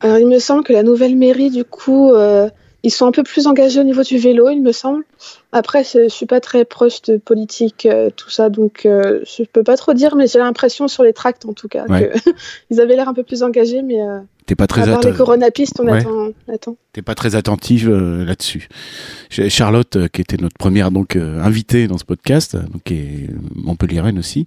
Alors, 0.00 0.18
il 0.18 0.26
me 0.26 0.38
semble 0.38 0.62
que 0.62 0.72
la 0.72 0.82
nouvelle 0.82 1.16
mairie, 1.16 1.50
du 1.50 1.64
coup, 1.64 2.12
euh, 2.12 2.48
ils 2.86 2.90
sont 2.90 3.06
un 3.06 3.10
peu 3.10 3.24
plus 3.24 3.48
engagés 3.48 3.80
au 3.80 3.84
niveau 3.84 4.02
du 4.02 4.16
vélo, 4.16 4.48
il 4.48 4.62
me 4.62 4.70
semble. 4.70 5.02
Après, 5.50 5.82
je 5.82 6.08
suis 6.08 6.24
pas 6.24 6.38
très 6.38 6.64
proche 6.64 7.02
de 7.02 7.16
politique, 7.16 7.84
euh, 7.84 8.10
tout 8.14 8.30
ça, 8.30 8.48
donc 8.48 8.86
euh, 8.86 9.20
je 9.24 9.42
peux 9.42 9.64
pas 9.64 9.76
trop 9.76 9.92
dire, 9.92 10.14
mais 10.14 10.28
j'ai 10.28 10.38
l'impression 10.38 10.86
sur 10.86 11.02
les 11.02 11.12
tracts, 11.12 11.46
en 11.46 11.52
tout 11.52 11.66
cas, 11.66 11.84
ouais. 11.88 12.12
qu'ils 12.68 12.80
avaient 12.80 12.94
l'air 12.94 13.08
un 13.08 13.14
peu 13.14 13.24
plus 13.24 13.42
engagés, 13.42 13.82
mais 13.82 14.00
euh, 14.00 14.20
T'es 14.46 14.54
pas 14.54 14.68
très 14.68 14.86
les 14.86 15.12
coronapistes, 15.16 15.80
on 15.80 15.88
ouais. 15.88 15.98
attend. 15.98 16.28
attend. 16.52 16.76
T'es 16.92 17.02
pas 17.02 17.16
très 17.16 17.34
attentive 17.34 17.90
là-dessus. 17.90 18.68
Charlotte, 19.30 20.06
qui 20.12 20.20
était 20.20 20.36
notre 20.36 20.56
première 20.56 20.92
donc 20.92 21.16
invitée 21.16 21.88
dans 21.88 21.98
ce 21.98 22.04
podcast, 22.04 22.54
donc 22.54 22.84
qui 22.84 22.94
est 22.94 23.30
Montpellieraine 23.56 24.20
aussi, 24.20 24.46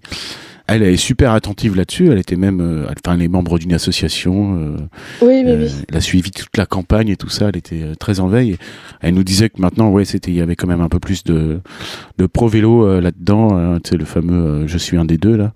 elle, 0.76 0.82
est 0.82 0.96
super 0.96 1.32
attentive 1.32 1.76
là-dessus. 1.76 2.10
Elle 2.10 2.18
était 2.18 2.36
même, 2.36 2.60
euh, 2.60 2.86
enfin, 3.04 3.16
les 3.16 3.28
membres 3.28 3.58
d'une 3.58 3.72
association. 3.72 4.56
Euh, 4.56 4.76
oui, 5.22 5.42
oui, 5.44 5.52
oui. 5.58 5.72
Elle 5.88 5.96
a 5.96 6.00
suivi 6.00 6.30
toute 6.30 6.56
la 6.56 6.66
campagne 6.66 7.08
et 7.08 7.16
tout 7.16 7.28
ça. 7.28 7.48
Elle 7.48 7.56
était 7.56 7.82
euh, 7.82 7.94
très 7.94 8.20
en 8.20 8.28
veille. 8.28 8.56
Elle 9.00 9.14
nous 9.14 9.24
disait 9.24 9.48
que 9.48 9.60
maintenant, 9.60 9.90
ouais, 9.90 10.04
c'était, 10.04 10.30
il 10.30 10.36
y 10.36 10.40
avait 10.40 10.56
quand 10.56 10.66
même 10.68 10.80
un 10.80 10.88
peu 10.88 11.00
plus 11.00 11.24
de, 11.24 11.60
de 12.18 12.26
pro 12.26 12.48
vélo 12.48 12.86
euh, 12.86 13.00
là-dedans. 13.00 13.56
Hein, 13.56 13.80
tu 13.82 13.90
sais, 13.90 13.96
le 13.96 14.04
fameux 14.04 14.66
"je 14.66 14.78
suis 14.78 14.96
un 14.96 15.04
des 15.04 15.18
deux" 15.18 15.36
là. 15.36 15.52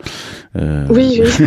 oui, 0.90 1.20
oui. 1.22 1.46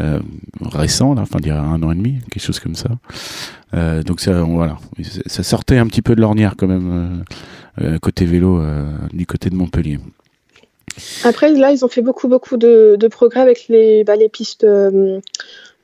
Euh, 0.00 0.20
récent, 0.60 1.14
là, 1.14 1.22
enfin, 1.22 1.38
il 1.40 1.46
y 1.46 1.50
a 1.50 1.60
un 1.60 1.82
an 1.82 1.90
et 1.90 1.94
demi, 1.94 2.18
quelque 2.30 2.42
chose 2.42 2.60
comme 2.60 2.74
ça. 2.74 2.90
Euh, 3.74 4.02
donc 4.02 4.20
ça, 4.20 4.42
voilà, 4.42 4.78
ça 5.26 5.42
sortait 5.42 5.78
un 5.78 5.86
petit 5.86 6.02
peu 6.02 6.14
de 6.14 6.20
l'ornière 6.20 6.54
quand 6.56 6.66
même 6.66 7.24
euh, 7.80 7.98
côté 7.98 8.26
vélo 8.26 8.62
du 9.12 9.26
côté 9.26 9.50
de 9.50 9.54
Montpellier. 9.54 9.98
Après, 11.24 11.50
là, 11.52 11.72
ils 11.72 11.84
ont 11.84 11.88
fait 11.88 12.02
beaucoup, 12.02 12.28
beaucoup 12.28 12.56
de, 12.56 12.96
de 12.98 13.08
progrès 13.08 13.40
avec 13.40 13.68
les, 13.68 14.04
bah, 14.04 14.16
les 14.16 14.28
pistes, 14.28 14.64
euh, 14.64 15.20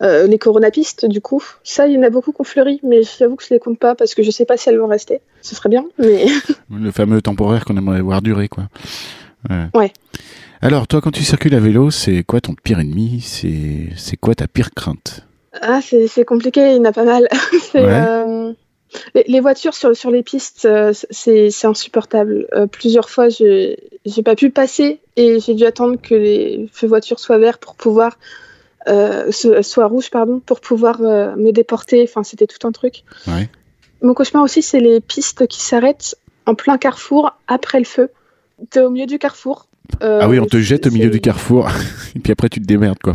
euh, 0.03 0.27
les 0.27 0.39
coronapistes, 0.39 1.07
du 1.07 1.21
coup. 1.21 1.43
Ça, 1.65 1.87
il 1.87 1.95
y 1.95 1.99
en 1.99 2.03
a 2.03 2.11
beaucoup 2.11 2.33
qui 2.33 2.41
ont 2.41 2.45
fleuri, 2.45 2.81
mais 2.83 3.03
j'avoue 3.03 3.37
que 3.37 3.45
je 3.45 3.53
les 3.53 3.61
compte 3.61 3.79
pas 3.79 3.95
parce 3.95 4.15
que 4.15 4.23
je 4.23 4.31
sais 4.31 4.45
pas 4.45 4.57
si 4.57 4.69
elles 4.69 4.79
vont 4.79 4.89
rester. 4.89 5.21
Ce 5.43 5.55
serait 5.55 5.69
bien, 5.69 5.85
mais. 5.99 6.27
Le 6.71 6.91
fameux 6.91 7.21
temporaire 7.21 7.65
qu'on 7.65 7.77
aimerait 7.77 8.01
voir 8.01 8.23
durer, 8.23 8.49
quoi. 8.49 8.65
Ouais. 9.51 9.67
ouais. 9.75 9.93
Alors, 10.61 10.87
toi, 10.87 11.01
quand 11.01 11.11
tu 11.11 11.25
circules 11.25 11.55
à 11.55 11.61
vélo, 11.61 11.91
c'est 11.91 12.23
quoi 12.23 12.41
ton 12.41 12.55
pire 12.55 12.79
ennemi? 12.79 13.21
C'est 13.21 14.17
quoi 14.17 14.35
ta 14.35 14.47
pire 14.47 14.71
crainte? 14.71 15.27
Ah, 15.61 15.81
c'est 15.83 16.25
compliqué, 16.25 16.71
il 16.71 16.77
y 16.77 16.81
en 16.81 16.85
a 16.85 16.93
pas 16.93 17.05
mal. 17.05 17.29
ouais. 17.75 17.83
euh, 17.85 18.53
les, 19.15 19.25
les, 19.27 19.41
voitures 19.41 19.75
sur, 19.75 19.97
sur 19.97 20.11
les 20.11 20.23
pistes, 20.23 20.65
euh, 20.65 20.93
c'est 21.11 21.65
insupportable. 21.65 22.47
Euh, 22.53 22.67
plusieurs 22.67 23.11
fois, 23.11 23.29
je 23.29 23.77
n'ai 24.05 24.23
pas 24.25 24.35
pu 24.35 24.51
passer 24.51 25.01
et 25.17 25.41
j'ai 25.41 25.55
dû 25.55 25.65
attendre 25.65 25.97
que 26.01 26.15
les 26.15 26.69
feux 26.73 26.87
voitures 26.87 27.19
soient 27.19 27.39
verts 27.39 27.59
pour 27.59 27.75
pouvoir. 27.75 28.19
Euh, 28.89 29.31
soit 29.31 29.87
rouge, 29.87 30.11
pardon, 30.11 30.41
pour 30.45 30.61
pouvoir 30.61 31.01
euh, 31.03 31.37
me 31.37 31.53
déporter. 31.53 32.03
Enfin, 32.03 32.25
c'était 32.25 32.49
tout 32.49 32.67
un 32.67 32.73
truc. 32.73 33.05
Ouais. 33.29 33.49
Mon 34.03 34.13
cauchemar 34.13 34.43
aussi, 34.43 34.61
c'est 34.61 34.81
les 34.81 35.01
pistes 35.01 35.47
qui 35.47 35.61
s'arrêtent 35.61 36.17
en 36.47 36.57
plein 36.57 36.79
carrefour 36.79 37.33
après 37.47 37.79
le 37.79 37.85
feu. 37.85 38.11
Tu 38.71 38.79
es 38.79 38.83
au 38.83 38.91
milieu 38.91 39.07
du 39.07 39.21
carrefour. 39.21 39.69
ah 40.01 40.29
oui, 40.29 40.41
on 40.41 40.47
te 40.47 40.57
jette 40.57 40.89
au 40.89 40.91
milieu 40.91 41.11
du 41.11 41.21
carrefour 41.21 41.69
et 42.17 42.19
puis 42.19 42.33
après 42.33 42.49
tu 42.49 42.61
te 42.61 42.67
démerdes, 42.67 42.99
quoi. 42.99 43.15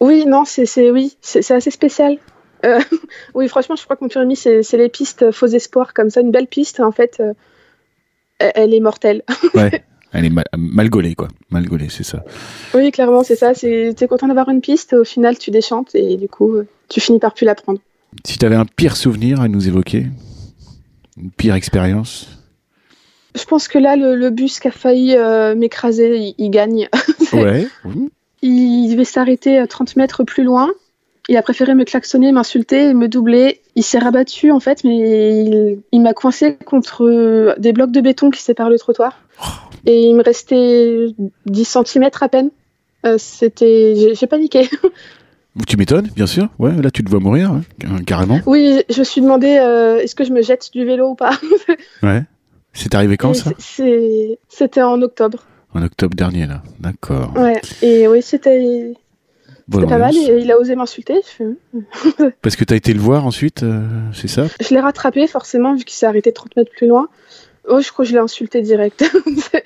Oui, 0.00 0.24
non, 0.26 0.44
c'est 0.44 0.90
oui, 0.90 1.16
c'est 1.20 1.50
assez 1.50 1.70
spécial. 1.70 2.18
Euh, 2.64 2.80
oui, 3.34 3.48
franchement, 3.48 3.76
je 3.76 3.84
crois 3.84 3.96
que 3.96 4.04
mon 4.04 4.08
pire 4.08 4.24
c'est 4.36 4.76
les 4.76 4.88
pistes 4.88 5.30
faux 5.30 5.46
espoirs, 5.46 5.94
comme 5.94 6.10
ça, 6.10 6.20
une 6.20 6.30
belle 6.30 6.46
piste, 6.46 6.80
en 6.80 6.92
fait, 6.92 7.20
euh, 7.20 7.32
elle 8.38 8.74
est 8.74 8.80
mortelle. 8.80 9.22
ouais, 9.54 9.84
elle 10.12 10.24
est 10.24 10.32
mal, 10.56 10.90
gaulée, 10.90 11.14
quoi. 11.14 11.28
Mal 11.50 11.66
gaulée, 11.66 11.88
c'est 11.88 12.04
ça. 12.04 12.24
Oui, 12.74 12.90
clairement, 12.90 13.22
c'est 13.22 13.36
ça. 13.36 13.54
Tu 13.54 13.66
es 13.66 14.08
content 14.08 14.28
d'avoir 14.28 14.48
une 14.48 14.60
piste, 14.60 14.92
au 14.94 15.04
final, 15.04 15.38
tu 15.38 15.50
déchantes 15.50 15.94
et 15.94 16.16
du 16.16 16.28
coup, 16.28 16.56
tu 16.88 17.00
finis 17.00 17.18
par 17.18 17.34
plus 17.34 17.44
la 17.44 17.54
prendre. 17.54 17.80
Si 18.24 18.38
tu 18.38 18.46
avais 18.46 18.56
un 18.56 18.64
pire 18.64 18.96
souvenir 18.96 19.40
à 19.40 19.48
nous 19.48 19.68
évoquer, 19.68 20.06
une 21.16 21.30
pire 21.30 21.54
expérience? 21.54 22.28
Je 23.34 23.44
pense 23.44 23.68
que 23.68 23.78
là, 23.78 23.96
le, 23.96 24.30
bus 24.30 24.60
qui 24.60 24.68
a 24.68 24.70
failli 24.70 25.14
euh, 25.14 25.54
m'écraser, 25.54 26.34
il, 26.38 26.50
gagne. 26.50 26.88
ouais. 27.34 27.66
Il 28.40 28.90
devait 28.90 29.04
s'arrêter 29.04 29.62
30 29.68 29.96
mètres 29.96 30.24
plus 30.24 30.44
loin. 30.44 30.70
Il 31.28 31.36
a 31.36 31.42
préféré 31.42 31.74
me 31.74 31.84
klaxonner, 31.84 32.30
m'insulter, 32.30 32.94
me 32.94 33.08
doubler. 33.08 33.60
Il 33.74 33.82
s'est 33.82 33.98
rabattu 33.98 34.52
en 34.52 34.60
fait, 34.60 34.84
mais 34.84 35.80
il, 35.92 36.00
m'a 36.00 36.14
coincé 36.14 36.56
contre 36.64 37.56
des 37.58 37.72
blocs 37.72 37.90
de 37.90 38.00
béton 38.00 38.30
qui 38.30 38.42
séparent 38.42 38.70
le 38.70 38.78
trottoir. 38.78 39.18
Et 39.86 40.02
il 40.02 40.14
me 40.14 40.22
restait 40.22 41.06
10 41.46 41.64
cm 41.84 42.08
à 42.20 42.28
peine. 42.28 42.50
Euh, 43.04 43.16
c'était, 43.18 44.14
j'ai 44.14 44.26
paniqué. 44.26 44.68
Tu 45.66 45.76
m'étonnes, 45.78 46.08
bien 46.14 46.26
sûr. 46.26 46.48
Ouais, 46.58 46.72
là 46.82 46.90
tu 46.90 47.02
te 47.02 47.10
vois 47.10 47.20
mourir, 47.20 47.50
hein, 47.50 47.62
carrément. 48.06 48.40
Oui, 48.46 48.82
je 48.90 48.98
me 48.98 49.04
suis 49.04 49.22
demandé 49.22 49.56
euh, 49.58 49.98
est-ce 50.00 50.14
que 50.14 50.24
je 50.24 50.32
me 50.32 50.42
jette 50.42 50.70
du 50.72 50.84
vélo 50.84 51.08
ou 51.08 51.14
pas? 51.14 51.30
ouais. 52.02 52.24
C'est 52.74 52.94
arrivé 52.94 53.16
quand 53.16 53.32
ça? 53.32 53.52
C'était 54.48 54.82
en 54.82 55.00
octobre. 55.00 55.46
En 55.72 55.82
octobre 55.82 56.14
dernier, 56.14 56.46
là. 56.46 56.62
D'accord. 56.78 57.32
Ouais. 57.36 57.60
Et 57.80 58.06
oui, 58.06 58.20
c'était 58.20 58.92
c'était 59.72 59.86
pas 59.86 59.98
mal, 59.98 60.14
il 60.14 60.50
a 60.50 60.58
osé 60.58 60.76
m'insulter. 60.76 61.20
Parce 62.42 62.56
que 62.56 62.64
tu 62.64 62.72
as 62.72 62.76
été 62.76 62.92
le 62.92 63.00
voir 63.00 63.26
ensuite, 63.26 63.62
euh, 63.62 63.82
c'est 64.12 64.28
ça? 64.28 64.46
Je 64.60 64.74
l'ai 64.74 64.80
rattrapé 64.80 65.26
forcément, 65.26 65.74
vu 65.74 65.84
qu'il 65.84 65.96
s'est 65.96 66.06
arrêté 66.06 66.32
30 66.32 66.56
mètres 66.56 66.70
plus 66.76 66.86
loin. 66.86 67.08
Oh, 67.68 67.80
je 67.80 67.90
crois 67.90 68.04
que 68.04 68.10
je 68.10 68.14
l'ai 68.14 68.20
insulté 68.20 68.62
direct. 68.62 69.04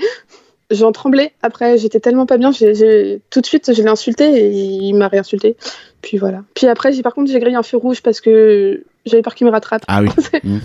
J'en 0.70 0.92
tremblais. 0.92 1.32
Après, 1.42 1.76
j'étais 1.78 2.00
tellement 2.00 2.26
pas 2.26 2.38
bien, 2.38 2.52
tout 2.52 3.40
de 3.40 3.46
suite, 3.46 3.74
je 3.74 3.82
l'ai 3.82 3.88
insulté 3.88 4.24
et 4.24 4.50
il 4.52 4.94
m'a 4.94 5.08
réinsulté. 5.08 5.56
Puis 6.00 6.16
voilà. 6.16 6.44
Puis 6.54 6.66
après, 6.68 6.92
par 7.02 7.12
contre, 7.12 7.30
j'ai 7.30 7.40
grillé 7.40 7.56
un 7.56 7.62
feu 7.62 7.76
rouge 7.76 8.02
parce 8.02 8.20
que 8.20 8.84
j'avais 9.04 9.22
peur 9.22 9.34
qu'il 9.34 9.46
me 9.46 9.52
rattrape. 9.52 9.82
Ah 9.88 10.00
oui. 10.02 10.08
mmh. 10.44 10.58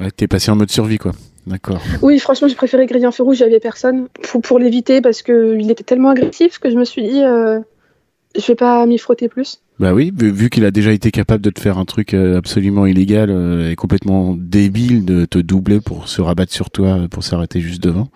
ouais, 0.00 0.10
t'es 0.12 0.28
passé 0.28 0.50
en 0.50 0.56
mode 0.56 0.70
survie, 0.70 0.98
quoi. 0.98 1.12
D'accord. 1.46 1.80
Oui, 2.00 2.18
franchement, 2.18 2.48
j'ai 2.48 2.54
préféré 2.54 2.86
griller 2.86 3.06
un 3.06 3.12
feu 3.12 3.24
rouge, 3.24 3.38
j'avais 3.38 3.60
personne 3.60 4.08
pour, 4.22 4.40
pour 4.40 4.58
l'éviter 4.58 5.00
parce 5.00 5.22
qu'il 5.22 5.70
était 5.70 5.84
tellement 5.84 6.10
agressif 6.10 6.58
que 6.58 6.70
je 6.70 6.76
me 6.76 6.84
suis 6.84 7.02
dit, 7.02 7.22
euh, 7.22 7.58
je 8.36 8.46
vais 8.46 8.54
pas 8.54 8.86
m'y 8.86 8.98
frotter 8.98 9.28
plus. 9.28 9.60
Bah 9.80 9.92
oui, 9.94 10.12
vu, 10.14 10.50
qu'il 10.50 10.64
a 10.64 10.70
déjà 10.70 10.92
été 10.92 11.10
capable 11.10 11.42
de 11.42 11.50
te 11.50 11.58
faire 11.58 11.78
un 11.78 11.84
truc 11.84 12.12
euh, 12.12 12.36
absolument 12.36 12.86
illégal 12.86 13.30
euh, 13.30 13.70
et 13.70 13.76
complètement 13.76 14.34
débile 14.36 15.06
de 15.06 15.24
te 15.24 15.38
doubler 15.38 15.80
pour 15.80 16.06
se 16.06 16.20
rabattre 16.20 16.52
sur 16.52 16.70
toi, 16.70 17.06
pour 17.10 17.24
s'arrêter 17.24 17.60
juste 17.60 17.82
devant. 17.82 18.08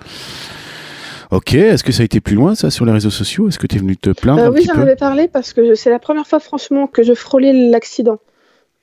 Ok, 1.30 1.54
est-ce 1.54 1.82
que 1.82 1.90
ça 1.90 2.02
a 2.02 2.04
été 2.04 2.20
plus 2.20 2.36
loin 2.36 2.54
ça 2.54 2.70
sur 2.70 2.84
les 2.84 2.92
réseaux 2.92 3.10
sociaux? 3.10 3.48
Est-ce 3.48 3.58
que 3.58 3.66
tu 3.66 3.76
es 3.76 3.78
venu 3.78 3.96
te 3.96 4.10
plaindre 4.10 4.42
euh, 4.42 4.50
Oui, 4.50 4.64
j'en 4.66 4.80
avais 4.80 4.94
parlé 4.94 5.26
parce 5.26 5.52
que 5.54 5.74
c'est 5.74 5.90
la 5.90 5.98
première 5.98 6.26
fois 6.26 6.38
franchement 6.38 6.86
que 6.86 7.02
je 7.02 7.14
frôlais 7.14 7.52
l'accident. 7.70 8.18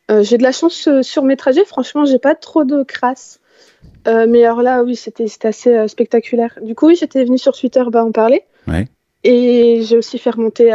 j'ai 0.09 0.37
de 0.37 0.43
la 0.43 0.51
chance 0.51 0.89
sur 1.03 1.23
mes 1.23 1.37
trajets, 1.37 1.65
franchement, 1.65 2.03
j'ai 2.03 2.19
pas 2.19 2.33
trop 2.33 2.65
de 2.65 2.81
crasse. 2.81 3.39
mais 4.07 4.43
alors 4.43 4.63
là, 4.63 4.83
oui, 4.83 4.95
c'était 4.95 5.27
assez 5.43 5.87
spectaculaire. 5.87 6.57
Du 6.63 6.73
coup, 6.73 6.87
oui, 6.87 6.95
j'étais 6.99 7.23
venu 7.23 7.37
sur 7.37 7.55
Twitter 7.55 7.83
bah, 7.91 8.03
en 8.03 8.11
parler. 8.11 8.41
Ouais. 8.67 8.87
Et 9.23 9.83
j'ai 9.83 9.97
aussi 9.97 10.17
fait 10.17 10.31
remonter 10.31 10.73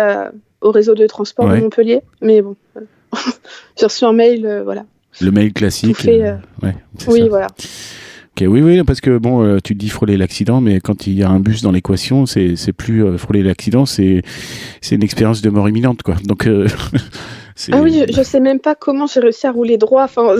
au 0.60 0.70
réseau 0.70 0.94
de 0.94 1.06
transport 1.06 1.48
de 1.48 1.56
Montpellier. 1.56 2.02
Mais 2.20 2.42
bon, 2.42 2.56
j'ai 3.78 3.86
reçu 3.86 4.04
un 4.04 4.12
mail, 4.12 4.46
euh, 4.46 4.62
voilà. 4.64 4.84
Le 5.20 5.30
mail 5.30 5.52
classique. 5.52 6.06
Euh, 6.06 6.36
euh, 6.64 6.72
oui, 7.08 7.28
voilà. 7.28 7.46
oui, 8.40 8.62
oui, 8.62 8.82
parce 8.84 9.00
que 9.00 9.16
bon, 9.16 9.58
tu 9.60 9.74
dis 9.74 9.88
frôler 9.88 10.16
l'accident, 10.16 10.60
mais 10.60 10.80
quand 10.80 11.06
il 11.06 11.14
y 11.14 11.22
a 11.22 11.30
un 11.30 11.40
bus 11.40 11.62
dans 11.62 11.72
l'équation, 11.72 12.26
c'est, 12.26 12.56
plus 12.76 13.16
frôler 13.16 13.42
l'accident, 13.42 13.86
c'est, 13.86 14.22
une 14.90 15.02
expérience 15.02 15.40
de 15.40 15.50
mort 15.50 15.68
imminente, 15.68 16.02
quoi. 16.02 16.16
Donc, 16.24 16.46
ah 17.72 17.80
oui, 17.80 18.04
je, 18.10 18.18
ne 18.18 18.24
sais 18.24 18.40
même 18.40 18.60
pas 18.60 18.74
comment 18.74 19.06
j'ai 19.06 19.20
réussi 19.20 19.46
à 19.46 19.52
rouler 19.52 19.78
droit. 19.78 20.04
Enfin, 20.04 20.36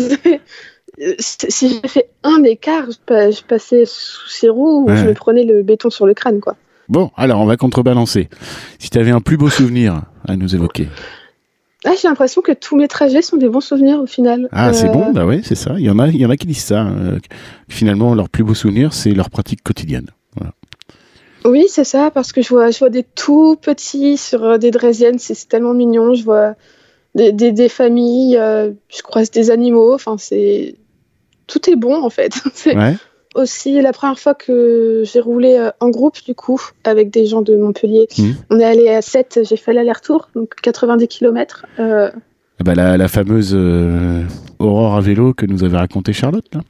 si 1.18 1.81
j'ai 1.83 1.88
fait 1.88 2.11
un 2.22 2.42
écart, 2.42 2.88
je, 2.90 3.42
passais 3.42 3.85
sous 3.87 4.29
ses 4.29 4.50
roues 4.50 4.85
ou 4.85 4.94
je 4.94 5.07
me 5.07 5.14
prenais 5.14 5.44
le 5.44 5.62
béton 5.62 5.88
sur 5.88 6.07
le 6.07 6.12
crâne, 6.12 6.40
quoi. 6.40 6.57
Bon, 6.88 7.11
alors 7.16 7.40
on 7.40 7.46
va 7.46 7.57
contrebalancer. 7.57 8.29
Si 8.79 8.90
tu 8.90 8.99
avais 8.99 9.11
un 9.11 9.20
plus 9.20 9.37
beau 9.37 9.49
souvenir 9.49 10.03
à 10.27 10.37
nous 10.37 10.55
évoquer. 10.55 10.88
Ah, 11.85 11.92
j'ai 12.01 12.09
l'impression 12.09 12.42
que 12.42 12.53
tous 12.53 12.77
mes 12.77 12.88
trajets 12.88 13.22
sont 13.22 13.37
des 13.37 13.49
bons 13.49 13.61
souvenirs 13.61 14.01
au 14.01 14.07
final. 14.07 14.49
Ah, 14.51 14.72
c'est 14.72 14.88
bon, 14.88 15.09
euh, 15.09 15.12
bah 15.12 15.25
ouais, 15.25 15.40
c'est 15.44 15.55
ça. 15.55 15.75
Il 15.79 15.85
y 15.85 15.90
en 15.90 15.99
a, 15.99 16.09
il 16.09 16.16
y 16.16 16.27
en 16.27 16.31
a 16.31 16.37
qui 16.37 16.46
disent 16.46 16.64
ça. 16.64 16.81
Hein. 16.81 17.18
finalement, 17.68 18.14
leur 18.14 18.29
plus 18.29 18.42
beau 18.42 18.55
souvenir, 18.55 18.92
c'est 18.92 19.12
leur 19.12 19.31
pratique 19.31 19.62
quotidienne. 19.62 20.11
Oui, 21.44 21.66
c'est 21.68 21.85
ça, 21.85 22.11
parce 22.11 22.33
que 22.33 22.42
je 22.42 22.49
vois, 22.49 22.72
je 22.72 22.79
vois 22.81 22.90
des 22.90 23.05
tout 23.05 23.57
petits 23.61 24.16
sur 24.16 24.42
euh, 24.42 24.59
des 24.59 24.72
draisiennes, 24.72 25.20
c'est 25.20 25.49
tellement 25.49 25.75
mignon. 25.75 26.12
Je 26.12 26.25
vois 26.25 26.55
des, 27.14 27.31
des, 27.31 27.68
familles, 27.68 28.37
euh, 28.37 28.72
je 28.88 29.03
croise 29.03 29.31
des 29.31 29.53
animaux. 29.53 29.94
Enfin, 29.94 30.16
c'est 30.18 30.75
tout 31.46 31.70
est 31.70 31.77
bon 31.77 32.03
en 32.03 32.11
fait. 32.11 32.35
ouais 32.66 32.96
aussi 33.37 33.81
la 33.81 33.92
première 33.92 34.18
fois 34.18 34.35
que 34.35 35.03
j'ai 35.05 35.20
roulé 35.20 35.57
euh, 35.57 35.70
en 35.81 35.90
groupe, 35.90 36.16
du 36.25 36.35
coup, 36.35 36.61
avec 36.85 37.11
des 37.11 37.27
gens 37.27 37.42
de 37.42 37.57
Montpellier. 37.57 38.09
Mmh. 38.18 38.31
On 38.51 38.59
est 38.59 38.64
allé 38.64 38.88
à 38.88 39.03
7, 39.03 39.40
j'ai 39.49 39.57
fait 39.57 39.72
l'aller-retour, 39.72 40.29
donc 40.35 40.55
90 40.62 41.07
km. 41.09 41.66
Euh. 41.79 42.11
Ah 42.59 42.64
bah, 42.64 42.75
la, 42.75 43.09
fameuse 43.09 43.53
euh, 43.55 44.22
Aurore 44.59 44.96
à 44.96 45.01
vélo 45.01 45.35
que 45.35 45.44
nous 45.44 45.62
avait 45.62 45.77
raconté 45.77 46.12
Charlotte, 46.12 46.46
là 46.55 46.62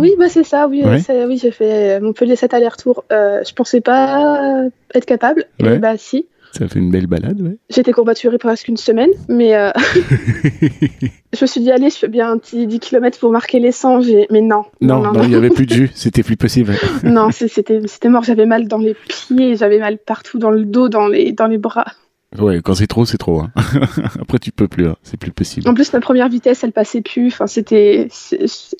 oui, 0.00 0.14
bah 0.18 0.30
c'est 0.30 0.44
ça, 0.44 0.66
oui, 0.66 0.82
oui 0.82 1.36
j'ai 1.36 1.50
fait 1.50 2.00
Montpellier 2.00 2.36
7 2.36 2.54
aller-retour. 2.54 3.04
je 3.10 3.52
pensais 3.52 3.82
pas 3.82 4.64
être 4.94 5.04
capable, 5.04 5.44
et 5.58 5.76
bah 5.78 5.98
si. 5.98 6.26
Ça 6.52 6.66
fait 6.68 6.78
une 6.78 6.90
belle 6.90 7.06
balade, 7.06 7.40
ouais. 7.40 7.58
J'étais 7.70 7.92
courbaturée 7.92 8.38
presque 8.38 8.68
une 8.68 8.76
semaine, 8.76 9.10
mais 9.28 9.54
euh, 9.54 9.70
je 11.32 11.42
me 11.42 11.46
suis 11.46 11.60
dit, 11.60 11.70
allez, 11.70 11.90
je 11.90 11.96
fais 11.96 12.08
bien 12.08 12.30
un 12.30 12.38
petit 12.38 12.66
10 12.66 12.80
km 12.80 13.18
pour 13.18 13.30
marquer 13.30 13.60
les 13.60 13.72
100, 13.72 14.00
mais 14.30 14.40
non. 14.40 14.64
Non, 14.80 15.00
non, 15.00 15.22
il 15.22 15.30
n'y 15.30 15.34
avait 15.34 15.50
plus 15.50 15.66
de 15.66 15.74
jus, 15.74 15.90
c'était 15.94 16.22
plus 16.22 16.36
possible. 16.36 16.74
non, 17.02 17.30
c'était 17.30 18.08
mort, 18.08 18.24
j'avais 18.24 18.46
mal 18.46 18.66
dans 18.66 18.78
les 18.78 18.94
pieds, 19.08 19.56
j'avais 19.56 19.78
mal 19.78 19.98
partout, 19.98 20.38
dans 20.38 20.50
le 20.50 20.64
dos, 20.64 20.88
dans 20.88 21.08
les, 21.08 21.32
dans 21.32 21.46
les 21.46 21.58
bras. 21.58 21.86
Ouais, 22.36 22.60
quand 22.62 22.74
c'est 22.74 22.86
trop, 22.86 23.06
c'est 23.06 23.16
trop. 23.16 23.40
Hein. 23.40 23.50
Après, 24.20 24.38
tu 24.38 24.52
peux 24.52 24.68
plus, 24.68 24.88
hein. 24.88 24.96
c'est 25.02 25.16
plus 25.16 25.32
possible. 25.32 25.66
En 25.66 25.72
plus, 25.72 25.90
ma 25.94 26.00
première 26.00 26.28
vitesse, 26.28 26.62
elle 26.62 26.72
passait 26.72 27.00
plus. 27.00 27.28
Enfin, 27.28 27.46
c'était 27.46 28.08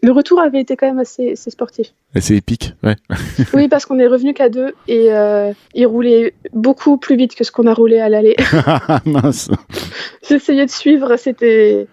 le 0.03 0.13
retour 0.13 0.41
avait 0.41 0.61
été 0.61 0.77
quand 0.77 0.87
même 0.87 0.99
assez, 0.99 1.35
sportif. 1.35 1.95
Assez 2.15 2.37
épique, 2.37 2.75
ouais. 2.83 2.97
oui, 3.55 3.69
parce 3.69 3.87
qu'on 3.87 3.99
est 3.99 4.07
revenu 4.07 4.35
qu'à 4.35 4.51
deux 4.51 4.75
et 4.87 5.13
euh, 5.13 5.53
il 5.75 5.87
roulait 5.87 6.35
beaucoup 6.53 6.99
plus 6.99 7.17
vite 7.17 7.35
que 7.35 7.45
ce 7.45 7.51
qu'on 7.51 7.67
a 7.67 7.73
roulé 7.73 8.01
à 8.01 8.11
l'aller. 8.11 8.37
Mince. 9.07 9.51
J'essayais 10.29 10.67
de 10.67 10.71
suivre, 10.71 11.17
c'était 11.17 11.87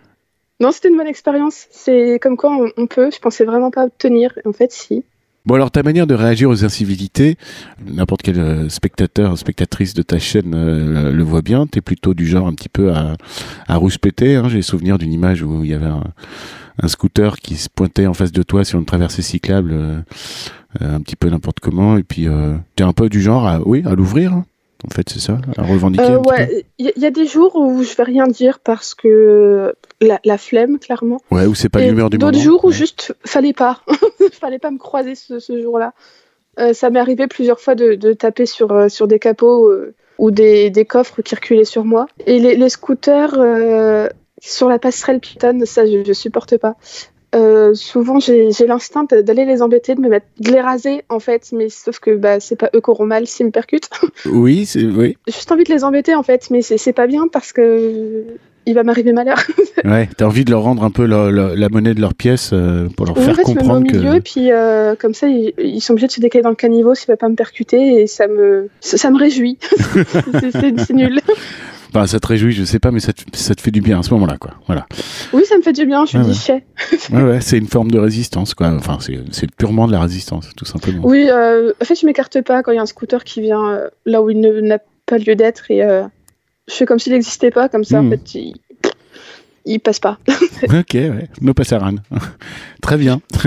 non, 0.59 0.71
c'était 0.71 0.89
une 0.89 0.97
bonne 0.97 1.07
expérience. 1.07 1.67
C'est 1.71 2.19
comme 2.21 2.37
quoi 2.37 2.51
on, 2.51 2.69
on 2.77 2.87
peut. 2.87 3.09
Je 3.13 3.19
pensais 3.19 3.45
vraiment 3.45 3.71
pas 3.71 3.89
tenir. 3.89 4.37
En 4.45 4.53
fait, 4.53 4.71
si. 4.71 5.05
Bon 5.45 5.53
alors 5.53 5.69
ta 5.69 5.83
manière 5.83 6.07
de 6.07 6.15
réagir 6.15 6.49
aux 6.49 6.65
incivilités, 6.65 7.37
n'importe 7.85 8.23
quel 8.23 8.39
euh, 8.39 8.67
spectateur, 8.67 9.37
spectatrice 9.37 9.93
de 9.93 10.01
ta 10.01 10.17
chaîne 10.17 10.55
euh, 10.55 11.11
le 11.11 11.23
voit 11.23 11.43
bien, 11.43 11.67
tu 11.67 11.77
es 11.77 11.81
plutôt 11.81 12.15
du 12.15 12.25
genre 12.25 12.47
un 12.47 12.53
petit 12.53 12.69
peu 12.69 12.91
à, 12.91 13.15
à 13.67 13.75
rouspéter. 13.75 14.37
Hein. 14.37 14.49
J'ai 14.49 14.63
souvenir 14.63 14.97
d'une 14.97 15.13
image 15.13 15.43
où 15.43 15.63
il 15.63 15.69
y 15.69 15.75
avait 15.75 15.85
un, 15.85 16.87
scooter 16.87 17.37
qui 17.37 17.57
se 17.57 17.69
pointait 17.69 18.07
en 18.07 18.15
face 18.15 18.31
de 18.31 18.41
toi 18.41 18.65
sur 18.65 18.79
une 18.79 18.85
traversée 18.85 19.21
cyclable, 19.21 19.71
euh, 19.71 20.01
un 20.81 20.99
petit 21.01 21.15
peu 21.15 21.29
n'importe 21.29 21.59
comment, 21.59 21.97
et 21.97 22.03
puis 22.03 22.27
tu 22.75 22.83
es 22.83 22.85
un 22.85 22.93
peu 22.93 23.07
du 23.07 23.21
genre 23.21 23.47
à, 23.47 23.61
oui, 23.65 23.83
à 23.85 23.93
l'ouvrir. 23.93 24.33
Hein 24.33 24.45
en 24.83 24.93
fait, 24.93 25.09
c'est 25.09 25.19
ça 25.19 25.37
À 25.57 25.63
revendiquer 25.63 26.03
euh, 26.03 26.19
Ouais, 26.19 26.65
il 26.77 26.91
y, 26.95 27.05
a 27.05 27.11
des 27.11 27.25
jours 27.25 27.55
où 27.55 27.81
je 27.81 27.95
vais 27.95 28.03
rien 28.03 28.27
dire 28.27 28.59
parce 28.59 28.93
que 28.93 29.73
la, 30.01 30.37
flemme, 30.37 30.79
clairement. 30.79 31.21
Ouais, 31.31 31.45
ou 31.45 31.55
c'est 31.55 31.69
pas 31.69 31.79
l'humeur 31.79 32.09
du 32.09 32.17
moment. 32.17 32.31
D'autres 32.31 32.43
jours 32.43 32.65
où 32.65 32.71
juste 32.71 33.15
fallait 33.25 33.53
pas. 33.53 33.81
fallait 34.33 34.59
pas 34.59 34.71
me 34.71 34.77
croiser 34.77 35.15
ce, 35.15 35.39
jour-là. 35.61 35.93
Euh, 36.59 36.73
ça 36.73 36.89
m'est 36.89 36.99
arrivé 36.99 37.27
plusieurs 37.27 37.59
fois 37.59 37.75
de, 37.75 38.13
taper 38.13 38.45
sur, 38.45 38.71
euh, 38.71 38.89
sur 38.89 39.07
des 39.07 39.19
capots 39.19 39.71
ou 40.17 40.31
des, 40.31 40.69
des, 40.69 40.85
coffres 40.85 41.21
qui 41.21 41.35
reculaient 41.35 41.65
sur 41.65 41.85
moi. 41.85 42.07
Et 42.25 42.39
les, 42.39 42.55
les 42.55 42.69
scooters 42.69 43.35
sur 44.41 44.69
la 44.69 44.77
passerelle 44.77 45.19
piétonne, 45.19 45.65
ça, 45.65 45.85
je, 45.85 46.03
je 46.05 46.13
supporte 46.13 46.57
pas. 46.57 46.75
Euh, 47.35 47.73
souvent 47.73 48.19
j'ai 48.19 48.49
l'instinct 48.67 49.05
d'aller 49.11 49.45
les 49.45 49.61
embêter, 49.61 49.95
de 49.95 50.01
me 50.01 50.09
mettre, 50.09 50.27
de 50.39 50.51
les 50.51 50.61
raser 50.61 51.03
en 51.09 51.19
fait, 51.19 51.49
mais 51.51 51.69
sauf 51.69 51.99
que 51.99 52.15
bah, 52.15 52.39
c'est 52.39 52.55
pas 52.55 52.69
eux 52.73 52.81
qui 52.81 52.89
auront 52.89 53.05
mal 53.05 53.27
s'ils 53.27 53.45
me 53.45 53.51
percutent. 53.51 53.89
Oui, 54.25 54.65
c'est 54.65 54.83
oui. 54.83 55.17
J'ai 55.27 55.33
juste 55.33 55.51
envie 55.51 55.63
de 55.63 55.71
les 55.71 55.83
embêter 55.83 56.15
en 56.15 56.23
fait, 56.23 56.49
mais 56.49 56.61
c'est 56.61 56.93
pas 56.93 57.07
bien 57.07 57.27
parce 57.27 57.53
que 57.53 58.23
il 58.65 58.73
va 58.73 58.83
m'arriver 58.83 59.13
malheur. 59.13 59.37
ouais, 59.85 60.09
t'as 60.17 60.25
envie 60.25 60.45
de 60.45 60.51
leur 60.51 60.63
rendre 60.63 60.83
un 60.83 60.91
peu 60.91 61.05
la, 61.05 61.69
monnaie 61.69 61.93
de 61.93 62.01
leur 62.01 62.13
pièce 62.13 62.51
euh, 62.53 62.87
pour 62.95 63.05
leur 63.05 63.17
faire 63.17 63.37
comprendre 63.37 63.85
je 63.87 63.95
me 63.95 63.99
mets 63.99 64.07
au 64.07 64.09
milieu, 64.09 64.21
puis 64.21 64.51
euh, 64.51 64.95
comme 64.95 65.13
ça 65.13 65.27
ils, 65.27 65.81
sont 65.81 65.93
obligés 65.93 66.07
de 66.07 66.11
se 66.11 66.21
décaler 66.21 66.43
dans 66.43 66.49
le 66.49 66.55
caniveau 66.55 66.95
s'ils 66.95 67.07
veulent 67.07 67.17
pas 67.17 67.29
me 67.29 67.35
percuter 67.35 68.01
et 68.01 68.07
ça 68.07 68.27
me 68.27 68.69
ça, 68.79 69.11
me 69.11 69.17
réjouit. 69.17 69.57
c'est 70.53 70.93
nul. 70.93 71.21
Enfin, 71.95 72.07
ça 72.07 72.19
te 72.19 72.27
réjouit, 72.27 72.51
je 72.51 72.65
sais 72.65 72.79
pas, 72.79 72.91
mais 72.91 72.99
ça 72.99 73.13
te, 73.13 73.21
ça 73.37 73.55
te 73.55 73.61
fait 73.61 73.71
du 73.71 73.79
bien 73.79 73.99
à 73.99 74.03
ce 74.03 74.13
moment-là, 74.15 74.35
quoi. 74.37 74.51
Voilà. 74.67 74.85
Oui, 75.31 75.43
ça 75.45 75.57
me 75.57 75.61
fait 75.61 75.71
du 75.71 75.85
bien, 75.85 76.05
je 76.05 76.17
me 76.17 76.25
dis 76.25 76.35
chais. 76.37 76.65
Ouais, 77.09 77.23
ouais, 77.23 77.39
c'est 77.39 77.57
une 77.57 77.67
forme 77.69 77.89
de 77.89 77.97
résistance, 77.97 78.53
quoi. 78.53 78.67
Enfin, 78.67 78.97
c'est 79.31 79.49
purement 79.55 79.87
de 79.87 79.93
la 79.93 80.01
résistance, 80.01 80.49
tout 80.57 80.65
simplement. 80.65 81.05
Oui, 81.05 81.29
euh, 81.29 81.71
en 81.81 81.85
fait, 81.85 81.95
je 81.95 82.05
m'écarte 82.05 82.41
pas 82.41 82.63
quand 82.63 82.73
il 82.73 82.75
y 82.75 82.79
a 82.79 82.81
un 82.81 82.85
scooter 82.85 83.23
qui 83.23 83.39
vient 83.39 83.65
euh, 83.69 83.87
là 84.05 84.21
où 84.21 84.29
il 84.29 84.41
n'a 84.41 84.79
pas 85.05 85.17
lieu 85.19 85.35
d'être 85.35 85.71
et 85.71 85.83
euh, 85.83 86.03
je 86.67 86.73
fais 86.73 86.85
comme 86.85 86.99
s'il 86.99 87.13
n'existait 87.13 87.51
pas, 87.51 87.69
comme 87.69 87.85
ça, 87.85 88.01
en 88.01 88.09
fait, 88.09 88.35
il, 88.35 88.55
il 89.65 89.79
passe 89.79 89.99
pas. 89.99 90.17
Ok, 90.63 90.95
ouais. 90.95 91.29
No 91.39 91.53
passaran. 91.53 91.95
Très 92.81 92.97
bien. 92.97 93.21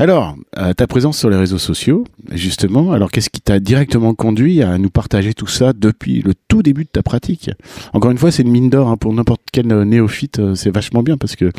Alors, 0.00 0.34
euh, 0.56 0.72
ta 0.72 0.86
présence 0.86 1.18
sur 1.18 1.28
les 1.28 1.36
réseaux 1.36 1.58
sociaux, 1.58 2.04
justement, 2.32 2.92
alors 2.92 3.10
qu'est-ce 3.10 3.28
qui 3.28 3.42
t'a 3.42 3.60
directement 3.60 4.14
conduit 4.14 4.62
à 4.62 4.78
nous 4.78 4.88
partager 4.88 5.34
tout 5.34 5.46
ça 5.46 5.74
depuis 5.74 6.22
le 6.22 6.32
tout 6.48 6.62
début 6.62 6.84
de 6.84 6.88
ta 6.88 7.02
pratique? 7.02 7.50
Encore 7.92 8.10
une 8.10 8.16
fois, 8.16 8.30
c'est 8.30 8.42
une 8.42 8.50
mine 8.50 8.70
d'or 8.70 8.88
hein, 8.88 8.96
pour 8.96 9.12
n'importe 9.12 9.42
quel 9.52 9.70
euh, 9.70 9.84
néophyte, 9.84 10.38
euh, 10.38 10.54
c'est 10.54 10.70
vachement 10.70 11.02
bien 11.02 11.18
parce 11.18 11.36
que 11.36 11.52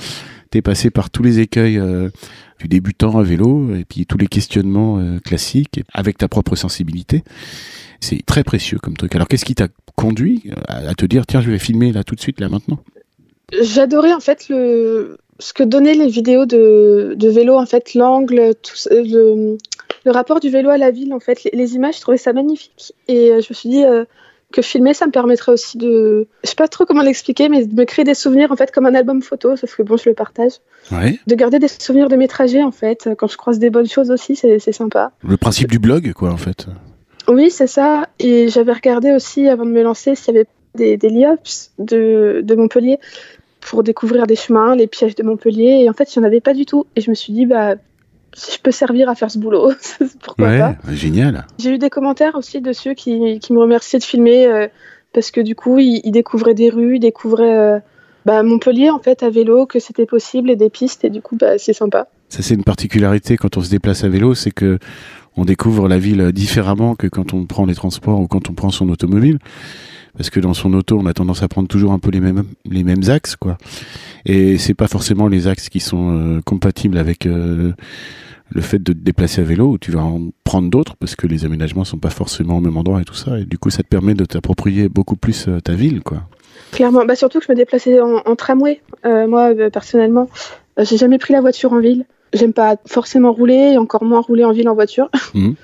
t'es 0.50 0.64
passé 0.64 0.90
par 0.90 1.12
tous 1.12 1.22
les 1.22 1.40
écueils 1.40 1.80
du 2.60 2.68
débutant 2.68 3.20
à 3.20 3.24
vélo 3.24 3.76
et 3.76 3.86
puis 3.86 4.08
tous 4.08 4.18
les 4.18 4.28
questionnements 4.28 5.00
classiques 5.24 5.82
avec 5.94 6.18
ta 6.18 6.28
propre 6.28 6.58
sensibilité. 6.58 7.24
C'est 8.02 8.26
très 8.26 8.44
précieux 8.44 8.78
comme 8.80 8.98
truc. 8.98 9.16
Alors, 9.16 9.30
qu'est-ce 9.30 9.46
qui 9.46 9.56
t'a 9.56 9.70
conduit 9.96 10.52
à 10.68 10.94
te 10.94 11.06
dire, 11.06 11.26
tiens, 11.26 11.40
je 11.40 11.52
vais 11.52 11.58
filmer 11.58 11.94
là 11.94 12.04
tout 12.04 12.16
de 12.16 12.20
suite, 12.20 12.42
là 12.42 12.50
maintenant? 12.50 12.80
J'adorais 13.62 14.14
en 14.14 14.20
fait 14.20 14.50
le 14.50 15.18
ce 15.42 15.54
que 15.54 15.64
donnaient 15.64 15.96
les 15.96 16.08
vidéos 16.08 16.46
de, 16.46 17.14
de 17.18 17.30
vélo, 17.30 17.56
en 17.56 17.66
fait, 17.66 17.94
l'angle, 17.96 18.54
tout 18.62 18.76
ça, 18.76 18.90
le, 18.94 19.58
le 20.06 20.12
rapport 20.12 20.40
du 20.40 20.50
vélo 20.50 20.70
à 20.70 20.78
la 20.78 20.92
ville, 20.92 21.14
en 21.14 21.20
fait, 21.20 21.44
les, 21.44 21.52
les 21.54 21.76
images, 21.76 21.96
je 21.96 22.02
trouvais 22.02 22.18
ça 22.18 22.32
magnifique. 22.32 22.94
Et 23.08 23.32
euh, 23.32 23.42
je 23.42 23.48
me 23.50 23.54
suis 23.56 23.70
dit 23.70 23.84
euh, 23.84 24.06
que 24.54 24.62
filmer, 24.62 24.94
ça 24.94 25.08
me 25.08 25.12
permettrait 25.12 25.52
aussi 25.52 25.78
de, 25.78 26.28
je 26.44 26.50
sais 26.50 26.56
pas 26.56 26.68
trop 26.68 26.86
comment 26.86 27.02
l'expliquer, 27.02 27.50
mais 27.50 27.66
de 27.66 27.74
me 27.74 27.86
créer 27.86 28.06
des 28.06 28.14
souvenirs, 28.14 28.52
en 28.52 28.56
fait, 28.56 28.72
comme 28.72 28.86
un 28.86 28.94
album 28.94 29.22
photo, 29.22 29.56
sauf 29.56 29.76
que 29.76 29.82
bon, 29.82 29.98
je 29.98 30.10
le 30.10 30.16
partage. 30.16 30.54
Ouais. 30.92 31.20
De 31.26 31.36
garder 31.36 31.58
des 31.58 31.68
souvenirs 31.68 32.08
de 32.08 32.16
mes 32.16 32.28
trajets, 32.28 32.64
en 32.64 32.72
fait, 32.72 33.10
quand 33.18 33.28
je 33.28 33.38
croise 33.38 33.58
des 33.58 33.70
bonnes 33.72 33.90
choses 33.90 34.12
aussi, 34.12 34.36
c'est 34.36 34.60
c'est 34.60 34.72
sympa. 34.74 35.12
Le 35.28 35.38
principe 35.38 35.72
du 35.72 35.80
blog, 35.80 36.14
quoi, 36.14 36.30
en 36.30 36.38
fait. 36.38 36.68
Oui, 37.28 37.50
c'est 37.50 37.68
ça. 37.68 38.10
Et 38.20 38.48
j'avais 38.48 38.74
regardé 38.74 39.12
aussi, 39.12 39.48
avant 39.48 39.66
de 39.66 39.72
me 39.72 39.82
lancer, 39.82 40.16
s'il 40.16 40.36
y 40.36 40.38
avait 40.38 40.48
des, 40.76 40.98
des 40.98 41.10
LIOPS 41.10 41.72
de, 41.80 42.42
de 42.44 42.56
Montpellier 42.56 43.00
pour 43.62 43.84
découvrir 43.84 44.28
des 44.28 44.36
chemins, 44.36 44.76
les 44.76 44.88
pièges 44.88 45.16
de 45.16 45.24
Montpellier. 45.24 45.82
Et 45.84 45.90
en 45.90 45.94
fait, 45.94 46.14
il 46.14 46.20
n'y 46.20 46.26
en 46.26 46.28
avait 46.28 46.42
pas 46.42 46.54
du 46.54 46.66
tout. 46.66 46.86
Et 46.96 47.02
je 47.02 47.10
me 47.10 47.16
suis 47.16 47.32
dit, 47.32 47.46
bah, 47.46 47.76
si 48.34 48.54
je 48.54 48.60
peux 48.60 48.72
servir 48.72 49.10
à 49.10 49.16
faire 49.16 49.32
ce 49.32 49.38
boulot, 49.38 49.72
pourquoi 50.24 50.48
ouais, 50.48 50.60
pas. 50.60 50.76
génial. 50.92 51.46
J'ai 51.60 51.72
eu 51.72 51.78
des 51.78 51.90
commentaires 51.90 52.36
aussi 52.36 52.62
dessus 52.62 52.96
qui, 52.96 53.40
qui 53.40 53.54
me 53.54 53.60
remerciaient 53.60 54.00
de 54.00 54.04
filmer 54.04 54.48
euh, 54.48 54.68
parce 55.14 55.32
que 55.32 55.42
du 55.42 55.56
coup, 55.56 55.80
ils, 55.80 56.02
ils 56.04 56.12
découvraient 56.12 56.54
des 56.54 56.70
rues, 56.70 56.96
ils 56.96 57.00
découvraient 57.00 57.58
euh, 57.58 57.80
bah, 58.26 58.44
Montpellier 58.44 58.90
en 58.90 59.00
fait 59.00 59.24
à 59.24 59.30
vélo, 59.30 59.66
que 59.66 59.80
c'était 59.80 60.06
possible 60.06 60.50
et 60.50 60.56
des 60.56 60.70
pistes. 60.70 61.04
Et 61.06 61.10
du 61.10 61.22
coup, 61.22 61.38
bah, 61.38 61.58
c'est 61.58 61.74
sympa. 61.74 62.08
Ça, 62.30 62.42
c'est 62.42 62.54
une 62.54 62.64
particularité 62.64 63.38
quand 63.38 63.58
on 63.58 63.62
se 63.62 63.70
déplace 63.70 64.04
à 64.04 64.10
vélo, 64.10 64.36
c'est 64.36 64.52
que 64.52 64.80
on 65.38 65.46
découvre 65.46 65.88
la 65.88 65.98
ville 65.98 66.32
différemment 66.34 66.96
que 66.96 67.08
quand 67.08 67.34
on 67.34 67.46
prend 67.46 67.66
les 67.66 67.76
transports 67.76 68.20
ou 68.20 68.28
quand 68.28 68.50
on 68.50 68.54
prend 68.54 68.70
son 68.70 68.90
automobile. 68.90 69.40
Parce 70.18 70.30
que 70.30 70.40
dans 70.40 70.54
son 70.54 70.74
auto, 70.74 71.00
on 71.00 71.06
a 71.06 71.14
tendance 71.14 71.42
à 71.44 71.48
prendre 71.48 71.68
toujours 71.68 71.94
un 71.94 72.00
peu 72.00 72.12
les 72.12 72.20
mêmes, 72.20 72.44
les 72.70 72.84
mêmes 72.84 73.10
axes, 73.10 73.36
quoi. 73.36 73.58
Et 74.26 74.58
c'est 74.58 74.74
pas 74.74 74.88
forcément 74.88 75.28
les 75.28 75.48
axes 75.48 75.70
qui 75.70 75.80
sont 75.80 76.18
euh, 76.18 76.42
compatibles 76.42 76.98
avec 76.98 77.26
euh, 77.26 77.72
le 78.50 78.62
fait 78.62 78.80
de 78.80 78.94
te 78.94 78.98
déplacer 78.98 79.42
à 79.42 79.44
vélo, 79.44 79.72
où 79.72 79.78
tu 79.78 79.92
vas 79.92 80.02
en 80.02 80.30
prendre 80.44 80.70
d'autres, 80.70 80.96
parce 80.98 81.16
que 81.16 81.28
les 81.28 81.46
aménagements 81.46 81.86
sont 81.86 81.98
pas 81.98 82.10
forcément 82.10 82.58
au 82.58 82.62
même 82.62 82.78
endroit 82.78 83.02
et 83.02 83.06
tout 83.06 83.14
ça. 83.14 83.40
Et 83.40 83.46
du 83.46 83.58
coup, 83.58 83.70
ça 83.70 83.84
te 83.84 83.88
permet 83.88 84.14
de 84.14 84.26
t'approprier 84.26 84.90
beaucoup 84.90 85.16
plus 85.16 85.48
euh, 85.48 85.60
ta 85.60 85.74
ville, 85.74 86.02
quoi. 86.02 86.24
Clairement, 86.72 87.06
bah, 87.06 87.16
surtout 87.16 87.40
que 87.40 87.46
je 87.46 87.52
me 87.52 87.58
déplaçais 87.58 88.00
en, 88.02 88.18
en 88.26 88.36
tramway. 88.36 88.82
Moi, 89.04 89.54
personnellement, 89.74 90.30
j'ai 90.78 90.96
jamais 90.96 91.18
pris 91.18 91.34
la 91.34 91.42
voiture 91.42 91.74
en 91.74 91.80
ville. 91.80 92.06
J'aime 92.34 92.54
pas 92.54 92.78
forcément 92.86 93.34
rouler, 93.34 93.74
et 93.74 93.78
encore 93.78 94.06
moins 94.06 94.22
rouler 94.22 94.46
en 94.46 94.54
ville 94.54 94.70
en 94.70 94.74
voiture. 94.74 95.10
Mhm. 95.34 95.56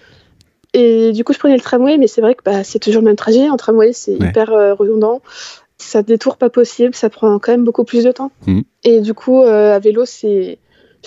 Et 0.74 1.12
du 1.14 1.24
coup, 1.24 1.34
je 1.34 1.40
prenais 1.40 1.56
le 1.56 1.62
tramway, 1.62 1.98
mais 1.98 2.08
c'est 2.08 2.22
vrai 2.22 2.36
que 2.36 2.44
bah, 2.44 2.64
c'est 2.64 2.80
toujours 2.80 3.02
le 3.02 3.08
même 3.08 3.16
trajet. 3.16 3.50
En 3.50 3.58
tramway, 3.58 3.94
c'est 3.94 4.16
Ouais. 4.22 4.30
hyper 4.30 4.52
euh, 4.52 4.74
redondant. 4.74 5.22
Ça 5.78 6.02
détourne 6.04 6.38
pas 6.38 6.50
possible, 6.50 6.94
ça 6.96 7.10
prend 7.10 7.38
quand 7.40 7.52
même 7.52 7.64
beaucoup 7.64 7.84
plus 7.84 8.04
de 8.04 8.12
temps. 8.12 8.32
Mhm. 8.48 8.64
Et 8.84 9.00
du 9.02 9.14
coup, 9.14 9.42
euh, 9.44 9.76
à 9.76 9.80
vélo, 9.80 10.06
c'est 10.06 10.58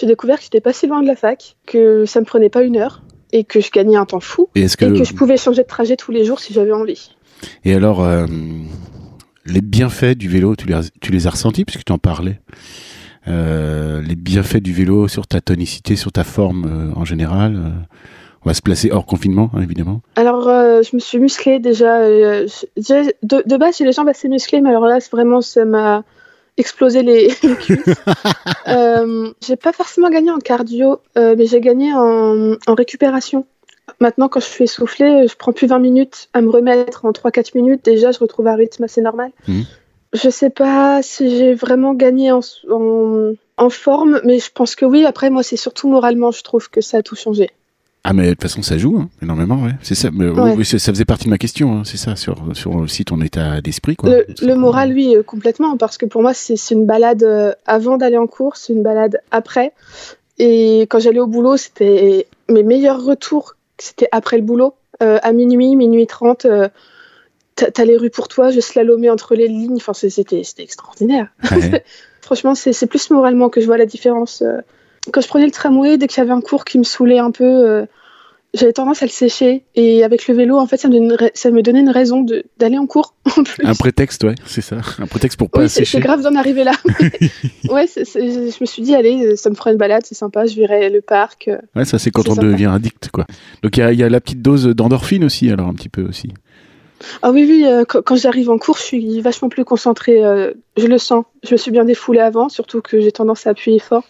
j'ai 0.01 0.07
découvert 0.07 0.39
que 0.39 0.45
j'étais 0.45 0.61
pas 0.61 0.73
si 0.73 0.87
loin 0.87 1.03
de 1.03 1.07
la 1.07 1.17
fac, 1.17 1.57
que 1.67 2.05
ça 2.07 2.21
me 2.21 2.25
prenait 2.25 2.49
pas 2.49 2.63
une 2.63 2.77
heure 2.77 3.03
et 3.33 3.45
que 3.45 3.61
je 3.61 3.71
gagnais 3.71 3.97
un 3.97 4.07
temps 4.07 4.21
fou 4.21 4.49
Et 4.55 4.67
que, 4.67 4.85
et 4.95 4.99
que 4.99 5.05
je 5.05 5.13
pouvais 5.15 5.37
changer 5.37 5.63
de 5.63 5.67
trajet 5.69 5.97
tous 5.97 6.13
les 6.13 6.25
jours 6.25 6.39
si 6.41 6.53
j'avais 6.53 6.73
envie. 6.73 7.11
Et 7.65 7.75
alors, 7.75 8.03
euh, 8.03 8.27
les 9.45 9.61
bienfaits 9.61 10.17
du 10.17 10.29
vélo, 10.29 10.55
tu 10.57 10.67
les, 10.67 10.75
as- 10.75 10.91
tu 11.01 11.11
les 11.13 11.27
as 11.27 11.31
ressentis 11.31 11.65
puisque 11.65 11.85
tu 11.85 11.93
en 11.93 11.99
parlais. 11.99 12.41
Les 13.27 14.17
bienfaits 14.17 14.57
du 14.63 14.73
vélo 14.73 15.07
sur 15.09 15.27
ta 15.27 15.41
tonicité, 15.41 15.95
sur 15.97 16.11
ta 16.13 16.25
forme 16.25 16.93
en 16.97 17.05
général. 17.05 17.73
On 18.45 18.49
va 18.49 18.55
se 18.55 18.63
placer 18.63 18.91
hors 18.91 19.07
confinement, 19.07 19.51
hein, 19.55 19.63
évidemment. 19.63 20.01
Alors, 20.17 20.49
euh, 20.49 20.83
je 20.83 20.95
me 20.97 21.01
suis 21.01 21.19
musclée 21.19 21.59
déjà. 21.59 21.99
euh, 21.99 22.47
je- 22.77 23.13
de, 23.23 23.43
de 23.47 23.57
base, 23.57 23.79
j'ai 23.79 23.85
les 23.85 23.93
jambes 23.93 24.09
assez 24.09 24.29
musclées, 24.29 24.61
mais 24.61 24.71
alors 24.71 24.87
là, 24.87 24.99
vraiment, 25.13 25.41
ça 25.41 25.65
m'a 25.65 26.05
explosé 26.57 27.03
les, 27.03 27.29
les 27.43 27.55
cuisses. 27.57 27.95
euh, 28.69 29.31
j'ai 29.47 29.57
pas 29.57 29.73
forcément 29.73 30.11
gagné 30.11 30.31
en 30.31 30.39
cardio, 30.39 30.99
mais 31.17 31.47
j'ai 31.47 31.61
gagné 31.61 31.93
en, 31.95 32.53
en 32.67 32.75
récupération. 32.75 33.47
Maintenant, 34.01 34.29
quand 34.29 34.41
je 34.41 34.47
suis 34.47 34.65
essoufflée, 34.65 35.27
je 35.29 35.37
prends 35.37 35.53
plus 35.53 35.67
20 35.67 35.79
minutes 35.81 36.29
à 36.33 36.41
me 36.41 36.49
remettre 36.51 37.05
en 37.05 37.11
3-4 37.13 37.55
minutes. 37.57 37.85
Déjà, 37.85 38.13
je 38.13 38.19
retrouve 38.21 38.47
un 38.47 38.55
rythme 38.55 38.85
assez 38.85 39.01
normal. 39.03 39.31
Mhm. 39.49 39.65
Je 40.13 40.31
sais 40.31 40.51
pas 40.51 41.03
si 41.03 41.37
j'ai 41.37 41.55
vraiment 41.55 41.95
gagné 41.95 42.33
en, 42.33 42.41
en, 42.71 43.33
en 43.57 43.71
forme, 43.71 44.21
mais 44.25 44.39
je 44.39 44.51
pense 44.53 44.75
que 44.75 44.85
oui. 44.85 45.05
Après, 45.07 45.29
moi, 45.31 45.43
c'est 45.43 45.57
surtout 45.57 45.89
moralement, 45.89 46.31
je 46.31 46.43
trouve 46.43 46.69
que 46.71 46.81
ça 46.81 46.99
a 46.99 47.03
tout 47.03 47.17
changé. 47.17 47.51
Ah, 48.03 48.13
mais 48.15 48.25
de 48.25 48.31
toute 48.31 48.43
façon, 48.43 48.63
ça 48.63 48.79
joue 48.79 48.97
hein, 48.99 49.09
énormément, 49.23 49.63
ouais. 49.63 49.73
C'est 49.83 49.95
ça. 49.95 50.09
Mais, 50.13 50.27
Ouais. 50.29 50.55
oui, 50.57 50.65
ça 50.65 50.79
ça 50.79 50.91
faisait 50.93 51.05
partie 51.05 51.27
de 51.27 51.31
ma 51.31 51.39
question, 51.39 51.73
hein, 51.77 51.83
c'est 51.85 51.99
ça, 51.99 52.17
sur, 52.17 52.37
sur 52.55 52.75
aussi 52.77 53.05
ton 53.05 53.21
état 53.21 53.61
d'esprit, 53.61 53.97
quoi. 53.97 54.11
Le, 54.41 54.55
moral, 54.55 54.93
oui, 54.95 55.15
euh, 55.17 55.23
complètement, 55.23 55.77
parce 55.77 55.99
que 55.99 56.07
pour 56.07 56.23
moi, 56.23 56.33
c'est 56.33 56.57
une 56.71 56.87
balade 56.87 57.23
euh, 57.23 57.53
avant 57.67 57.99
d'aller 57.99 58.17
en 58.17 58.27
cours, 58.27 58.57
c'est 58.57 58.73
une 58.73 58.83
balade 58.83 59.21
après. 59.31 59.73
Et 60.39 60.83
quand 60.89 60.99
j'allais 60.99 61.21
au 61.21 61.27
boulot, 61.27 61.59
c'était 61.59 62.27
mes 62.49 62.63
meilleurs 62.63 63.05
retours, 63.05 63.57
c'était 63.77 64.09
après 64.13 64.39
le 64.39 64.43
boulot. 64.45 64.75
Euh, 65.03 65.19
à 65.23 65.33
minuit, 65.33 65.77
minuit 65.77 66.07
30, 66.07 66.45
euh, 66.47 66.69
t'as 67.57 67.85
les 67.85 67.97
rues 67.99 68.11
pour 68.11 68.29
toi, 68.29 68.51
je 68.51 68.61
slalomais 68.61 69.11
entre 69.11 69.35
les 69.35 69.49
lignes, 69.49 69.77
enfin, 69.77 69.93
c'était 69.95 70.43
c'était 70.45 70.63
extraordinaire. 70.63 71.29
Ouais. 71.51 71.85
Franchement, 72.23 72.55
c'est 72.55 72.73
c'est 72.73 72.87
plus 72.87 73.11
moralement 73.11 73.49
que 73.51 73.61
je 73.61 73.67
vois 73.67 73.77
la 73.79 73.87
différence. 73.87 74.43
euh. 74.43 74.61
Quand 75.13 75.21
je 75.21 75.29
prenais 75.29 75.47
le 75.47 75.51
tramway, 75.53 75.97
dès 75.99 76.07
qu'il 76.07 76.19
y 76.19 76.21
avait 76.21 76.33
un 76.33 76.41
cours 76.41 76.65
qui 76.65 76.79
me 76.79 76.85
saoulait 76.85 77.19
un 77.19 77.31
peu, 77.31 77.45
euh, 77.45 77.87
j'avais 78.53 78.73
tendance 78.73 79.03
à 79.03 79.07
le 79.07 79.11
sécher. 79.11 79.63
Et 79.75 80.05
avec 80.05 80.29
le 80.29 80.35
vélo, 80.35 80.59
en 80.59 80.67
fait, 80.67 80.77
ça 80.77 80.89
me 80.89 80.93
donnait 80.95 81.07
une, 81.07 81.13
ra- 81.15 81.31
ça 81.35 81.51
me 81.51 81.63
donnait 81.63 81.81
une 81.81 81.89
raison 81.91 82.27
d'aller 82.59 82.79
en 82.79 82.87
cours 82.87 83.15
en 83.37 83.43
plus. 83.43 83.65
Un 83.65 83.75
prétexte, 83.75 84.25
ouais, 84.25 84.35
c'est 84.45 84.61
ça. 84.61 84.77
Un 84.99 85.07
prétexte 85.07 85.39
pour 85.39 85.49
pas 85.51 85.61
Oui, 85.63 85.69
c'est 85.69 85.81
sécher. 85.81 85.99
c'est 85.99 86.03
grave 86.05 86.23
d'en 86.23 86.35
arriver 86.35 86.65
là. 86.65 86.73
ouais, 87.71 87.87
je 87.87 88.61
me 88.61 88.67
suis 88.67 88.83
dit, 88.83 88.95
allez, 88.95 89.37
ça 89.37 89.49
me 89.51 89.55
fera 89.55 89.73
une 89.73 89.79
balade, 89.79 90.03
c'est 90.05 90.15
sympa, 90.15 90.47
je 90.47 90.55
verrai 90.57 90.91
le 90.91 91.01
parc. 91.01 91.49
euh. 91.49 91.59
Ouais, 91.75 91.85
ça, 91.87 91.99
c'est 91.99 92.11
quand 92.11 92.29
on 92.29 92.35
sympa. 92.35 92.47
devient 92.49 92.71
addict, 92.75 93.09
quoi. 93.11 93.27
Donc, 93.63 93.77
il 93.77 93.81
y 93.81 93.83
a, 93.83 93.93
il 93.93 93.99
y 93.99 94.03
a 94.05 94.09
la 94.09 94.21
petite 94.21 94.43
dose 94.43 94.67
d'endorphine 94.67 95.25
aussi, 95.25 95.51
alors, 95.51 95.69
un 95.69 95.75
petit 95.75 95.89
peu 95.89 96.03
aussi. 96.03 96.29
Ah 97.23 97.31
oui, 97.31 97.47
oui, 97.49 97.65
euh, 97.67 97.85
quand, 97.89 98.03
quand 98.03 98.17
j'arrive 98.17 98.51
en 98.51 98.59
cours, 98.59 98.77
je 98.77 98.83
suis 98.83 99.21
vachement 99.23 99.49
plus 99.49 99.65
concentrée. 99.65 100.23
euh, 100.23 100.53
je 100.77 100.87
le 100.87 100.99
sens. 100.99 101.25
Je 101.43 101.53
me 101.53 101.57
suis 101.57 101.71
bien 101.71 101.87
défoulée 101.87 102.21
avant, 102.21 102.51
surtout 102.51 102.83
que 102.83 103.01
j'ai 103.01 103.11
tendance 103.13 103.47
à 103.47 103.51
appuyer 103.51 103.79
fort. 103.79 104.05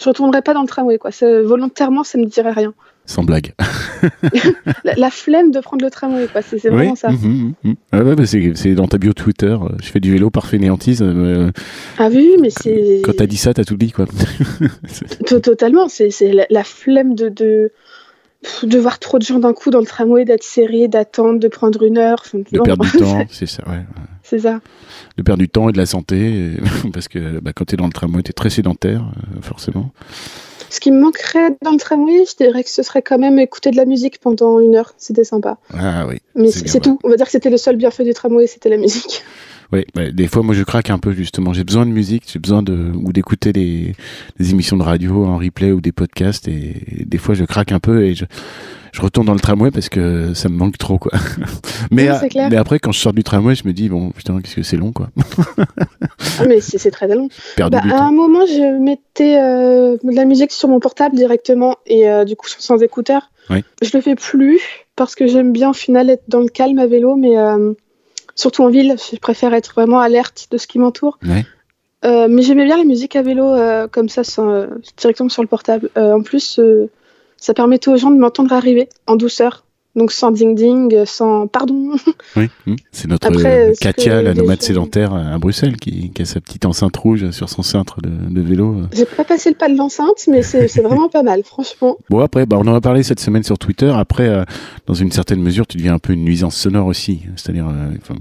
Je 0.00 0.08
retournerai 0.08 0.42
pas 0.42 0.54
dans 0.54 0.62
le 0.62 0.66
tramway, 0.68 0.98
quoi. 0.98 1.10
Volontairement, 1.44 2.04
ça 2.04 2.18
me 2.18 2.24
dirait 2.26 2.50
rien. 2.52 2.74
Sans 3.06 3.22
blague. 3.22 3.52
La, 4.84 4.94
la 4.96 5.10
flemme 5.10 5.50
de 5.50 5.60
prendre 5.60 5.84
le 5.84 5.90
tramway, 5.90 6.26
quoi. 6.26 6.42
C'est 6.42 6.58
vraiment 6.68 6.92
Oui, 6.92 6.96
ça. 6.96 7.10
mhm, 7.10 7.52
mhm. 7.62 7.74
Ah 7.92 8.02
ouais, 8.02 8.14
bah, 8.16 8.24
c'est 8.26 8.74
dans 8.74 8.86
ta 8.88 8.98
bio 8.98 9.12
Twitter. 9.12 9.46
euh, 9.60 9.68
Je 9.82 9.88
fais 9.90 10.00
du 10.00 10.10
vélo 10.12 10.30
par 10.30 10.46
fainéantise. 10.46 11.02
euh, 11.02 11.50
Ah 11.98 12.08
oui, 12.10 12.30
oui, 12.32 12.36
mais 12.40 12.50
c'est. 12.50 13.02
quand 13.04 13.14
t'as 13.16 13.26
dit 13.26 13.36
ça, 13.36 13.52
t'as 13.54 13.64
tout 13.64 13.76
dit, 13.76 13.92
quoi. 13.92 14.06
To- 15.26 15.40
Totalement, 15.40 15.88
c'est 15.88 16.10
c'est 16.10 16.32
la, 16.32 16.46
la 16.50 16.64
flemme 16.64 17.14
de, 17.14 17.28
de, 17.28 17.72
de 18.62 18.78
voir 18.78 18.98
trop 18.98 19.18
de 19.18 19.24
gens 19.24 19.38
d'un 19.38 19.52
coup 19.52 19.70
dans 19.70 19.80
le 19.80 19.86
tramway, 19.86 20.24
d'être 20.24 20.42
serré, 20.42 20.88
d'attendre, 20.88 21.38
de 21.38 21.48
prendre 21.48 21.82
une 21.82 21.98
heure. 21.98 22.22
Enfin, 22.24 22.38
de 22.38 22.60
perdre 22.60 22.84
du 22.84 22.92
temps, 22.98 23.24
c'est 23.30 23.46
ça, 23.46 23.62
ouais. 23.68 23.82
c'est 24.22 24.40
ça. 24.40 24.60
De 25.16 25.22
perdre 25.22 25.40
du 25.40 25.48
temps 25.48 25.68
et 25.68 25.72
de 25.72 25.78
la 25.78 25.86
santé, 25.86 26.52
parce 26.92 27.08
que 27.08 27.40
bah, 27.40 27.52
quand 27.54 27.66
t'es 27.66 27.76
dans 27.76 27.86
le 27.86 27.92
tramway, 27.92 28.22
t'es 28.22 28.32
très 28.32 28.50
sédentaire, 28.50 29.02
euh, 29.02 29.42
forcément. 29.42 29.92
Ce 30.70 30.80
qui 30.80 30.90
me 30.90 31.00
manquerait 31.00 31.56
dans 31.62 31.70
le 31.70 31.78
tramway, 31.78 32.24
je 32.28 32.36
dirais 32.36 32.64
que 32.64 32.70
ce 32.70 32.82
serait 32.82 33.02
quand 33.02 33.18
même 33.18 33.38
écouter 33.38 33.70
de 33.70 33.76
la 33.76 33.84
musique 33.84 34.18
pendant 34.18 34.58
une 34.58 34.74
heure. 34.74 34.92
C'était 34.98 35.22
sympa. 35.22 35.58
Ah 35.72 36.04
oui. 36.06 36.16
Mais 36.34 36.50
C'est 36.50 36.80
tout. 36.80 36.98
On 37.04 37.10
va 37.10 37.16
dire 37.16 37.26
que 37.26 37.32
c'était 37.32 37.50
le 37.50 37.58
seul 37.58 37.76
bienfait 37.76 38.02
du 38.02 38.12
tramway, 38.12 38.48
c'était 38.48 38.70
la 38.70 38.76
musique. 38.76 39.22
Oui, 39.74 39.84
bah, 39.92 40.12
des 40.12 40.28
fois, 40.28 40.44
moi, 40.44 40.54
je 40.54 40.62
craque 40.62 40.90
un 40.90 40.98
peu, 40.98 41.12
justement. 41.12 41.52
J'ai 41.52 41.64
besoin 41.64 41.84
de 41.84 41.90
musique, 41.90 42.22
j'ai 42.32 42.38
besoin 42.38 42.62
de, 42.62 42.92
ou 42.94 43.12
d'écouter 43.12 43.52
des, 43.52 43.96
des 44.38 44.50
émissions 44.52 44.76
de 44.76 44.84
radio 44.84 45.24
en 45.24 45.36
replay 45.36 45.72
ou 45.72 45.80
des 45.80 45.90
podcasts, 45.90 46.46
et, 46.46 47.04
des 47.04 47.18
fois, 47.18 47.34
je 47.34 47.44
craque 47.44 47.72
un 47.72 47.80
peu 47.80 48.04
et 48.04 48.14
je, 48.14 48.24
je 48.92 49.02
retourne 49.02 49.26
dans 49.26 49.34
le 49.34 49.40
tramway 49.40 49.72
parce 49.72 49.88
que 49.88 50.32
ça 50.32 50.48
me 50.48 50.54
manque 50.54 50.78
trop, 50.78 50.98
quoi. 50.98 51.10
mais, 51.90 52.08
mais 52.36 52.56
après, 52.56 52.78
quand 52.78 52.92
je 52.92 53.00
sors 53.00 53.12
du 53.12 53.24
tramway, 53.24 53.56
je 53.56 53.66
me 53.66 53.72
dis, 53.72 53.88
bon, 53.88 54.10
putain, 54.10 54.40
qu'est-ce 54.40 54.54
que 54.54 54.62
c'est 54.62 54.76
long, 54.76 54.92
quoi. 54.92 55.08
Ah, 56.38 56.44
mais 56.46 56.60
c'est 56.60 56.92
très 56.92 57.08
long. 57.08 57.28
Bah, 57.58 57.80
à 57.82 58.04
un 58.04 58.12
moment, 58.12 58.46
je 58.46 58.78
mettais 58.78 59.38
euh, 59.40 59.96
de 60.04 60.14
la 60.14 60.24
musique 60.24 60.52
sur 60.52 60.68
mon 60.68 60.78
portable 60.78 61.16
directement 61.16 61.78
et 61.86 62.08
euh, 62.08 62.24
du 62.24 62.36
coup, 62.36 62.46
sans 62.46 62.80
écouteurs. 62.80 63.32
Je 63.50 63.90
le 63.92 64.00
fais 64.00 64.14
plus 64.14 64.60
parce 64.94 65.16
que 65.16 65.26
j'aime 65.26 65.52
bien, 65.52 65.70
au 65.70 65.74
final, 65.74 66.10
être 66.10 66.22
dans 66.28 66.40
le 66.40 66.48
calme 66.48 66.78
à 66.78 66.86
vélo, 66.86 67.16
mais 67.16 67.36
surtout 68.34 68.62
en 68.62 68.68
ville, 68.68 68.96
je 69.12 69.16
préfère 69.18 69.54
être 69.54 69.74
vraiment 69.74 70.00
alerte 70.00 70.48
de 70.50 70.58
ce 70.58 70.66
qui 70.66 70.78
m'entoure. 70.78 71.18
mais 72.02 72.42
j'aimais 72.42 72.64
bien 72.66 72.76
la 72.76 72.84
musique 72.84 73.16
à 73.16 73.22
vélo 73.22 73.56
comme 73.90 74.08
ça, 74.08 74.24
sans, 74.24 74.66
directement 74.96 75.28
sur 75.28 75.42
le 75.42 75.48
portable. 75.48 75.90
en 75.96 76.22
plus, 76.22 76.60
ça 77.36 77.54
permettait 77.54 77.90
aux 77.90 77.96
gens 77.96 78.10
de 78.10 78.18
m'entendre 78.18 78.52
arriver 78.52 78.88
en 79.06 79.16
douceur. 79.16 79.64
Donc 79.96 80.10
sans 80.10 80.32
ding-ding, 80.32 81.04
sans 81.04 81.46
pardon. 81.46 81.92
Oui, 82.36 82.48
hmm. 82.66 82.74
c'est 82.90 83.06
notre 83.06 83.28
euh, 83.46 83.72
Katia, 83.80 84.22
la 84.22 84.34
nomade 84.34 84.60
sédentaire 84.60 85.14
à 85.14 85.38
Bruxelles, 85.38 85.76
qui, 85.76 86.10
a 86.18 86.24
sa 86.24 86.40
petite 86.40 86.64
enceinte 86.66 86.96
rouge 86.96 87.30
sur 87.30 87.48
son 87.48 87.62
cintre 87.62 87.98
de, 88.02 88.40
vélo. 88.40 88.82
J'ai 88.92 89.04
pas 89.04 89.22
passé 89.22 89.50
le 89.50 89.54
pas 89.54 89.68
de 89.68 89.76
l'enceinte, 89.76 90.26
mais 90.28 90.42
c'est 90.42 90.82
vraiment 90.82 91.08
pas 91.08 91.22
mal, 91.22 91.42
franchement. 91.44 91.96
Bon, 92.10 92.20
après, 92.20 92.44
bah, 92.46 92.56
on 92.60 92.66
en 92.66 92.74
a 92.74 92.80
parlé 92.80 93.02
cette 93.02 93.20
semaine 93.20 93.42
sur 93.42 93.58
Twitter. 93.58 93.92
Après, 93.94 94.28
euh, 94.28 94.44
dans 94.86 94.94
une 94.94 95.10
certaine 95.10 95.40
mesure, 95.40 95.66
tu 95.66 95.78
deviens 95.78 95.94
un 95.94 95.98
peu 95.98 96.12
une 96.12 96.22
nuisance 96.24 96.56
sonore 96.56 96.86
aussi. 96.86 97.22
C'est-à-dire, 97.36 97.66
euh, 97.68 98.14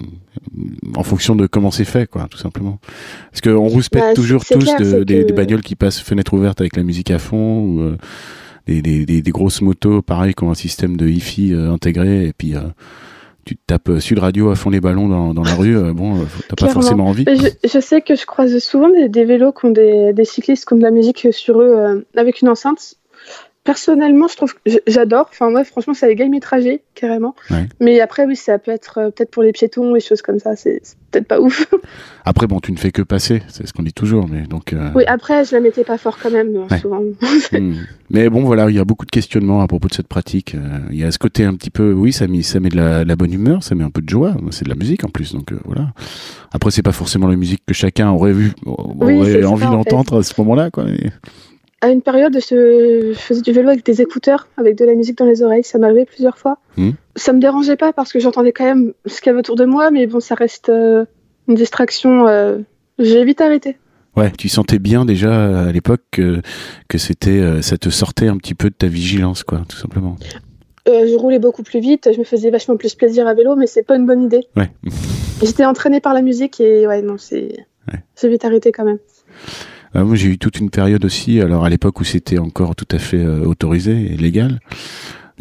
en 0.96 1.04
fonction 1.04 1.36
de 1.36 1.48
comment 1.48 1.70
c'est 1.70 1.86
fait, 1.86 2.10
quoi, 2.10 2.28
tout 2.30 2.38
simplement. 2.38 2.80
Parce 3.32 3.42
qu'on 3.42 3.68
rouspète 3.68 4.02
bah, 4.02 4.14
toujours 4.14 4.46
tous 4.46 4.66
des, 5.06 5.26
des, 5.26 5.34
bagnoles 5.34 5.62
qui 5.62 5.76
passent 5.76 6.00
fenêtre 6.00 6.34
ouverte 6.34 6.62
avec 6.62 6.76
la 6.76 6.84
musique 6.84 7.12
à 7.12 7.20
fond. 7.20 7.62
Ou, 7.62 7.98
des, 8.68 8.82
des, 8.82 9.06
des, 9.06 9.32
grosses 9.32 9.62
motos, 9.62 10.02
pareil, 10.02 10.34
qui 10.34 10.44
ont 10.44 10.52
un 10.52 10.56
système 10.56 10.98
de 10.98 11.08
hi-fi 11.08 11.54
euh, 11.54 11.72
intégré, 11.72 12.28
et 12.28 12.34
puis 12.34 12.56
euh, 12.56 12.62
tu 13.46 13.56
te 13.56 13.62
tapes 13.68 13.90
euh, 13.90 14.00
Sud 14.00 14.20
Radio 14.20 14.50
à 14.50 14.56
fond 14.56 14.70
les 14.70 14.80
ballons 14.80 15.08
dans, 15.08 15.34
dans 15.34 15.44
la 15.44 15.54
rue, 15.56 15.94
bon, 15.94 16.26
t'as 16.50 16.56
pas 16.56 16.72
forcément 16.72 17.08
envie. 17.08 17.26
Je, 17.28 17.68
je, 17.68 17.80
sais 17.80 18.02
que 18.02 18.16
je 18.16 18.26
croise 18.26 18.58
souvent 18.60 18.90
des, 18.90 19.10
des 19.10 19.26
vélos 19.26 19.52
qui 19.52 19.66
ont 19.66 19.72
des, 19.72 20.14
des, 20.14 20.26
cyclistes 20.26 20.66
qui 20.66 20.74
ont 20.74 20.78
de 20.78 20.84
la 20.84 20.92
musique 20.92 21.28
sur 21.32 21.62
eux 21.62 22.06
avec 22.16 22.42
une 22.42 22.50
enceinte 22.50 22.96
personnellement, 23.64 24.28
je 24.28 24.36
trouve 24.36 24.54
que 24.54 24.72
j'adore. 24.88 25.30
Enfin, 25.32 25.52
ouais, 25.54 25.64
franchement, 25.64 25.94
ça 25.94 26.10
égaye 26.10 26.30
mes 26.30 26.40
trajets, 26.40 26.82
carrément. 26.96 27.36
Mais 27.80 28.00
après, 28.00 28.26
oui, 28.26 28.36
ça 28.36 28.60
peut 28.60 28.72
être 28.72 28.98
euh, 28.98 29.10
peut-être 29.10 29.32
pour 29.32 29.44
les 29.44 29.52
piétons, 29.52 29.94
les 29.94 30.02
choses 30.02 30.22
comme 30.22 30.40
ça. 30.40 30.56
C'est 30.56 30.82
peut-être 31.12 31.28
pas 31.28 31.40
ouf. 31.40 31.68
après, 32.26 32.48
bon, 32.48 32.60
tu 32.60 32.72
ne 32.72 32.78
fais 32.78 32.92
que 32.92 33.02
passer, 33.02 33.42
c'est 33.48 33.66
ce 33.66 33.74
qu'on 33.74 33.84
dit 33.84 33.94
toujours. 33.94 34.28
Mais 34.28 34.42
donc, 34.44 34.74
euh, 34.74 34.90
Oui, 34.96 35.04
après, 35.08 35.46
je 35.46 35.54
la 35.54 35.62
mettais 35.62 35.84
pas 35.84 35.98
fort 35.98 36.18
quand 36.22 36.32
même, 36.32 36.56
hein, 36.56 36.78
souvent. 36.80 37.02
Hmm. 37.54 37.76
Mais 38.10 38.30
bon, 38.30 38.44
voilà, 38.44 38.70
il 38.70 38.76
y 38.76 38.80
a 38.80 38.86
beaucoup 38.86 39.06
de 39.06 39.12
questionnements 39.12 39.62
à 39.62 39.68
propos 39.68 39.88
de 39.88 39.94
cette 39.94 40.08
pratique. 40.08 40.56
Euh, 40.56 40.80
il 40.90 40.98
y 40.98 41.04
a 41.04 41.12
ce 41.12 41.20
côté 41.20 41.46
un 41.46 41.54
petit 41.54 41.70
peu, 41.70 41.94
oui, 41.94 42.12
ça 42.12 42.26
met, 42.28 42.42
ça 42.42 42.60
met 42.60 42.70
de 42.70 42.78
la, 42.78 43.16
bonne 43.16 43.32
humeur, 43.32 43.64
ça 43.64 43.76
met 43.76 43.84
un 43.84 43.90
peu 43.90 44.02
de 44.02 44.10
joie. 44.10 44.36
C'est 44.50 44.66
de 44.66 44.70
la 44.70 44.76
musique 44.76 45.04
en 45.04 45.10
plus, 45.10 45.34
donc 45.34 45.54
voilà. 45.66 45.90
Après, 46.52 46.72
c'est 46.72 46.82
pas 46.82 46.92
forcément 46.92 47.28
la 47.28 47.36
musique 47.36 47.62
que 47.66 47.74
chacun 47.74 48.10
aurait 48.10 48.34
vu, 48.34 48.54
aurait 48.66 49.44
envie 49.46 49.66
d'entendre 49.66 50.20
à 50.20 50.24
ce 50.24 50.34
moment-là, 50.40 50.72
quoi 50.72 50.86
à 51.84 51.90
une 51.90 52.02
période, 52.02 52.34
je, 52.40 53.14
faisais 53.14 53.42
du 53.42 53.52
vélo 53.52 53.68
avec 53.68 53.86
des 53.86 54.02
écouteurs, 54.02 54.48
avec 54.56 54.78
de 54.78 54.86
la 54.86 54.96
musique 54.96 55.18
dans 55.18 55.26
les 55.26 55.44
oreilles. 55.44 55.66
Ça 55.66 55.78
m'arrivait 55.80 56.06
plusieurs 56.06 56.38
fois. 56.38 56.58
Hmm. 56.78 56.92
Ça 57.18 57.34
me 57.34 57.42
dérangeait 57.42 57.76
pas 57.76 57.92
parce 57.92 58.14
que 58.14 58.22
j'entendais 58.22 58.54
quand 58.54 58.64
même 58.64 58.94
ce 59.06 59.20
qu'il 59.20 59.28
y 59.28 59.30
avait 59.32 59.40
autour 59.40 59.58
de 59.58 59.66
moi, 59.66 59.92
mais 59.92 60.08
bon, 60.08 60.22
ça 60.22 60.34
reste 60.34 60.70
euh, 60.70 61.04
une 61.50 61.56
distraction. 61.56 62.26
Euh, 62.26 62.60
j'ai 63.00 63.26
vite 63.26 63.42
arrêté. 63.42 63.76
Ouais, 64.16 64.32
tu 64.32 64.48
sentais 64.48 64.80
bien 64.80 65.04
déjà 65.04 65.66
à 65.66 65.72
l'époque 65.74 66.04
que, 66.12 66.42
que 66.88 66.98
c'était, 66.98 67.42
euh, 67.42 67.62
ça 67.62 67.78
te 67.78 67.90
sortait 67.90 68.30
un 68.30 68.38
petit 68.38 68.56
peu 68.56 68.70
de 68.70 68.76
ta 68.76 68.88
vigilance, 68.88 69.44
quoi, 69.44 69.64
tout 69.68 69.76
simplement. 69.76 70.16
je 70.88 71.18
roulais 71.18 71.40
beaucoup 71.40 71.64
plus 71.64 71.82
vite, 71.82 72.10
je 72.14 72.20
me 72.20 72.24
faisais 72.24 72.50
vachement 72.50 72.78
plus 72.78 72.96
plaisir 72.96 73.28
à 73.28 73.34
vélo, 73.34 73.58
mais 73.58 73.68
c'est 73.68 73.84
pas 73.84 73.98
une 73.98 74.06
bonne 74.06 74.24
idée. 74.24 74.48
Ouais. 74.56 74.72
J'étais 75.44 75.66
entraînée 75.66 76.00
par 76.00 76.14
la 76.14 76.22
musique 76.22 76.62
et 76.62 76.88
ouais, 76.88 77.02
non, 77.02 77.18
c'est. 77.18 77.66
J'ai 78.22 78.30
vite 78.30 78.46
arrêté 78.46 78.72
quand 78.72 78.86
même. 78.86 79.00
Euh, 79.96 80.06
moi, 80.06 80.16
j'ai 80.16 80.28
eu 80.28 80.38
toute 80.38 80.60
une 80.60 80.70
période 80.70 81.04
aussi, 81.06 81.40
alors 81.42 81.66
à 81.66 81.70
l'époque 81.70 82.00
où 82.00 82.04
c'était 82.04 82.40
encore 82.40 82.76
tout 82.76 82.88
à 82.92 83.00
fait 83.00 83.24
euh, 83.24 83.46
autorisé 83.46 84.14
et 84.14 84.18
légal. 84.18 84.60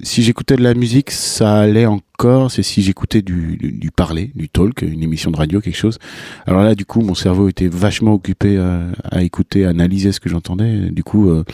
Si 0.02 0.22
j'écoutais 0.22 0.56
de 0.56 0.62
la 0.62 0.72
musique, 0.72 1.10
ça 1.10 1.60
allait 1.60 1.84
encore. 1.84 2.50
C'est 2.50 2.62
si 2.62 2.82
j'écoutais 2.82 3.20
du, 3.20 3.58
du, 3.58 3.90
parler, 3.90 4.32
du 4.34 4.48
talk, 4.48 4.80
une 4.82 5.02
émission 5.02 5.30
de 5.30 5.36
radio, 5.36 5.60
quelque 5.60 5.76
chose. 5.76 5.98
Alors 6.46 6.62
là, 6.62 6.74
du 6.74 6.86
coup, 6.86 7.02
mon 7.02 7.14
cerveau 7.14 7.48
était 7.48 7.68
vachement 7.68 8.14
occupé 8.14 8.56
à, 8.56 8.86
à 9.04 9.22
écouter, 9.22 9.66
à 9.66 9.68
analyser 9.68 10.10
ce 10.12 10.18
que 10.18 10.30
j'entendais. 10.30 10.90
Du 10.90 11.04
coup, 11.04 11.28
euh, 11.28 11.44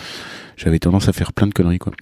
j'avais 0.57 0.79
tendance 0.79 1.09
à 1.09 1.13
faire 1.13 1.33
plein 1.33 1.49
de 1.49 1.53
conneries, 1.53 1.81
quoi. 1.81 1.93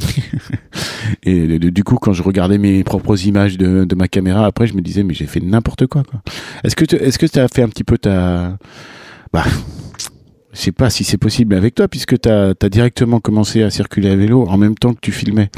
et 1.22 1.58
du 1.58 1.84
coup, 1.84 1.96
quand 1.96 2.12
je 2.12 2.22
regardais 2.22 2.58
mes 2.58 2.84
propres 2.84 3.26
images 3.26 3.56
de, 3.56 3.84
de 3.84 3.94
ma 3.94 4.06
caméra, 4.06 4.44
après, 4.44 4.66
je 4.66 4.74
me 4.74 4.82
disais, 4.82 5.04
mais 5.04 5.14
j'ai 5.14 5.26
fait 5.26 5.40
n'importe 5.40 5.86
quoi, 5.86 6.02
quoi. 6.04 6.20
Est-ce 6.64 6.76
que 6.76 6.84
est-ce 6.96 7.18
que 7.18 7.38
as 7.38 7.48
fait 7.48 7.62
un 7.62 7.68
petit 7.68 7.84
peu 7.84 7.96
ta, 7.96 8.58
bah, 9.32 9.44
je 10.56 10.62
sais 10.62 10.72
pas 10.72 10.88
si 10.88 11.04
c'est 11.04 11.18
possible 11.18 11.54
avec 11.54 11.74
toi, 11.74 11.86
puisque 11.86 12.18
tu 12.18 12.28
as, 12.28 12.54
directement 12.70 13.20
commencé 13.20 13.62
à 13.62 13.70
circuler 13.70 14.08
à 14.08 14.16
vélo 14.16 14.46
en 14.48 14.56
même 14.56 14.74
temps 14.74 14.94
que 14.94 15.00
tu 15.00 15.12
filmais. 15.12 15.50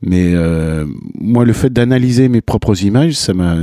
Mais 0.00 0.32
euh, 0.34 0.86
moi, 1.20 1.44
le 1.44 1.52
fait 1.52 1.70
d'analyser 1.70 2.28
mes 2.28 2.40
propres 2.40 2.82
images, 2.82 3.12
ça 3.12 3.34
m'a, 3.34 3.62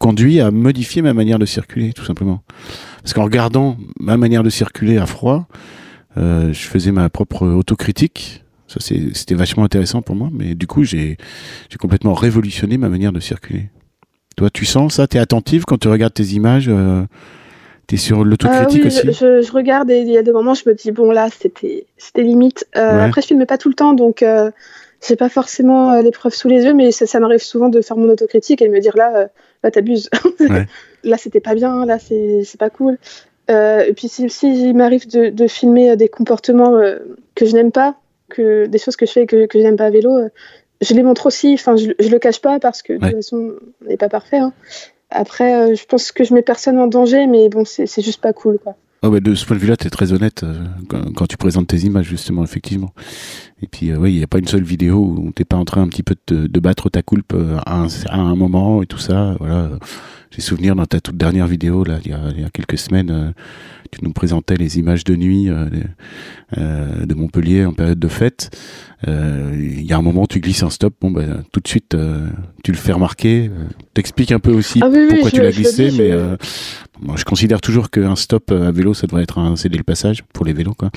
conduit 0.00 0.40
à 0.40 0.50
modifier 0.50 1.02
ma 1.02 1.12
manière 1.12 1.38
de 1.38 1.44
circuler, 1.44 1.92
tout 1.92 2.04
simplement. 2.04 2.42
Parce 3.02 3.12
qu'en 3.12 3.24
regardant 3.24 3.76
ma 4.00 4.16
manière 4.16 4.42
de 4.42 4.50
circuler 4.50 4.96
à 4.96 5.06
froid, 5.06 5.46
euh, 6.16 6.52
je 6.52 6.60
faisais 6.60 6.90
ma 6.90 7.10
propre 7.10 7.46
autocritique. 7.46 8.44
Ça, 8.66 8.80
c'était 8.80 9.34
vachement 9.34 9.64
intéressant 9.64 10.00
pour 10.00 10.16
moi. 10.16 10.30
Mais 10.32 10.54
du 10.54 10.66
coup, 10.66 10.84
j'ai 10.84 11.18
complètement 11.78 12.14
révolutionné 12.14 12.78
ma 12.78 12.88
manière 12.88 13.12
de 13.12 13.20
circuler. 13.20 13.68
Toi, 14.36 14.50
tu 14.50 14.64
sens 14.64 14.94
ça? 14.94 15.06
T'es 15.06 15.18
attentive 15.18 15.64
quand 15.64 15.78
tu 15.78 15.88
regardes 15.88 16.14
tes 16.14 16.28
images 16.28 16.66
euh, 16.68 17.04
T'es 17.86 17.96
sur 17.96 18.24
l'autocritique 18.24 18.84
euh, 18.84 18.86
aussi 18.86 19.12
je, 19.12 19.42
je, 19.42 19.52
regarde 19.52 19.90
et 19.90 20.00
il 20.00 20.10
y 20.10 20.16
a 20.16 20.22
des 20.22 20.32
moments 20.32 20.54
je 20.54 20.68
me 20.68 20.74
dis 20.74 20.90
bon 20.90 21.10
là 21.10 21.28
c'était 21.30 21.86
limite. 22.16 22.66
Euh, 22.76 23.00
Après 23.00 23.20
je 23.20 23.26
filme 23.26 23.44
pas 23.46 23.58
tout 23.58 23.68
le 23.68 23.74
temps 23.74 23.92
donc 23.92 24.22
euh, 24.22 24.50
j'ai 25.06 25.16
pas 25.16 25.28
forcément 25.28 25.92
euh, 25.92 26.02
les 26.02 26.10
preuves 26.10 26.34
sous 26.34 26.48
les 26.48 26.64
yeux 26.64 26.74
mais 26.74 26.92
ça, 26.92 27.06
ça 27.06 27.20
m'arrive 27.20 27.42
souvent 27.42 27.68
de 27.68 27.80
faire 27.82 27.96
mon 27.96 28.08
autocritique 28.08 28.62
et 28.62 28.68
de 28.68 28.72
me 28.72 28.80
dire 28.80 28.96
là 28.96 29.12
euh, 29.16 29.26
là 29.62 29.70
t'abuses. 29.70 30.08
là 31.04 31.16
c'était 31.18 31.40
pas 31.40 31.54
bien 31.54 31.84
là 31.84 31.98
c'est 31.98 32.58
pas 32.58 32.70
cool. 32.70 32.98
et 33.48 33.92
puis 33.94 34.08
si, 34.08 34.30
si 34.30 34.68
il 34.68 34.74
m'arrive 34.74 35.08
de, 35.10 35.28
de, 35.28 35.46
filmer 35.46 35.96
des 35.96 36.08
comportements 36.08 36.80
que 37.34 37.44
je 37.44 37.52
n'aime 37.52 37.72
pas 37.72 37.96
que 38.30 38.66
des 38.66 38.78
choses 38.78 38.96
que 38.96 39.04
je 39.04 39.12
fais 39.12 39.26
que, 39.26 39.46
que 39.46 39.58
je 39.58 39.64
n'aime 39.64 39.76
pas 39.76 39.86
à 39.86 39.90
vélo 39.90 40.28
je 40.80 40.94
les 40.94 41.02
montre 41.02 41.26
aussi. 41.26 41.54
Enfin 41.54 41.76
je, 41.76 41.90
je 41.98 42.08
le 42.08 42.18
cache 42.18 42.40
pas 42.40 42.58
parce 42.58 42.82
que 42.82 42.94
de 42.94 42.98
toute 42.98 43.16
façon 43.16 43.54
on 43.84 43.88
n'est 43.88 43.96
pas 43.96 44.08
parfait. 44.08 44.38
Hein. 44.38 44.52
Après, 45.14 45.54
euh, 45.54 45.74
je 45.74 45.84
pense 45.84 46.10
que 46.12 46.24
je 46.24 46.34
mets 46.34 46.42
personne 46.42 46.78
en 46.78 46.88
danger, 46.88 47.26
mais 47.26 47.48
bon, 47.48 47.64
c'est 47.64 48.02
juste 48.02 48.20
pas 48.20 48.32
cool, 48.32 48.58
quoi. 48.62 48.76
Bah 49.02 49.20
de 49.20 49.34
ce 49.34 49.44
point 49.44 49.54
de 49.54 49.60
vue-là, 49.60 49.76
tu 49.76 49.86
es 49.86 49.90
très 49.90 50.14
honnête 50.14 50.44
euh, 50.44 50.64
quand, 51.14 51.26
tu 51.26 51.36
présentes 51.36 51.66
tes 51.66 51.76
images, 51.80 52.06
justement, 52.06 52.42
effectivement. 52.42 52.94
Et 53.62 53.66
puis, 53.66 53.90
euh, 53.90 53.96
oui, 53.96 54.12
il 54.14 54.16
n'y 54.16 54.24
a 54.24 54.26
pas 54.26 54.38
une 54.38 54.48
seule 54.48 54.62
vidéo 54.62 54.96
où 54.96 55.30
t'es 55.30 55.44
pas 55.44 55.58
en 55.58 55.66
train 55.66 55.82
un 55.82 55.88
petit 55.88 56.02
peu 56.02 56.16
de, 56.26 56.46
de 56.46 56.60
battre 56.60 56.88
ta 56.88 57.02
coulpe 57.02 57.34
à 57.66 57.76
un, 57.76 57.86
à 58.08 58.16
un, 58.16 58.34
moment 58.34 58.82
et 58.82 58.86
tout 58.86 58.98
ça. 58.98 59.36
Voilà. 59.38 59.72
J'ai 60.34 60.42
souvenir 60.42 60.74
dans 60.74 60.86
ta 60.86 61.00
toute 61.00 61.16
dernière 61.16 61.46
vidéo, 61.46 61.84
là, 61.84 61.98
il 62.04 62.10
y 62.10 62.14
a, 62.14 62.20
il 62.34 62.40
y 62.40 62.44
a 62.44 62.50
quelques 62.50 62.78
semaines, 62.78 63.32
tu 63.92 64.04
nous 64.04 64.12
présentais 64.12 64.56
les 64.56 64.78
images 64.78 65.04
de 65.04 65.14
nuit 65.14 65.48
euh, 65.48 67.06
de 67.06 67.14
Montpellier 67.14 67.64
en 67.64 67.72
période 67.72 67.98
de 68.00 68.08
fête. 68.08 68.50
Il 69.06 69.82
y 69.82 69.92
a 69.92 69.96
un 69.96 70.02
moment, 70.02 70.26
tu 70.26 70.40
glisses 70.40 70.62
un 70.64 70.70
stop, 70.70 70.94
bon, 71.00 71.12
bah, 71.12 71.22
tout 71.52 71.60
de 71.60 71.68
suite, 71.68 71.96
tu 72.64 72.72
le 72.72 72.76
fais 72.76 72.92
remarquer. 72.92 73.50
T'expliques 73.92 74.32
un 74.32 74.40
peu 74.40 74.52
aussi 74.52 74.80
ah 74.82 74.88
pourquoi 75.10 75.30
tu 75.30 75.40
l'as 75.40 75.52
glissé, 75.52 75.92
mais 75.96 76.10
moi, 77.00 77.16
je 77.16 77.24
considère 77.24 77.60
toujours 77.60 77.90
qu'un 77.90 78.14
stop 78.14 78.52
à 78.52 78.70
vélo, 78.70 78.94
ça 78.94 79.06
devrait 79.06 79.24
être 79.24 79.38
un 79.38 79.56
cédé 79.56 79.76
le 79.76 79.84
passage 79.84 80.22
pour 80.32 80.44
les 80.44 80.52
vélos, 80.52 80.74
quoi. 80.74 80.90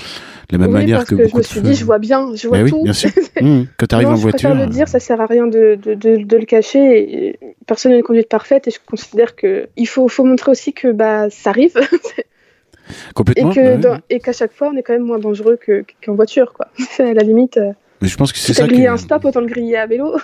De 0.50 0.58
la 0.58 0.60
même 0.60 0.72
manière 0.72 1.06
que, 1.06 1.16
beaucoup 1.16 1.30
je 1.32 1.38
me 1.38 1.42
suis 1.44 1.62
dit, 1.62 1.74
je 1.74 1.86
vois 1.86 1.98
bien, 1.98 2.36
je 2.36 2.48
vois 2.48 2.60
tout. 2.60 2.76
Oui, 2.78 2.84
bien 2.84 2.94
sûr. 2.94 3.10
Mmh, 3.40 3.66
quand 3.78 3.86
tu 3.86 3.94
arrives 3.94 4.08
en 4.08 4.16
voiture. 4.16 4.56
Je 4.56 4.62
le 4.62 4.66
dire, 4.66 4.88
ça 4.88 5.00
sert 5.00 5.22
à 5.22 5.28
rien 5.28 5.46
de, 5.46 5.78
de, 5.80 5.94
de, 5.94 6.24
de 6.24 6.38
le 6.38 6.46
cacher. 6.46 7.38
personne 7.68 7.92
n'a 7.92 7.98
une 8.00 8.04
conduite 8.04 8.30
parfaite 8.30 8.68
et 8.68 8.72
je 8.72 8.80
considère 8.84 9.36
que 9.36 9.70
il 9.78 9.86
faut, 9.88 10.08
faut 10.08 10.24
montrer 10.24 10.50
aussi 10.50 10.74
que 10.74 10.92
bah 10.92 11.30
ça 11.30 11.52
arrive. 11.52 11.80
Complètement. 13.14 13.54
Bah 13.80 14.00
et 14.10 14.20
qu'à 14.20 14.34
chaque 14.34 14.54
fois, 14.54 14.72
on 14.74 14.76
est 14.76 14.82
quand 14.82 14.94
même 14.94 15.04
moins 15.06 15.20
dangereux 15.20 15.60
qu'en 16.04 16.16
voiture, 16.16 16.52
quoi. 16.54 16.68
à 17.00 17.14
la 17.14 17.22
limite. 17.22 17.58
Euh, 17.58 17.74
mais 18.02 18.08
je 18.08 18.18
pense 18.18 18.32
que 18.32 18.38
c'est 18.38 18.54
ça. 18.54 18.68
griller 18.68 18.88
un 18.88 18.98
stop, 18.98 19.26
autant 19.26 19.42
le 19.42 19.48
griller 19.48 19.78
à 19.78 19.88
vélo. 19.88 20.16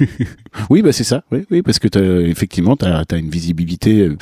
oui, 0.70 0.82
bah 0.82 0.92
c'est 0.92 1.04
ça. 1.04 1.22
Oui, 1.30 1.46
oui, 1.50 1.62
parce 1.62 1.78
que 1.78 1.88
as, 1.96 2.28
effectivement, 2.28 2.76
tu 2.76 2.86
as, 2.86 3.04
une 3.16 3.30
visibilité 3.30 4.00
euh, 4.00 4.16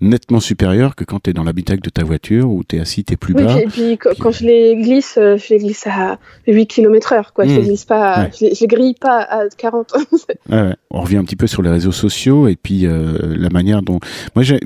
nettement 0.00 0.40
supérieure 0.40 0.94
que 0.94 1.04
quand 1.04 1.22
tu 1.22 1.30
es 1.30 1.32
dans 1.32 1.44
l'habitacle 1.44 1.80
de 1.80 1.90
ta 1.90 2.04
voiture 2.04 2.50
où 2.50 2.62
tu 2.62 2.76
es 2.76 2.80
assis, 2.80 3.04
tu 3.04 3.14
es 3.14 3.16
plus 3.16 3.34
bas. 3.34 3.58
et 3.60 3.66
puis, 3.66 3.98
quand 3.98 4.30
je 4.30 4.44
les 4.44 4.76
glisse, 4.76 5.16
euh, 5.18 5.36
je 5.36 5.54
les 5.54 5.60
glisse 5.60 5.86
à 5.86 6.18
8 6.46 6.66
km 6.66 7.12
heure. 7.12 7.32
Quoi. 7.32 7.46
Je 7.46 7.50
les 7.50 7.60
hmm. 7.60 7.64
glisse 7.64 7.84
pas, 7.84 8.28
je, 8.30 8.46
les, 8.46 8.66
grille 8.66 8.94
pas 9.00 9.20
à 9.22 9.48
40. 9.56 9.94
ouais, 10.50 10.74
On 10.90 11.00
revient 11.00 11.16
un 11.16 11.24
petit 11.24 11.36
peu 11.36 11.46
sur 11.46 11.62
les 11.62 11.70
réseaux 11.70 11.92
sociaux 11.92 12.48
et 12.48 12.56
puis 12.56 12.86
euh, 12.86 13.34
la 13.36 13.48
manière 13.48 13.82
dont. 13.82 14.00
Moi, 14.34 14.44
j'ai 14.44 14.60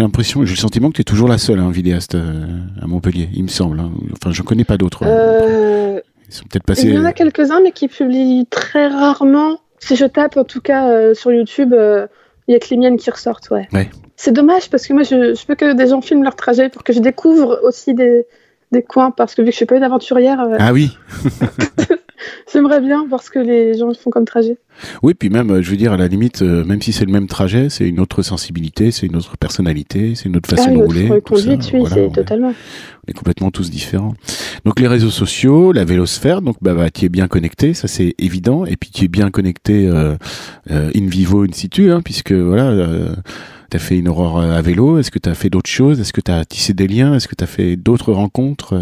l'impression, 0.00 0.44
j'ai 0.44 0.54
le 0.54 0.60
sentiment 0.60 0.90
que 0.90 0.96
tu 0.96 1.00
es 1.00 1.04
toujours 1.04 1.28
la 1.28 1.38
seule 1.38 1.60
hein, 1.60 1.70
vidéaste 1.70 2.14
à 2.14 2.86
Montpellier, 2.86 3.28
il 3.34 3.44
me 3.44 3.48
semble. 3.48 3.80
Hein. 3.80 3.90
Enfin, 4.12 4.32
je 4.32 4.42
connais 4.42 4.64
pas 4.64 4.76
d'autres. 4.76 5.02
Euh 5.04 6.00
Ils 6.32 6.36
sont 6.36 6.44
peut-être 6.50 6.64
passés. 6.64 6.88
Il 6.88 6.94
y 6.94 6.98
en 6.98 7.04
a 7.04 7.12
quelques-uns, 7.12 7.60
mais 7.60 7.72
qui 7.72 7.88
publient 7.88 8.46
très 8.48 8.88
rarement. 8.88 9.58
Si 9.78 9.96
je 9.96 10.06
tape, 10.06 10.38
en 10.38 10.44
tout 10.44 10.62
cas, 10.62 10.88
euh, 10.88 11.12
sur 11.12 11.30
YouTube, 11.30 11.74
euh, 11.74 12.06
il 12.48 12.52
y 12.52 12.54
a 12.54 12.58
que 12.58 12.68
les 12.70 12.78
miennes 12.78 12.96
qui 12.96 13.10
ressortent, 13.10 13.50
ouais. 13.50 13.68
Ouais. 13.74 13.90
C'est 14.16 14.32
dommage 14.32 14.70
parce 14.70 14.86
que 14.86 14.94
moi, 14.94 15.02
je, 15.02 15.34
je 15.34 15.46
veux 15.46 15.54
que 15.56 15.74
des 15.74 15.88
gens 15.88 16.00
filment 16.00 16.22
leur 16.22 16.34
trajet 16.34 16.70
pour 16.70 16.84
que 16.84 16.94
je 16.94 17.00
découvre 17.00 17.60
aussi 17.64 17.92
des, 17.92 18.26
des 18.70 18.82
coins 18.82 19.10
parce 19.10 19.34
que 19.34 19.42
vu 19.42 19.46
que 19.46 19.52
je 19.52 19.56
suis 19.56 19.66
pas 19.66 19.76
une 19.76 19.82
aventurière, 19.82 20.40
euh, 20.40 20.56
Ah 20.58 20.72
oui. 20.72 20.96
j'aimerais 22.52 22.80
bien 22.80 23.06
voir 23.06 23.22
ce 23.22 23.30
que 23.30 23.38
les 23.38 23.76
gens 23.78 23.92
font 23.94 24.10
comme 24.10 24.24
trajet. 24.24 24.56
Oui, 25.02 25.14
puis 25.14 25.30
même, 25.30 25.50
euh, 25.50 25.62
je 25.62 25.70
veux 25.70 25.76
dire, 25.76 25.92
à 25.92 25.96
la 25.96 26.08
limite, 26.08 26.42
euh, 26.42 26.64
même 26.64 26.80
si 26.80 26.92
c'est 26.92 27.04
le 27.04 27.12
même 27.12 27.26
trajet, 27.26 27.68
c'est 27.68 27.88
une 27.88 28.00
autre 28.00 28.22
sensibilité, 28.22 28.90
c'est 28.90 29.06
une 29.06 29.16
autre 29.16 29.36
personnalité, 29.36 30.14
c'est 30.14 30.26
une 30.28 30.36
autre 30.36 30.48
façon 30.48 30.70
ah, 30.70 30.74
de 30.74 30.82
rouler. 30.82 31.08
conduite, 31.24 31.70
oui, 31.72 31.80
voilà, 31.80 31.94
c'est 31.94 32.00
on 32.00 32.06
est- 32.06 32.14
totalement. 32.14 32.48
on 32.48 33.10
est 33.10 33.12
complètement 33.12 33.50
tous 33.50 33.70
différents. 33.70 34.14
Donc 34.64 34.80
les 34.80 34.88
réseaux 34.88 35.10
sociaux, 35.10 35.72
la 35.72 35.84
vélosphère, 35.84 36.42
donc 36.42 36.56
bah, 36.62 36.74
bah 36.74 36.90
tu 36.90 37.04
es 37.04 37.08
bien 37.08 37.28
connecté, 37.28 37.74
ça 37.74 37.88
c'est 37.88 38.14
évident, 38.18 38.64
et 38.64 38.76
puis 38.76 38.90
tu 38.90 39.04
es 39.04 39.08
bien 39.08 39.30
connecté 39.30 39.86
euh, 39.86 40.14
euh, 40.70 40.90
in 40.94 41.06
vivo, 41.06 41.44
in 41.44 41.52
situ, 41.52 41.90
hein, 41.90 42.00
puisque 42.02 42.32
voilà, 42.32 42.70
euh, 42.70 43.14
tu 43.70 43.76
as 43.76 43.80
fait 43.80 43.98
une 43.98 44.08
aurore 44.08 44.40
à 44.40 44.62
vélo, 44.62 44.98
est-ce 44.98 45.10
que 45.10 45.18
tu 45.18 45.28
as 45.28 45.34
fait 45.34 45.50
d'autres 45.50 45.70
choses, 45.70 46.00
est-ce 46.00 46.12
que 46.12 46.20
tu 46.20 46.30
as 46.30 46.44
tissé 46.44 46.72
des 46.74 46.86
liens, 46.86 47.14
est-ce 47.14 47.28
que 47.28 47.34
tu 47.34 47.44
as 47.44 47.48
fait 47.48 47.76
d'autres 47.76 48.12
rencontres 48.12 48.80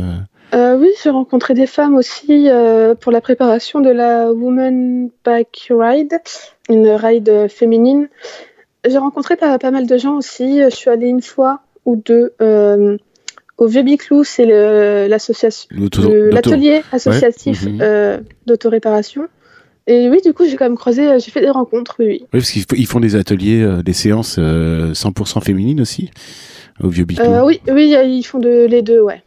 euh 0.55 0.77
oui, 0.77 0.89
j'ai 1.03 1.11
rencontré 1.11 1.55
des 1.55 1.67
femmes 1.67 1.95
aussi 1.95 2.49
euh, 2.49 2.95
pour 2.95 3.13
la 3.13 3.21
préparation 3.21 3.81
de 3.81 3.91
la 3.91 4.33
Woman 4.33 5.11
Bike 5.25 5.71
Ride, 5.71 6.21
une 6.69 6.89
ride 6.89 7.49
féminine. 7.49 8.09
J'ai 8.89 8.99
rencontré 8.99 9.37
pas, 9.37 9.59
pas 9.59 9.71
mal 9.71 9.87
de 9.87 9.99
gens 9.99 10.17
aussi. 10.17 10.61
Je 10.63 10.75
suis 10.75 10.91
allée 10.91 11.09
une 11.09 11.23
fois 11.23 11.61
ou 11.85 11.97
deux 11.97 12.33
euh, 12.41 12.97
au 13.61 13.67
Vieux 13.67 13.83
Biclou, 13.83 14.25
c'est 14.25 14.47
l'association, 15.07 15.69
l'atelier 15.71 16.83
associatif 16.93 17.67
mhm. 17.67 17.79
euh, 17.83 18.19
d'autoréparation. 18.47 19.29
Et 19.87 20.09
oui, 20.09 20.21
du 20.25 20.33
coup, 20.33 20.47
j'ai 20.47 20.57
quand 20.57 20.65
même 20.65 20.77
croisé, 20.77 21.09
euh, 21.09 21.19
j'ai 21.19 21.31
fait 21.31 21.41
des 21.41 21.51
rencontres, 21.51 21.97
oui. 21.99 22.07
oui. 22.07 22.27
Parce 22.31 22.51
qu'ils 22.51 22.87
font 22.87 23.01
des 23.01 23.17
ateliers, 23.17 23.63
euh, 23.63 23.83
des 23.83 23.93
séances 23.93 24.37
euh, 24.39 24.93
100% 24.93 25.43
féminines 25.43 25.81
aussi, 25.81 26.11
au 26.83 26.89
Vieux 26.89 27.05
Biclou. 27.05 27.27
Euh, 27.27 27.45
oui, 27.45 27.61
oui, 27.71 27.95
ils 28.07 28.23
font 28.23 28.39
de, 28.39 28.67
les 28.67 28.83
deux, 28.83 29.01
ouais. 29.01 29.23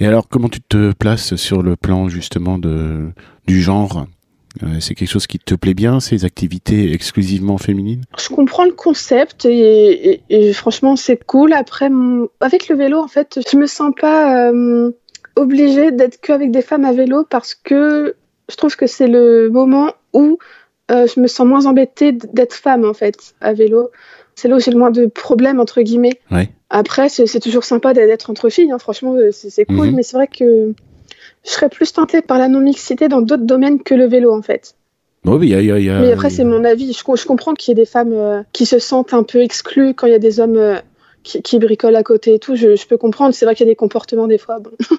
Et 0.00 0.06
alors, 0.06 0.28
comment 0.28 0.48
tu 0.48 0.60
te 0.60 0.92
places 0.92 1.36
sur 1.36 1.62
le 1.62 1.76
plan 1.76 2.08
justement 2.08 2.58
de 2.58 3.10
du 3.46 3.60
genre? 3.62 4.06
Euh, 4.62 4.78
C'est 4.80 4.94
quelque 4.94 5.10
chose 5.10 5.26
qui 5.26 5.38
te 5.40 5.54
plaît 5.56 5.74
bien, 5.74 5.98
ces 6.00 6.24
activités 6.24 6.92
exclusivement 6.92 7.58
féminines? 7.58 8.02
Je 8.18 8.28
comprends 8.28 8.64
le 8.64 8.72
concept 8.72 9.46
et, 9.46 10.10
et- 10.12 10.22
et 10.28 10.52
franchement 10.52 10.94
c'est 10.96 11.24
cool. 11.24 11.52
Après, 11.52 11.90
mon- 11.90 12.28
avec 12.40 12.68
le 12.68 12.76
vélo, 12.76 12.98
en 12.98 13.08
fait, 13.08 13.40
je 13.50 13.56
me 13.56 13.66
sens 13.66 13.92
pas 14.00 14.48
euh, 14.52 14.92
obligée 15.36 15.90
d'être 15.90 16.20
qu'avec 16.20 16.50
des 16.52 16.62
femmes 16.62 16.84
à 16.84 16.92
vélo 16.92 17.24
parce 17.28 17.54
que 17.56 18.14
je 18.48 18.56
trouve 18.56 18.76
que 18.76 18.86
c'est 18.86 19.08
le 19.08 19.48
moment 19.50 19.90
où 20.12 20.38
euh, 20.92 21.06
je 21.12 21.18
me 21.20 21.26
sens 21.26 21.46
moins 21.46 21.66
embêtée 21.66 22.12
d'être 22.12 22.54
femme 22.54 22.84
en 22.84 22.94
fait 22.94 23.34
à 23.40 23.54
vélo. 23.54 23.90
C'est 24.36 24.48
là 24.48 24.56
où 24.56 24.60
j'ai 24.60 24.70
le 24.70 24.78
moins 24.78 24.90
de 24.90 25.06
problèmes 25.06 25.58
entre 25.60 25.80
guillemets. 25.82 26.20
Ouais. 26.30 26.50
Après, 26.76 27.08
c'est 27.08 27.38
toujours 27.40 27.62
sympa 27.62 27.94
d'être 27.94 28.30
entre 28.30 28.48
filles. 28.48 28.72
hein. 28.72 28.78
Franchement, 28.80 29.14
euh, 29.14 29.30
c'est 29.32 29.64
cool, 29.64 29.88
Mhm. 29.90 29.94
mais 29.94 30.02
c'est 30.02 30.16
vrai 30.16 30.26
que 30.26 30.72
je 31.44 31.50
serais 31.50 31.68
plus 31.68 31.92
tentée 31.92 32.20
par 32.20 32.36
la 32.38 32.48
non-mixité 32.48 33.06
dans 33.08 33.20
d'autres 33.20 33.44
domaines 33.44 33.80
que 33.82 33.94
le 33.94 34.06
vélo 34.06 34.32
en 34.32 34.42
fait. 34.42 34.74
Bon, 35.24 35.36
oui, 35.38 35.46
il 35.46 35.50
y 35.52 35.54
a, 35.54 35.60
il 35.60 35.66
y 35.66 35.72
a- 35.72 35.78
il 35.78 35.84
y 35.86 35.90
a- 35.90 36.00
Mais 36.00 36.10
après, 36.12 36.30
c'est 36.30 36.42
mon 36.44 36.64
avis. 36.64 36.92
Je, 36.92 37.04
co- 37.04 37.14
je 37.16 37.24
comprends 37.26 37.54
qu'il 37.54 37.70
y 37.70 37.72
ait 37.72 37.82
des 37.82 37.88
femmes 37.88 38.12
euh, 38.12 38.42
qui 38.52 38.66
se 38.66 38.78
sentent 38.80 39.14
un 39.14 39.22
peu 39.22 39.40
exclues 39.40 39.94
quand 39.94 40.06
il 40.08 40.10
y 40.12 40.16
a 40.16 40.18
des 40.18 40.40
hommes 40.40 40.56
euh, 40.56 40.76
qui, 41.22 41.40
qui 41.42 41.58
bricolent 41.60 41.94
à 41.96 42.02
côté 42.02 42.34
et 42.34 42.38
tout. 42.40 42.56
Je, 42.56 42.74
je 42.74 42.86
peux 42.88 42.98
comprendre. 42.98 43.32
C'est 43.34 43.44
vrai 43.46 43.54
qu'il 43.54 43.66
y 43.66 43.70
a 43.70 43.72
des 43.72 43.76
comportements 43.76 44.26
des 44.26 44.36
fois. 44.38 44.58
Bon. 44.58 44.72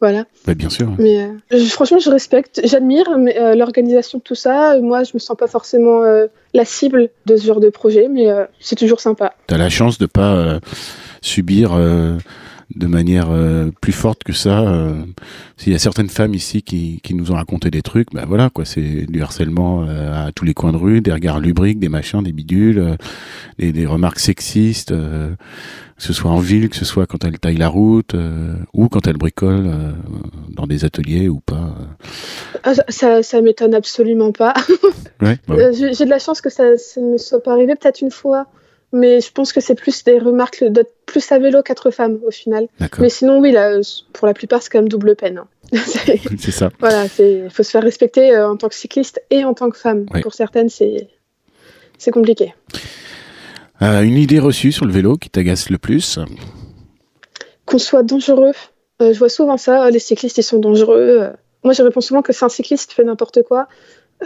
voilà. 0.00 0.24
Ouais, 0.46 0.54
bien 0.54 0.70
sûr. 0.70 0.88
Mais 0.98 1.24
euh, 1.24 1.28
je- 1.50 1.64
franchement, 1.70 1.98
je 1.98 2.08
respecte. 2.08 2.60
J'admire 2.64 3.18
mais, 3.18 3.54
l'organisation 3.56 4.18
de 4.18 4.22
tout 4.22 4.34
ça. 4.36 4.78
Moi, 4.80 5.02
je 5.02 5.10
me 5.12 5.18
sens 5.18 5.36
pas 5.36 5.48
forcément 5.48 6.02
la 6.54 6.64
cible 6.64 7.10
de 7.26 7.36
ce 7.36 7.44
genre 7.46 7.60
de 7.60 7.68
projet, 7.68 8.08
mais 8.08 8.28
c'est 8.60 8.76
toujours 8.76 9.00
sympa. 9.00 9.34
Tu 9.48 9.54
as 9.54 9.58
la 9.58 9.68
chance 9.70 9.98
de 9.98 10.06
pas 10.06 10.60
subir 11.26 11.72
euh, 11.74 12.16
de 12.74 12.86
manière 12.86 13.28
euh, 13.30 13.70
plus 13.80 13.92
forte 13.92 14.24
que 14.24 14.32
ça. 14.32 14.60
euh, 14.60 14.94
S'il 15.56 15.72
y 15.72 15.76
a 15.76 15.78
certaines 15.78 16.08
femmes 16.08 16.34
ici 16.34 16.62
qui, 16.62 17.00
qui 17.02 17.14
nous 17.14 17.30
ont 17.30 17.36
raconté 17.36 17.70
des 17.70 17.82
trucs, 17.82 18.12
bah 18.12 18.24
voilà 18.26 18.50
quoi, 18.50 18.64
c'est 18.64 19.06
du 19.06 19.22
harcèlement 19.22 19.82
à 19.82 20.32
tous 20.32 20.44
les 20.44 20.54
coins 20.54 20.72
de 20.72 20.76
rue, 20.76 21.00
des 21.00 21.12
regards 21.12 21.38
lubriques, 21.40 21.78
des 21.78 21.88
machins, 21.88 22.22
des 22.22 22.32
bidules, 22.32 22.96
des, 23.58 23.72
des 23.72 23.86
remarques 23.86 24.18
sexistes, 24.18 24.90
que 24.90 25.36
ce 26.02 26.12
soit 26.12 26.30
en 26.30 26.38
ville, 26.38 26.68
que 26.68 26.76
ce 26.76 26.84
soit 26.84 27.06
quand 27.06 27.24
elles 27.24 27.38
taillent 27.38 27.56
la 27.56 27.68
route 27.68 28.14
ou 28.74 28.88
quand 28.88 29.06
elles 29.06 29.16
bricolent 29.16 29.94
dans 30.50 30.66
des 30.66 30.84
ateliers 30.84 31.28
ou 31.28 31.38
pas. 31.40 31.74
Ah, 32.64 32.74
ça- 32.88 33.22
ça, 33.22 33.40
m'étonne 33.42 33.74
absolument 33.74 34.32
pas. 34.32 34.54
Ouais, 35.22 35.38
bah 35.48 35.54
ouais. 35.54 35.72
J'ai 35.72 35.94
j'ai 35.94 36.04
de 36.04 36.10
la 36.10 36.18
chance 36.18 36.40
que 36.40 36.50
ça, 36.50 36.76
ça 36.76 37.00
ne 37.00 37.12
me 37.12 37.16
soit 37.18 37.42
pas 37.42 37.52
arrivé 37.52 37.74
peut-être 37.76 38.00
une 38.02 38.10
fois. 38.10 38.46
Mais 38.92 39.20
je 39.20 39.30
pense 39.32 39.52
que 39.52 39.60
c'est 39.60 39.74
plus 39.74 40.04
des 40.04 40.18
remarques 40.18 40.62
d'être 40.64 40.94
plus 41.06 41.30
à 41.32 41.38
vélo 41.38 41.62
qu'être 41.62 41.90
femme 41.90 42.18
au 42.26 42.30
final. 42.30 42.68
Mais 43.00 43.08
sinon, 43.08 43.40
oui, 43.40 43.50
là, 43.52 43.78
pour 44.12 44.26
la 44.26 44.32
plupart, 44.34 44.62
c'est 44.62 44.70
quand 44.70 44.78
même 44.78 44.88
double 44.88 45.16
peine. 45.16 45.38
hein. 45.38 45.48
C'est- 45.84 46.20
c'est 46.38 46.52
ça. 46.52 46.70
voilà, 46.78 47.06
il 47.18 47.50
faut 47.50 47.62
se 47.64 47.70
faire 47.70 47.82
respecter 47.82 48.32
euh, 48.34 48.48
en 48.48 48.56
tant 48.56 48.68
que 48.68 48.74
cycliste 48.76 49.20
et 49.30 49.44
en 49.44 49.52
tant 49.54 49.68
que 49.70 49.76
femme. 49.78 50.06
Pour 50.22 50.34
certaines, 50.34 50.68
c'est 50.68 51.08
c'est 51.98 52.10
compliqué. 52.12 52.54
Euh, 53.82 54.02
une 54.02 54.16
idée 54.16 54.38
reçue 54.38 54.70
sur 54.72 54.84
le 54.86 54.92
vélo 54.92 55.16
qui 55.16 55.28
t'agace 55.30 55.68
le 55.70 55.78
plus? 55.78 56.18
Qu'on 57.64 57.78
soit 57.78 58.02
dangereux, 58.04 58.52
euh, 59.02 59.12
je 59.12 59.18
vois 59.18 59.28
souvent 59.28 59.56
ça, 59.56 59.90
les 59.90 59.98
cyclistes, 59.98 60.38
ils 60.38 60.42
sont 60.42 60.58
dangereux. 60.58 61.30
Moi, 61.64 61.72
je 61.74 61.82
réponds 61.82 62.00
souvent 62.00 62.22
que 62.22 62.32
si 62.32 62.44
un 62.44 62.48
cycliste 62.48 62.92
fait 62.92 63.02
n'importe 63.04 63.42
quoi, 63.42 63.66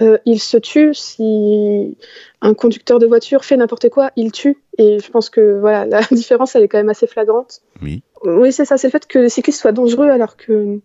euh, 0.02 0.18
il 0.24 0.40
se 0.40 0.56
tue. 0.56 0.94
Si 0.94 1.96
un 2.40 2.54
conducteur 2.54 2.98
de 2.98 3.06
voiture 3.06 3.44
fait 3.44 3.56
n'importe 3.56 3.88
quoi, 3.88 4.10
il 4.16 4.32
tue. 4.32 4.58
Et 4.78 4.98
je 5.00 5.10
pense 5.10 5.30
que 5.30 5.58
voilà, 5.60 5.84
la 5.86 6.02
différence, 6.10 6.54
elle 6.56 6.62
est 6.62 6.68
quand 6.68 6.78
même 6.78 6.88
assez 6.90 7.06
flagrante. 7.06 7.60
Oui. 7.82 8.02
Oui, 8.24 8.52
c'est 8.52 8.64
ça, 8.64 8.76
c'est 8.78 8.88
le 8.88 8.92
fait 8.92 9.06
que 9.06 9.18
les 9.18 9.28
cyclistes 9.28 9.60
soient 9.60 9.72
dangereux 9.72 10.08
alors 10.10 10.36
que 10.36 10.78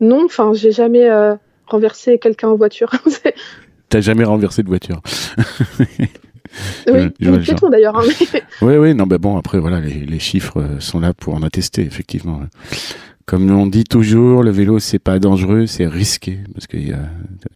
non, 0.00 0.24
enfin, 0.24 0.52
j'ai 0.54 0.70
jamais 0.70 1.08
euh, 1.10 1.34
renversé 1.66 2.18
quelqu'un 2.18 2.48
en 2.48 2.56
voiture. 2.56 2.90
T'as 3.88 4.00
jamais 4.00 4.24
renversé 4.24 4.62
de 4.62 4.68
voiture 4.68 5.00
oui, 6.90 7.08
genre. 7.20 7.38
piéton 7.40 7.68
d'ailleurs. 7.68 7.96
hein, 7.98 8.04
mais- 8.32 8.42
Oui, 8.62 8.76
oui, 8.76 8.94
non, 8.94 9.06
bah 9.06 9.18
bon, 9.18 9.36
après, 9.36 9.58
voilà, 9.58 9.80
les, 9.80 9.94
les 10.06 10.18
chiffres 10.18 10.60
euh, 10.60 10.80
sont 10.80 11.00
là 11.00 11.12
pour 11.14 11.34
en 11.34 11.42
attester, 11.42 11.82
effectivement. 11.82 12.40
Comme 13.28 13.50
on 13.50 13.66
dit 13.66 13.84
toujours, 13.84 14.42
le 14.42 14.50
vélo, 14.50 14.78
c'est 14.78 14.98
pas 14.98 15.18
dangereux, 15.18 15.66
c'est 15.66 15.86
risqué. 15.86 16.38
Parce 16.54 16.66
que 16.66 16.78
y 16.78 16.94
a, 16.94 17.00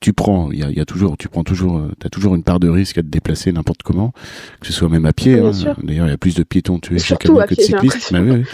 tu 0.01 0.12
prends, 0.12 0.53
il 0.53 0.59
y 0.59 0.62
a, 0.62 0.68
il 0.68 0.77
y 0.77 0.81
a 0.81 0.85
toujours, 0.85 1.16
tu 1.16 1.29
prends 1.29 1.45
toujours, 1.45 1.81
t'as 1.99 2.11
toujours 2.11 2.35
une 2.35 2.43
part 2.43 2.61
de 2.61 2.68
risque 2.68 2.99
à 2.99 3.03
te 3.03 3.07
déplacer 3.07 3.51
n'importe 3.53 3.83
comment, 3.83 4.12
que 4.61 4.66
ce 4.66 4.73
soit 4.75 4.91
même 4.91 5.07
à 5.07 5.14
pied. 5.14 5.37
Bien 5.37 5.47
hein. 5.51 5.75
D'ailleurs, 5.83 6.07
il 6.09 6.11
y 6.11 6.12
a 6.12 6.18
plus 6.18 6.35
de 6.35 6.43
piétons 6.43 6.79
tués 6.79 6.99
chaque 6.99 7.25
année 7.25 7.39
que 7.49 7.55
de 7.55 7.61
cyclistes. 7.62 8.12
Bah, 8.12 8.20
oui, 8.20 8.31
oui. 8.33 8.45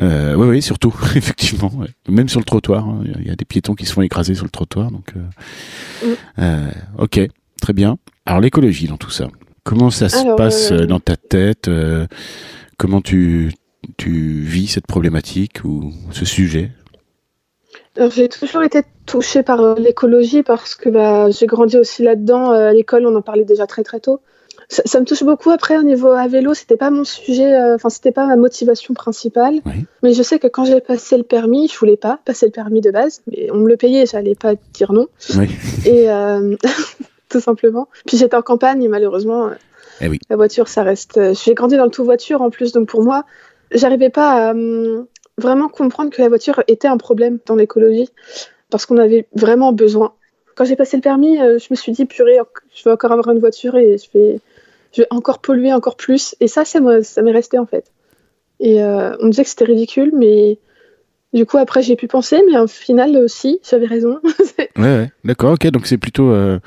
Euh, 0.00 0.34
oui, 0.34 0.48
oui, 0.48 0.60
surtout, 0.62 0.92
effectivement. 1.14 1.70
ouais. 1.76 1.86
Même 2.08 2.28
sur 2.28 2.40
le 2.40 2.44
trottoir, 2.44 2.84
hein, 2.88 3.00
il 3.04 3.10
y 3.12 3.14
a- 3.14 3.18
il 3.20 3.26
y, 3.28 3.30
a 3.30 3.36
des 3.36 3.44
piétons 3.44 3.74
qui 3.76 3.86
se 3.86 3.92
font 3.92 4.02
écraser 4.02 4.34
sur 4.34 4.44
le 4.44 4.50
trottoir. 4.50 4.90
Donc, 4.90 5.12
euh, 5.16 5.20
Mm. 6.04 6.14
euh, 6.40 6.70
ok, 6.98 7.20
très 7.62 7.72
bien. 7.72 7.96
Alors, 8.26 8.40
l'écologie 8.40 8.88
dans 8.88 8.96
tout 8.96 9.10
ça. 9.10 9.28
Comment 9.62 9.90
ça 9.90 10.08
se 10.08 10.36
passe 10.36 10.72
dans 10.72 10.98
ta 10.98 11.16
tête 11.16 11.70
Comment 12.76 13.00
tu, 13.02 13.52
tu 13.96 14.10
vis 14.42 14.68
cette 14.68 14.86
problématique 14.86 15.64
ou 15.64 15.92
ce 16.12 16.24
sujet 16.24 16.70
Alors, 17.96 18.10
j'ai 18.10 18.28
toujours 18.28 18.62
été 18.62 18.82
touchée 19.06 19.42
par 19.42 19.60
euh, 19.60 19.74
l'écologie 19.76 20.42
parce 20.42 20.74
que 20.74 20.88
bah, 20.88 21.30
j'ai 21.30 21.46
grandi 21.46 21.76
aussi 21.76 22.02
là-dedans. 22.02 22.52
Euh, 22.52 22.68
à 22.68 22.72
l'école, 22.72 23.06
on 23.06 23.14
en 23.16 23.22
parlait 23.22 23.44
déjà 23.44 23.66
très 23.66 23.82
très 23.82 24.00
tôt. 24.00 24.20
Ça, 24.68 24.82
ça 24.84 25.00
me 25.00 25.04
touche 25.04 25.24
beaucoup. 25.24 25.50
Après, 25.50 25.76
au 25.78 25.82
niveau 25.82 26.10
à 26.10 26.28
vélo, 26.28 26.54
c'était 26.54 26.76
pas 26.76 26.90
mon 26.90 27.02
sujet, 27.02 27.52
euh, 27.54 27.74
enfin, 27.74 27.88
c'était 27.88 28.12
pas 28.12 28.26
ma 28.26 28.36
motivation 28.36 28.94
principale. 28.94 29.60
Oui. 29.66 29.84
Mais 30.04 30.12
je 30.12 30.22
sais 30.22 30.38
que 30.38 30.46
quand 30.46 30.64
j'ai 30.64 30.80
passé 30.80 31.16
le 31.16 31.24
permis, 31.24 31.66
je 31.66 31.76
voulais 31.76 31.96
pas 31.96 32.20
passer 32.24 32.46
le 32.46 32.52
permis 32.52 32.80
de 32.80 32.90
base, 32.92 33.22
mais 33.26 33.50
on 33.50 33.56
me 33.56 33.68
le 33.68 33.76
payait, 33.76 34.06
j'allais 34.06 34.36
pas 34.36 34.54
dire 34.72 34.92
non. 34.92 35.08
Oui. 35.36 35.48
Et 35.86 36.08
euh, 36.10 36.54
tout 37.28 37.40
simplement. 37.40 37.88
Puis 38.06 38.16
j'étais 38.16 38.36
en 38.36 38.42
campagne 38.42 38.82
et 38.84 38.88
malheureusement, 38.88 39.46
euh, 39.46 39.54
Eh 40.02 40.08
oui. 40.08 40.20
la 40.28 40.36
voiture, 40.36 40.68
ça 40.68 40.84
reste. 40.84 41.16
euh, 41.18 41.34
J'ai 41.34 41.54
grandi 41.54 41.76
dans 41.76 41.84
le 41.84 41.90
tout 41.90 42.04
voiture 42.04 42.40
en 42.42 42.50
plus, 42.50 42.70
donc 42.72 42.88
pour 42.88 43.02
moi, 43.02 43.24
j'arrivais 43.72 44.10
pas 44.10 44.48
à 44.48 44.50
hum, 44.52 45.06
vraiment 45.38 45.68
comprendre 45.68 46.10
que 46.10 46.20
la 46.20 46.28
voiture 46.28 46.62
était 46.68 46.88
un 46.88 46.96
problème 46.96 47.38
dans 47.46 47.56
l'écologie 47.56 48.08
parce 48.70 48.86
qu'on 48.86 48.98
avait 48.98 49.26
vraiment 49.34 49.72
besoin. 49.72 50.14
Quand 50.54 50.64
j'ai 50.64 50.76
passé 50.76 50.96
le 50.96 51.02
permis, 51.02 51.38
euh, 51.40 51.58
je 51.58 51.68
me 51.70 51.76
suis 51.76 51.92
dit 51.92 52.04
purée, 52.04 52.38
je 52.74 52.84
vais 52.84 52.92
encore 52.92 53.12
avoir 53.12 53.30
une 53.30 53.38
voiture 53.38 53.76
et 53.76 53.96
je 53.98 54.06
vais, 54.18 54.40
je 54.92 55.02
vais 55.02 55.08
encore 55.10 55.38
polluer 55.38 55.72
encore 55.72 55.96
plus. 55.96 56.34
Et 56.40 56.48
ça, 56.48 56.64
ça 56.64 56.80
m'est 56.80 57.32
resté 57.32 57.58
en 57.58 57.66
fait. 57.66 57.90
Et 58.60 58.82
euh, 58.82 59.16
on 59.20 59.26
me 59.26 59.30
disait 59.30 59.44
que 59.44 59.48
c'était 59.48 59.64
ridicule, 59.64 60.12
mais 60.14 60.58
du 61.32 61.46
coup 61.46 61.56
après 61.56 61.82
j'ai 61.82 61.96
pu 61.96 62.08
penser, 62.08 62.42
mais 62.50 62.58
au 62.58 62.66
final 62.66 63.16
aussi, 63.16 63.58
j'avais 63.68 63.86
raison. 63.86 64.20
Ouais, 64.76 64.84
ouais. 64.84 65.10
D'accord, 65.24 65.52
ok. 65.52 65.66
Donc 65.68 65.86
c'est 65.86 65.98
plutôt 65.98 66.30
euh, 66.30 66.58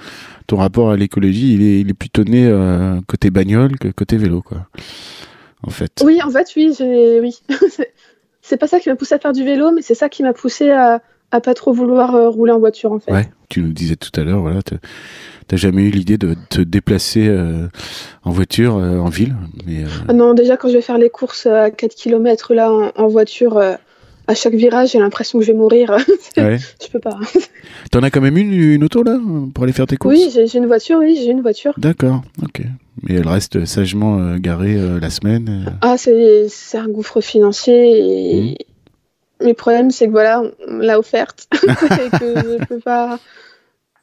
ton 0.45 0.58
rapport 0.58 0.91
à 0.91 0.97
l'écologie, 0.97 1.54
il 1.54 1.64
est, 1.64 1.80
il 1.80 1.89
est 1.89 1.95
plutôt 1.95 2.24
né 2.24 2.47
euh, 2.47 2.99
côté 3.08 3.32
bagnole 3.32 3.78
que 3.80 3.88
côté 3.88 4.18
vélo, 4.18 4.41
quoi. 4.41 4.68
En 5.66 5.70
fait. 5.70 5.91
Oui, 6.03 6.20
en 6.22 6.30
fait, 6.30 6.47
oui, 6.55 6.76
oui. 7.22 7.39
c'est 8.41 8.57
pas 8.57 8.68
ça 8.68 8.80
qui 8.80 8.89
m'a 8.89 8.95
poussé 8.95 9.16
à 9.16 9.20
faire 9.20 9.32
du 9.34 9.43
vélo, 9.43 9.72
mais 9.72 9.82
c'est 9.82 9.95
ça 9.95 10.09
qui 10.09 10.22
m'a 10.24 10.34
poussé 10.34 10.70
à, 10.72 11.01
à 11.32 11.41
pas 11.41 11.53
trop 11.53 11.72
vouloir 11.74 12.16
euh, 12.16 12.30
rouler 12.30 12.51
en 12.51 12.59
voiture 12.59 12.91
en 12.91 12.99
fait. 12.99 13.11
Ouais, 13.11 13.30
tu 13.49 13.61
nous 13.61 13.72
disais 13.72 13.95
tout 13.95 14.11
à 14.20 14.24
l'heure, 14.24 14.41
voilà, 14.41 14.61
t'as- 14.61 14.78
jamais 15.55 15.84
eu 15.84 15.89
l'idée 15.91 16.18
de 16.18 16.36
te 16.49 16.61
déplacer 16.61 17.28
euh, 17.28 17.68
en 18.24 18.32
voiture 18.32 18.76
euh, 18.78 18.97
en 18.97 19.09
ville, 19.09 19.36
mais 19.68 19.84
Ah 20.09 20.14
non, 20.14 20.34
déjà 20.34 20.57
quand 20.57 20.68
je 20.68 20.74
vais 20.74 20.82
faire 20.82 20.97
les 20.97 21.09
courses 21.11 21.45
à 21.45 21.70
4 21.70 21.93
km 21.95 22.53
là 22.55 22.72
en, 22.74 22.91
en 22.95 23.07
voiture, 23.07 23.57
à 24.28 24.36
chaque 24.36 24.54
virage, 24.56 24.92
j'ai 24.92 25.00
l'impression 25.00 25.40
que 25.40 25.46
je 25.46 25.52
vais 25.52 25.58
mourir. 25.58 25.92
ouais. 26.38 26.58
je 26.82 26.88
peux 26.92 27.00
pas. 27.00 27.18
T'en 27.92 28.02
as 28.04 28.10
quand 28.10 28.22
même 28.22 28.38
une, 28.38 28.54
une 28.54 28.84
auto 28.84 29.04
là 29.04 29.20
pour 29.54 29.64
aller 29.64 29.74
faire 29.74 29.88
tes 29.88 29.98
courses? 29.98 30.14
Oui, 30.16 30.30
j'ai 30.34 30.58
une 30.58 30.66
voiture, 30.68 31.00
oui, 31.00 31.16
j'ai 31.24 31.32
une 31.32 31.42
voiture. 31.42 31.74
D'accord, 31.78 32.22
ok. 32.42 32.62
Mais 33.04 33.16
elle 33.16 33.28
reste 33.28 33.66
sagement 33.66 34.20
euh, 34.20 34.38
garée 34.38 34.76
euh, 34.78 35.00
la 35.00 35.10
semaine. 35.10 35.66
euh. 35.68 35.72
Ah, 35.82 35.96
c'est 35.98 36.78
un 36.78 36.88
gouffre 36.88 37.22
financier 37.22 38.52
et 38.52 38.58
Mmh. 39.42 39.48
le 39.48 39.54
problème 39.56 39.92
c'est 39.92 40.06
que 40.06 40.12
voilà, 40.12 40.42
on 40.68 40.78
l'a 40.78 40.98
offerte 41.00 41.48
et 41.64 42.18
que 42.18 42.36
je 42.60 42.66
peux 42.66 42.80
pas. 42.80 43.20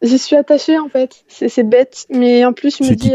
J'y 0.03 0.19
suis 0.19 0.37
attachée 0.37 0.79
en 0.79 0.89
fait. 0.89 1.25
C'est 1.29 1.63
bête, 1.63 2.07
mais 2.11 2.45
en 2.45 2.53
plus 2.53 2.77
je 2.79 2.85
me 2.85 2.95
dis. 2.95 3.13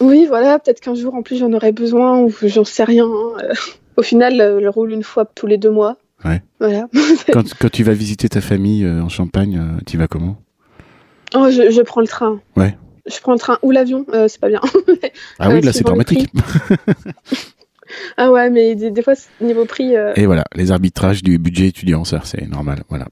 Oui, 0.00 0.26
voilà, 0.28 0.58
peut-être 0.58 0.80
qu'un 0.80 0.94
jour 0.94 1.14
en 1.14 1.22
plus 1.22 1.36
j'en 1.38 1.52
aurais 1.52 1.72
besoin 1.72 2.20
ou 2.20 2.32
j'en 2.42 2.64
sais 2.64 2.84
rien. 2.84 3.06
hein. 3.06 3.36
Au 3.98 4.02
final, 4.02 4.40
euh, 4.40 4.58
elle 4.60 4.68
roule 4.68 4.92
une 4.92 5.02
fois 5.02 5.24
tous 5.24 5.48
les 5.48 5.58
deux 5.58 5.72
mois. 5.72 5.96
Ouais. 6.24 6.40
Voilà. 6.60 6.86
Quand, 7.32 7.42
quand 7.58 7.68
tu 7.70 7.82
vas 7.82 7.94
visiter 7.94 8.28
ta 8.28 8.40
famille 8.40 8.84
euh, 8.84 9.02
en 9.02 9.08
Champagne, 9.08 9.58
euh, 9.60 9.80
tu 9.86 9.96
vas 9.98 10.06
comment? 10.06 10.36
Oh, 11.34 11.48
je, 11.50 11.70
je 11.72 11.82
prends 11.82 12.00
le 12.00 12.06
train. 12.06 12.40
Ouais. 12.56 12.78
Je 13.06 13.18
prends 13.20 13.32
le 13.32 13.40
train 13.40 13.58
ou 13.62 13.72
l'avion, 13.72 14.06
euh, 14.12 14.28
c'est 14.28 14.40
pas 14.40 14.48
bien. 14.48 14.60
Ah 15.40 15.50
oui, 15.50 15.62
là 15.62 15.72
c'est 15.72 15.82
dramatique. 15.82 16.30
ah 18.18 18.30
ouais, 18.30 18.50
mais 18.50 18.76
des, 18.76 18.90
des 18.92 19.02
fois, 19.02 19.14
niveau 19.40 19.64
prix, 19.64 19.96
euh, 19.96 20.12
Et 20.14 20.26
voilà, 20.26 20.44
les 20.54 20.70
arbitrages 20.70 21.22
du 21.24 21.38
budget 21.38 21.66
étudiant, 21.68 22.04
ça 22.04 22.20
c'est 22.24 22.46
normal. 22.48 22.82
Voilà. 22.88 23.06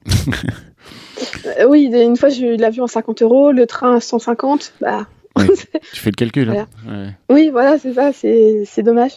euh, 1.61 1.67
oui, 1.69 1.91
une 1.93 2.17
fois 2.17 2.29
j'ai 2.29 2.55
eu 2.55 2.57
l'avion 2.57 2.85
à 2.85 2.89
50 2.89 3.23
euros, 3.23 3.51
le 3.53 3.67
train 3.67 3.97
à 3.97 4.01
150. 4.01 4.75
Bah, 4.81 5.07
Tu 5.93 6.01
fais 6.01 6.11
le 6.11 6.17
calcul. 6.17 6.49
hein 6.51 6.67
Ouais. 6.89 7.11
oui, 7.31 7.51
voilà, 7.51 7.79
c'est 7.79 7.93
ça, 7.95 8.11
c'est 8.13 8.83
dommage. 8.83 9.13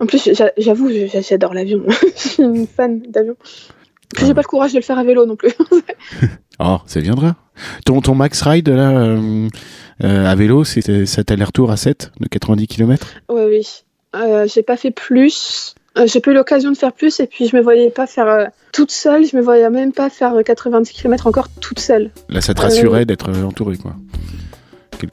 En 0.00 0.06
plus, 0.06 0.30
j'a- 0.32 0.52
j'avoue, 0.56 0.88
j'a- 0.90 1.20
j'adore 1.20 1.54
l'avion. 1.54 1.82
je 2.16 2.28
suis 2.28 2.42
une 2.42 2.66
fan 2.66 3.00
d'avion. 3.08 3.34
Ah 4.16 4.20
j'ai 4.24 4.34
pas 4.34 4.42
le 4.42 4.46
courage 4.46 4.72
de 4.72 4.78
le 4.78 4.82
faire 4.84 4.98
à 4.98 5.04
vélo 5.04 5.26
non 5.26 5.36
plus. 5.36 5.52
Oh, 6.58 6.78
ça 6.86 7.00
viendra. 7.00 7.36
Ton, 7.84 8.00
ton 8.00 8.14
max 8.14 8.40
ride 8.40 8.70
là, 8.70 8.90
euh, 8.90 9.48
euh, 10.02 10.24
à 10.26 10.34
vélo, 10.34 10.64
c'était 10.64 11.04
cet 11.04 11.30
aller-retour 11.30 11.70
à 11.70 11.76
7 11.76 12.12
de 12.18 12.28
90 12.28 12.66
km 12.66 13.06
Oui, 13.28 13.42
oui. 13.46 13.66
Euh, 14.14 14.46
j'ai 14.46 14.62
pas 14.62 14.78
fait 14.78 14.90
plus. 14.90 15.74
Euh, 15.98 16.06
j'ai 16.06 16.20
pas 16.20 16.30
eu 16.30 16.34
l'occasion 16.34 16.70
de 16.72 16.76
faire 16.78 16.94
plus 16.94 17.20
et 17.20 17.26
puis 17.26 17.46
je 17.46 17.54
me 17.56 17.60
voyais 17.60 17.90
pas 17.90 18.06
faire 18.06 18.26
euh, 18.26 18.46
toute 18.72 18.90
seule. 18.90 19.26
Je 19.26 19.36
me 19.36 19.42
voyais 19.42 19.68
même 19.68 19.92
pas 19.92 20.08
faire 20.08 20.32
euh, 20.34 20.42
90 20.42 20.90
km 20.92 21.26
encore 21.26 21.48
toute 21.60 21.78
seule. 21.78 22.10
Là, 22.30 22.40
ça 22.40 22.54
te 22.54 22.60
Euh, 22.60 22.64
rassurait 22.64 23.04
d'être 23.04 23.28
euh, 23.28 23.44
entouré, 23.44 23.76
quoi. 23.76 23.94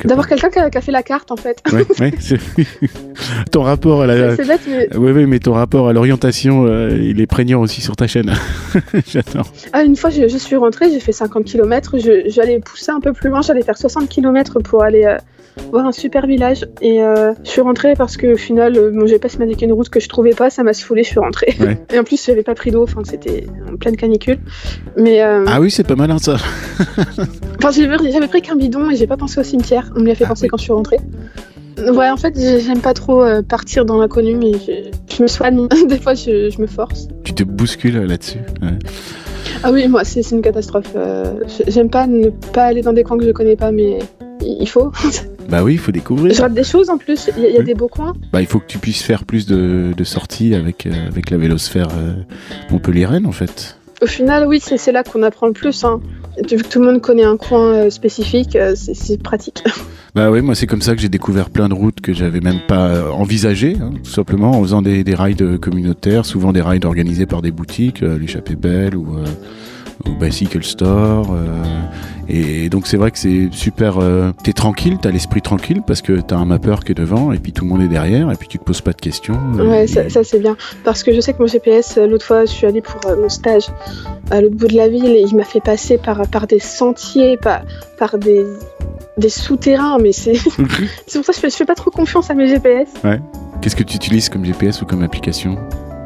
D'avoir 0.05 0.27
quelqu'un 0.27 0.49
qui, 0.49 0.59
a- 0.59 0.69
qui 0.69 0.77
a 0.77 0.81
fait 0.81 0.91
la 0.91 1.03
carte 1.03 1.31
en 1.31 1.35
fait. 1.35 1.61
Ouais, 1.71 1.85
ouais, 1.99 2.11
ton 3.51 3.61
rapport 3.63 4.01
à 4.01 4.07
la. 4.07 4.35
C'est 4.35 4.47
bête, 4.47 4.61
mais 4.67 4.87
Oui, 4.97 5.11
oui, 5.11 5.25
mais 5.25 5.39
ton 5.39 5.53
rapport 5.53 5.87
à 5.87 5.93
l'orientation, 5.93 6.65
euh, 6.67 6.97
il 7.01 7.21
est 7.21 7.27
prégnant 7.27 7.61
aussi 7.61 7.81
sur 7.81 7.95
ta 7.95 8.07
chaîne. 8.07 8.31
J'adore. 9.07 9.51
ah, 9.73 9.83
une 9.83 9.95
fois 9.95 10.09
je, 10.09 10.27
je 10.27 10.37
suis 10.37 10.55
rentrée, 10.55 10.89
j'ai 10.91 10.99
fait 10.99 11.11
50 11.11 11.45
km. 11.45 11.95
J'allais 12.27 12.59
pousser 12.59 12.91
un 12.91 12.99
peu 12.99 13.13
plus 13.13 13.29
loin, 13.29 13.41
j'allais 13.41 13.63
faire 13.63 13.77
60 13.77 14.09
km 14.09 14.59
pour 14.61 14.83
aller 14.83 15.03
euh, 15.05 15.17
voir 15.71 15.85
un 15.85 15.91
super 15.91 16.25
village. 16.27 16.65
Et 16.81 17.01
euh, 17.01 17.33
je 17.43 17.49
suis 17.49 17.61
rentrée 17.61 17.93
parce 17.95 18.17
que 18.17 18.33
au 18.33 18.37
final, 18.37 18.77
euh, 18.77 18.91
mon 18.93 19.05
GPS 19.05 19.37
m'a 19.39 19.45
indiqué 19.45 19.65
une 19.65 19.73
route 19.73 19.89
que 19.89 19.99
je 19.99 20.09
trouvais 20.09 20.31
pas, 20.31 20.49
ça 20.49 20.63
m'a 20.63 20.73
saoulée, 20.73 21.03
je 21.03 21.09
suis 21.09 21.19
rentrée. 21.19 21.55
Ouais. 21.59 21.77
Et 21.93 21.99
en 21.99 22.03
plus, 22.03 22.23
j'avais 22.25 22.43
pas 22.43 22.55
pris 22.55 22.71
d'eau, 22.71 22.83
enfin 22.83 23.01
c'était 23.03 23.45
en 23.71 23.75
pleine 23.77 23.95
canicule. 23.97 24.39
Mais 24.97 25.21
euh, 25.21 25.45
Ah 25.47 25.59
oui, 25.61 25.71
c'est 25.71 25.83
pas 25.87 25.95
malin 25.95 26.17
ça. 26.17 26.37
Enfin, 27.65 27.71
j'ai- 27.71 28.11
j'avais 28.11 28.27
pris 28.27 28.41
qu'un 28.41 28.55
bidon 28.57 28.89
et 28.89 28.95
j'ai 28.97 29.07
pas 29.07 29.15
pensé 29.15 29.39
au 29.39 29.43
cimetière. 29.43 29.89
On 29.95 30.01
me 30.01 30.07
l'a 30.07 30.15
fait 30.15 30.25
Ah 30.25 30.29
penser 30.29 30.43
oui. 30.43 30.49
quand 30.49 30.57
je 30.57 30.63
suis 30.63 30.73
rentrée. 30.73 30.99
Ouais, 31.79 32.09
en 32.09 32.17
fait, 32.17 32.33
j'ai- 32.37 32.59
j'aime 32.59 32.81
pas 32.81 32.93
trop 32.93 33.21
euh, 33.23 33.41
partir 33.41 33.85
dans 33.85 33.97
l'inconnu, 33.97 34.35
mais 34.35 34.51
je, 34.53 34.89
je 35.15 35.23
me 35.23 35.27
soigne. 35.27 35.67
Des 35.87 35.97
fois, 35.97 36.13
je, 36.13 36.49
je 36.49 36.61
me 36.61 36.67
force. 36.67 37.07
Tu 37.23 37.33
te 37.33 37.43
bouscules 37.43 37.97
là-dessus. 38.05 38.39
ouais. 38.61 38.77
Ah 39.63 39.71
oui, 39.71 39.87
moi, 39.87 40.03
c'est 40.03 40.29
une 40.31 40.41
catastrophe. 40.41 40.93
J'aime 41.67 41.89
pas 41.89 42.05
ne 42.05 42.29
pas 42.29 42.63
aller 42.65 42.81
dans 42.81 42.91
des 42.93 43.03
coins 43.03 43.17
que 43.17 43.25
je 43.25 43.31
connais 43.31 43.55
pas, 43.55 43.71
mais 43.71 43.99
il 44.41 44.67
faut. 44.67 44.91
Bah 45.49 45.63
oui, 45.63 45.73
il 45.73 45.79
faut 45.79 45.91
découvrir. 45.91 46.33
je 46.33 46.41
rate 46.41 46.53
des 46.53 46.63
choses 46.63 46.89
en 46.89 46.97
plus. 46.97 47.29
Il 47.37 47.43
y, 47.43 47.45
a- 47.45 47.49
il 47.49 47.53
y 47.53 47.57
a 47.57 47.59
Oui. 47.59 47.65
des 47.65 47.75
beaux 47.75 47.87
coins. 47.87 48.13
Bah, 48.31 48.41
il 48.41 48.47
faut 48.47 48.59
que 48.59 48.67
tu 48.67 48.77
puisses 48.77 49.01
faire 49.03 49.23
plus 49.25 49.45
de, 49.45 49.93
de 49.95 50.03
sorties 50.03 50.55
avec, 50.55 50.85
euh, 50.85 50.91
avec 51.07 51.29
la 51.29 51.37
vélosphère 51.37 51.89
euh, 51.95 52.13
Montpellier-Rennes, 52.71 53.25
en 53.25 53.31
fait. 53.31 53.77
Au 54.01 54.05
final, 54.07 54.47
oui, 54.47 54.59
c'est 54.63 54.91
là 54.91 55.03
qu'on 55.03 55.23
apprend 55.23 55.47
le 55.47 55.53
plus. 55.53 55.83
Hein. 55.83 56.01
Vu 56.49 56.57
que 56.57 56.67
tout 56.67 56.79
le 56.79 56.85
monde 56.85 57.01
connaît 57.01 57.23
un 57.23 57.37
coin 57.37 57.73
euh, 57.73 57.89
spécifique, 57.89 58.55
euh, 58.55 58.73
c'est 58.75 59.21
pratique. 59.21 59.63
Bah 60.15 60.29
oui, 60.29 60.41
moi 60.43 60.53
c'est 60.53 60.67
comme 60.67 60.83
ça 60.83 60.93
que 60.93 61.01
j'ai 61.01 61.09
découvert 61.09 61.49
plein 61.49 61.67
de 61.69 61.73
routes 61.73 61.99
que 61.99 62.13
j'avais 62.13 62.39
même 62.39 62.59
pas 62.67 63.11
envisagées, 63.13 63.77
hein, 63.81 63.93
tout 64.03 64.11
simplement 64.11 64.51
en 64.51 64.61
faisant 64.61 64.83
des, 64.83 65.03
des 65.03 65.15
rides 65.15 65.57
communautaires, 65.59 66.23
souvent 66.27 66.53
des 66.53 66.61
rides 66.61 66.85
organisés 66.85 67.25
par 67.25 67.41
des 67.41 67.49
boutiques, 67.49 68.01
l'échappée 68.01 68.55
belle 68.55 68.95
ou, 68.95 69.07
ou 70.07 70.11
Bicycle 70.19 70.63
Store. 70.63 71.27
euh, 71.31 71.63
et, 72.29 72.69
donc 72.69 72.87
c'est 72.87 72.95
vrai 72.97 73.11
que 73.11 73.17
c'est 73.17 73.49
super. 73.51 73.97
euh, 73.99 74.31
t'es 74.43 74.53
tranquille, 74.53 74.97
t'as 75.01 75.11
l'esprit 75.11 75.41
tranquille 75.41 75.81
parce 75.85 76.01
que 76.01 76.21
t'as 76.21 76.37
un 76.37 76.45
mappeur 76.45 76.83
qui 76.83 76.93
est 76.93 76.95
devant 76.95 77.31
et 77.33 77.37
puis 77.37 77.51
tout 77.51 77.65
le 77.65 77.69
monde 77.69 77.81
est 77.81 77.87
derrière 77.89 78.31
et 78.31 78.35
puis 78.35 78.47
tu 78.47 78.57
te 78.59 78.63
poses 78.63 78.79
pas 78.81 78.93
de 78.93 79.01
questions. 79.01 79.37
euh, 79.59 79.67
Ouais, 79.69 79.83
et- 79.83 79.87
ça, 79.87 80.09
ça, 80.09 80.23
c'est 80.23 80.39
bien. 80.39 80.55
Parce 80.85 81.03
que 81.03 81.13
je 81.13 81.19
sais 81.19 81.33
que 81.33 81.39
mon 81.41 81.47
GPS, 81.47 81.97
l'autre 81.97 82.25
fois, 82.25 82.45
je 82.45 82.51
suis 82.51 82.65
allée 82.65 82.81
pour 82.81 82.99
mon 83.17 83.27
stage 83.29 83.65
à 84.31 84.39
l'autre 84.41 84.55
bout 84.55 84.67
de 84.67 84.75
la 84.77 84.87
ville 84.87 85.05
et 85.11 85.21
il 85.27 85.35
m'a 85.35 85.43
fait 85.43 85.61
passer 85.61 85.97
par, 85.97 86.21
par 86.29 86.47
des 86.47 86.59
sentiers, 86.59 87.35
par, 87.37 87.61
par 87.99 88.17
des, 88.17 88.45
des 89.17 89.29
souterrains, 89.29 89.97
mais 90.01 90.13
c'est 90.13 90.35
c'est 91.07 91.19
pour 91.19 91.25
ça 91.25 91.33
que 91.33 91.35
je 91.35 91.39
fais, 91.41 91.49
je 91.49 91.55
fais 91.55 91.65
pas 91.65 91.75
trop 91.75 91.91
confiance 91.91 92.29
à 92.31 92.33
mes 92.33 92.47
GPS. 92.47 92.87
Qu'est-ce 93.61 93.75
que 93.75 93.83
tu 93.83 93.95
utilises 93.97 94.29
comme 94.29 94.43
GPS 94.45 94.81
ou 94.81 94.85
comme 94.85 95.03
application? 95.03 95.57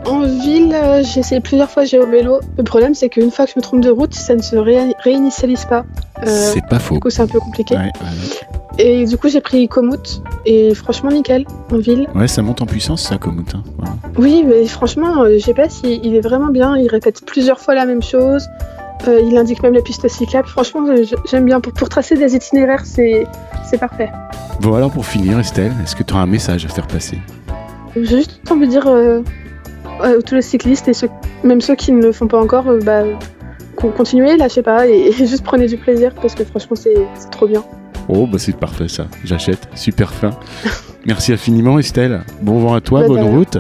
En 0.08 0.22
ville, 0.22 0.74
euh, 0.74 1.04
j'ai 1.04 1.20
essayé 1.20 1.42
plusieurs 1.42 1.70
fois 1.70 1.84
j'ai 1.84 2.00
au 2.00 2.08
vélo. 2.08 2.40
Le 2.58 2.64
problème, 2.64 2.94
c'est 2.96 3.10
qu'une 3.10 3.30
fois 3.32 3.46
que 3.46 3.52
je 3.52 3.60
me 3.60 3.62
trompe 3.62 3.82
de 3.82 3.90
route, 3.90 4.14
ça 4.14 4.36
ne 4.36 4.42
se 4.42 4.56
ré- 4.56 4.94
réinitialise 5.04 5.66
pas. 5.66 5.86
Euh, 6.26 6.52
C'est 6.54 6.66
pas 6.66 6.80
faux. 6.80 6.96
du 6.96 7.00
coup, 7.02 7.10
c'est 7.10 7.22
un 7.22 7.28
peu 7.28 7.40
compliqué. 7.40 7.76
Ouais, 7.76 7.82
ouais. 7.84 8.80
Et 8.80 9.06
du 9.06 9.18
coup, 9.18 9.28
j'ai 9.28 9.42
pris 9.42 9.68
Komoot 9.68 10.22
et 10.46 10.74
franchement, 10.76 11.10
nickel, 11.12 11.46
en 11.72 11.78
ville. 11.80 12.08
Ouais, 12.16 12.28
ça 12.28 12.42
monte 12.42 12.62
en 12.62 12.66
puissance 12.68 13.02
ça, 13.02 13.18
Komoot. 13.18 13.54
hein. 13.56 13.64
Oui, 14.18 14.44
mais 14.48 14.66
franchement, 14.68 15.24
euh, 15.24 15.30
le 15.30 15.38
GPS, 15.40 15.82
il, 15.84 16.06
il 16.06 16.16
est 16.16 16.22
vraiment 16.22 16.48
bien. 16.50 16.78
Il 16.78 16.88
répète 16.88 17.26
plusieurs 17.26 17.60
fois 17.60 17.74
la 17.76 17.86
même 17.86 18.04
chose. 18.04 18.48
Euh, 19.08 19.20
il 19.28 19.36
indique 19.38 19.62
même 19.64 19.74
les 19.74 19.82
pistes 19.82 20.08
cyclables. 20.08 20.48
Franchement, 20.48 20.82
je- 20.96 21.16
j'aime 21.30 21.46
bien. 21.46 21.60
Pour, 21.60 21.74
pour 21.74 21.90
tracer 21.90 22.16
des 22.16 22.36
itinéraires, 22.36 22.86
c'est 22.86 23.26
c'est 23.70 23.78
parfait. 23.80 24.10
Bon 24.62 24.74
alors 24.76 24.92
pour 24.92 25.06
finir, 25.06 25.38
Estelle, 25.40 25.74
est-ce 25.84 25.96
que 25.96 26.04
tu 26.04 26.14
as 26.14 26.18
un 26.18 26.26
message 26.26 26.66
à 26.66 26.70
faire 26.70 26.88
passer? 26.88 27.18
J'ai 27.96 28.18
juste 28.18 28.40
envie 28.50 28.66
de 28.68 28.72
dire 28.72 28.88
euh, 28.88 29.22
tous 30.26 30.36
les 30.36 30.42
cyclistes 30.42 30.88
et 30.88 30.94
ceux, 30.94 31.10
même 31.44 31.62
ceux 31.62 31.76
qui 31.76 31.92
ne 31.92 32.02
le 32.02 32.12
font 32.12 32.28
pas 32.28 32.40
encore, 32.42 32.68
euh, 32.70 32.80
bah, 32.84 33.04
con- 33.76 33.92
continuez, 33.96 34.38
lâchez 34.38 34.62
pas 34.62 34.88
et, 34.88 35.08
et 35.08 35.12
juste 35.12 35.44
prenez 35.44 35.68
du 35.68 35.78
plaisir 35.78 36.14
parce 36.22 36.36
que 36.36 36.44
franchement, 36.44 36.76
c'est 36.76 36.96
trop 37.32 37.48
bien. 37.48 37.64
Oh, 38.10 38.26
bah 38.26 38.38
c'est 38.40 38.56
parfait 38.56 38.88
ça, 38.88 39.08
j'achète, 39.26 39.68
super 39.76 40.14
fin. 40.14 40.32
Merci 41.06 41.34
infiniment 41.34 41.78
Estelle, 41.80 42.22
bon 42.42 42.60
vent 42.60 42.74
à 42.74 42.82
toi, 42.82 43.02
Bah, 43.02 43.08
bonne 43.08 43.24
route. 43.24 43.58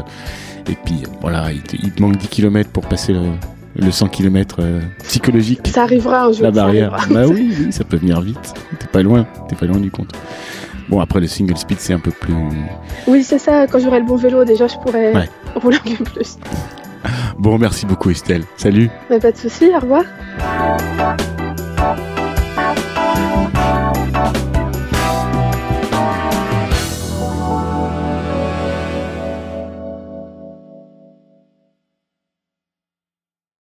Et 0.70 0.76
puis 0.86 1.04
voilà, 1.22 1.52
il 1.52 1.62
te, 1.62 1.76
il 1.82 1.92
te 1.92 2.02
manque 2.02 2.18
10 2.18 2.28
km 2.28 2.70
pour 2.72 2.86
passer 2.86 3.14
le, 3.14 3.22
le 3.78 3.90
100 3.92 4.08
km 4.10 4.60
psychologique, 5.04 5.68
Ça 5.68 5.84
arrivera 5.84 6.26
un 6.26 6.32
jour. 6.34 6.44
la 6.44 6.52
barrière. 6.52 6.98
Bah 7.10 7.24
oui, 7.28 7.54
oui, 7.66 7.72
ça 7.72 7.84
peut 7.86 7.98
venir 7.98 8.20
vite, 8.22 8.54
t'es 8.80 8.88
pas 8.88 9.02
loin, 9.04 9.26
t'es 9.48 9.56
pas 9.56 9.66
loin 9.66 9.80
du 9.80 9.92
compte. 9.92 10.12
Bon 10.90 11.00
après 11.00 11.20
le 11.20 11.28
single 11.28 11.58
speed 11.58 11.80
c'est 11.80 11.94
un 11.94 12.00
peu 12.00 12.12
plus... 12.12 12.34
Oui, 13.08 13.24
c'est 13.24 13.40
ça. 13.40 13.68
Quand 13.68 13.80
j'aurai 13.80 14.00
le 14.00 14.06
bon 14.06 14.16
vélo, 14.16 14.46
déjà, 14.46 14.68
je 14.68 14.78
pourrais 14.78 15.14
Ouais. 15.14 15.30
rouler 15.56 15.78
un 15.86 15.96
peu 15.98 16.04
plus. 16.06 16.38
Bon 17.38 17.58
merci 17.58 17.86
beaucoup 17.86 18.10
Estelle, 18.10 18.44
salut 18.58 18.90
Mais 19.10 19.20
pas 19.20 19.32
de 19.32 19.38
souci. 19.38 19.70
Au 19.76 19.80
revoir. 19.80 20.04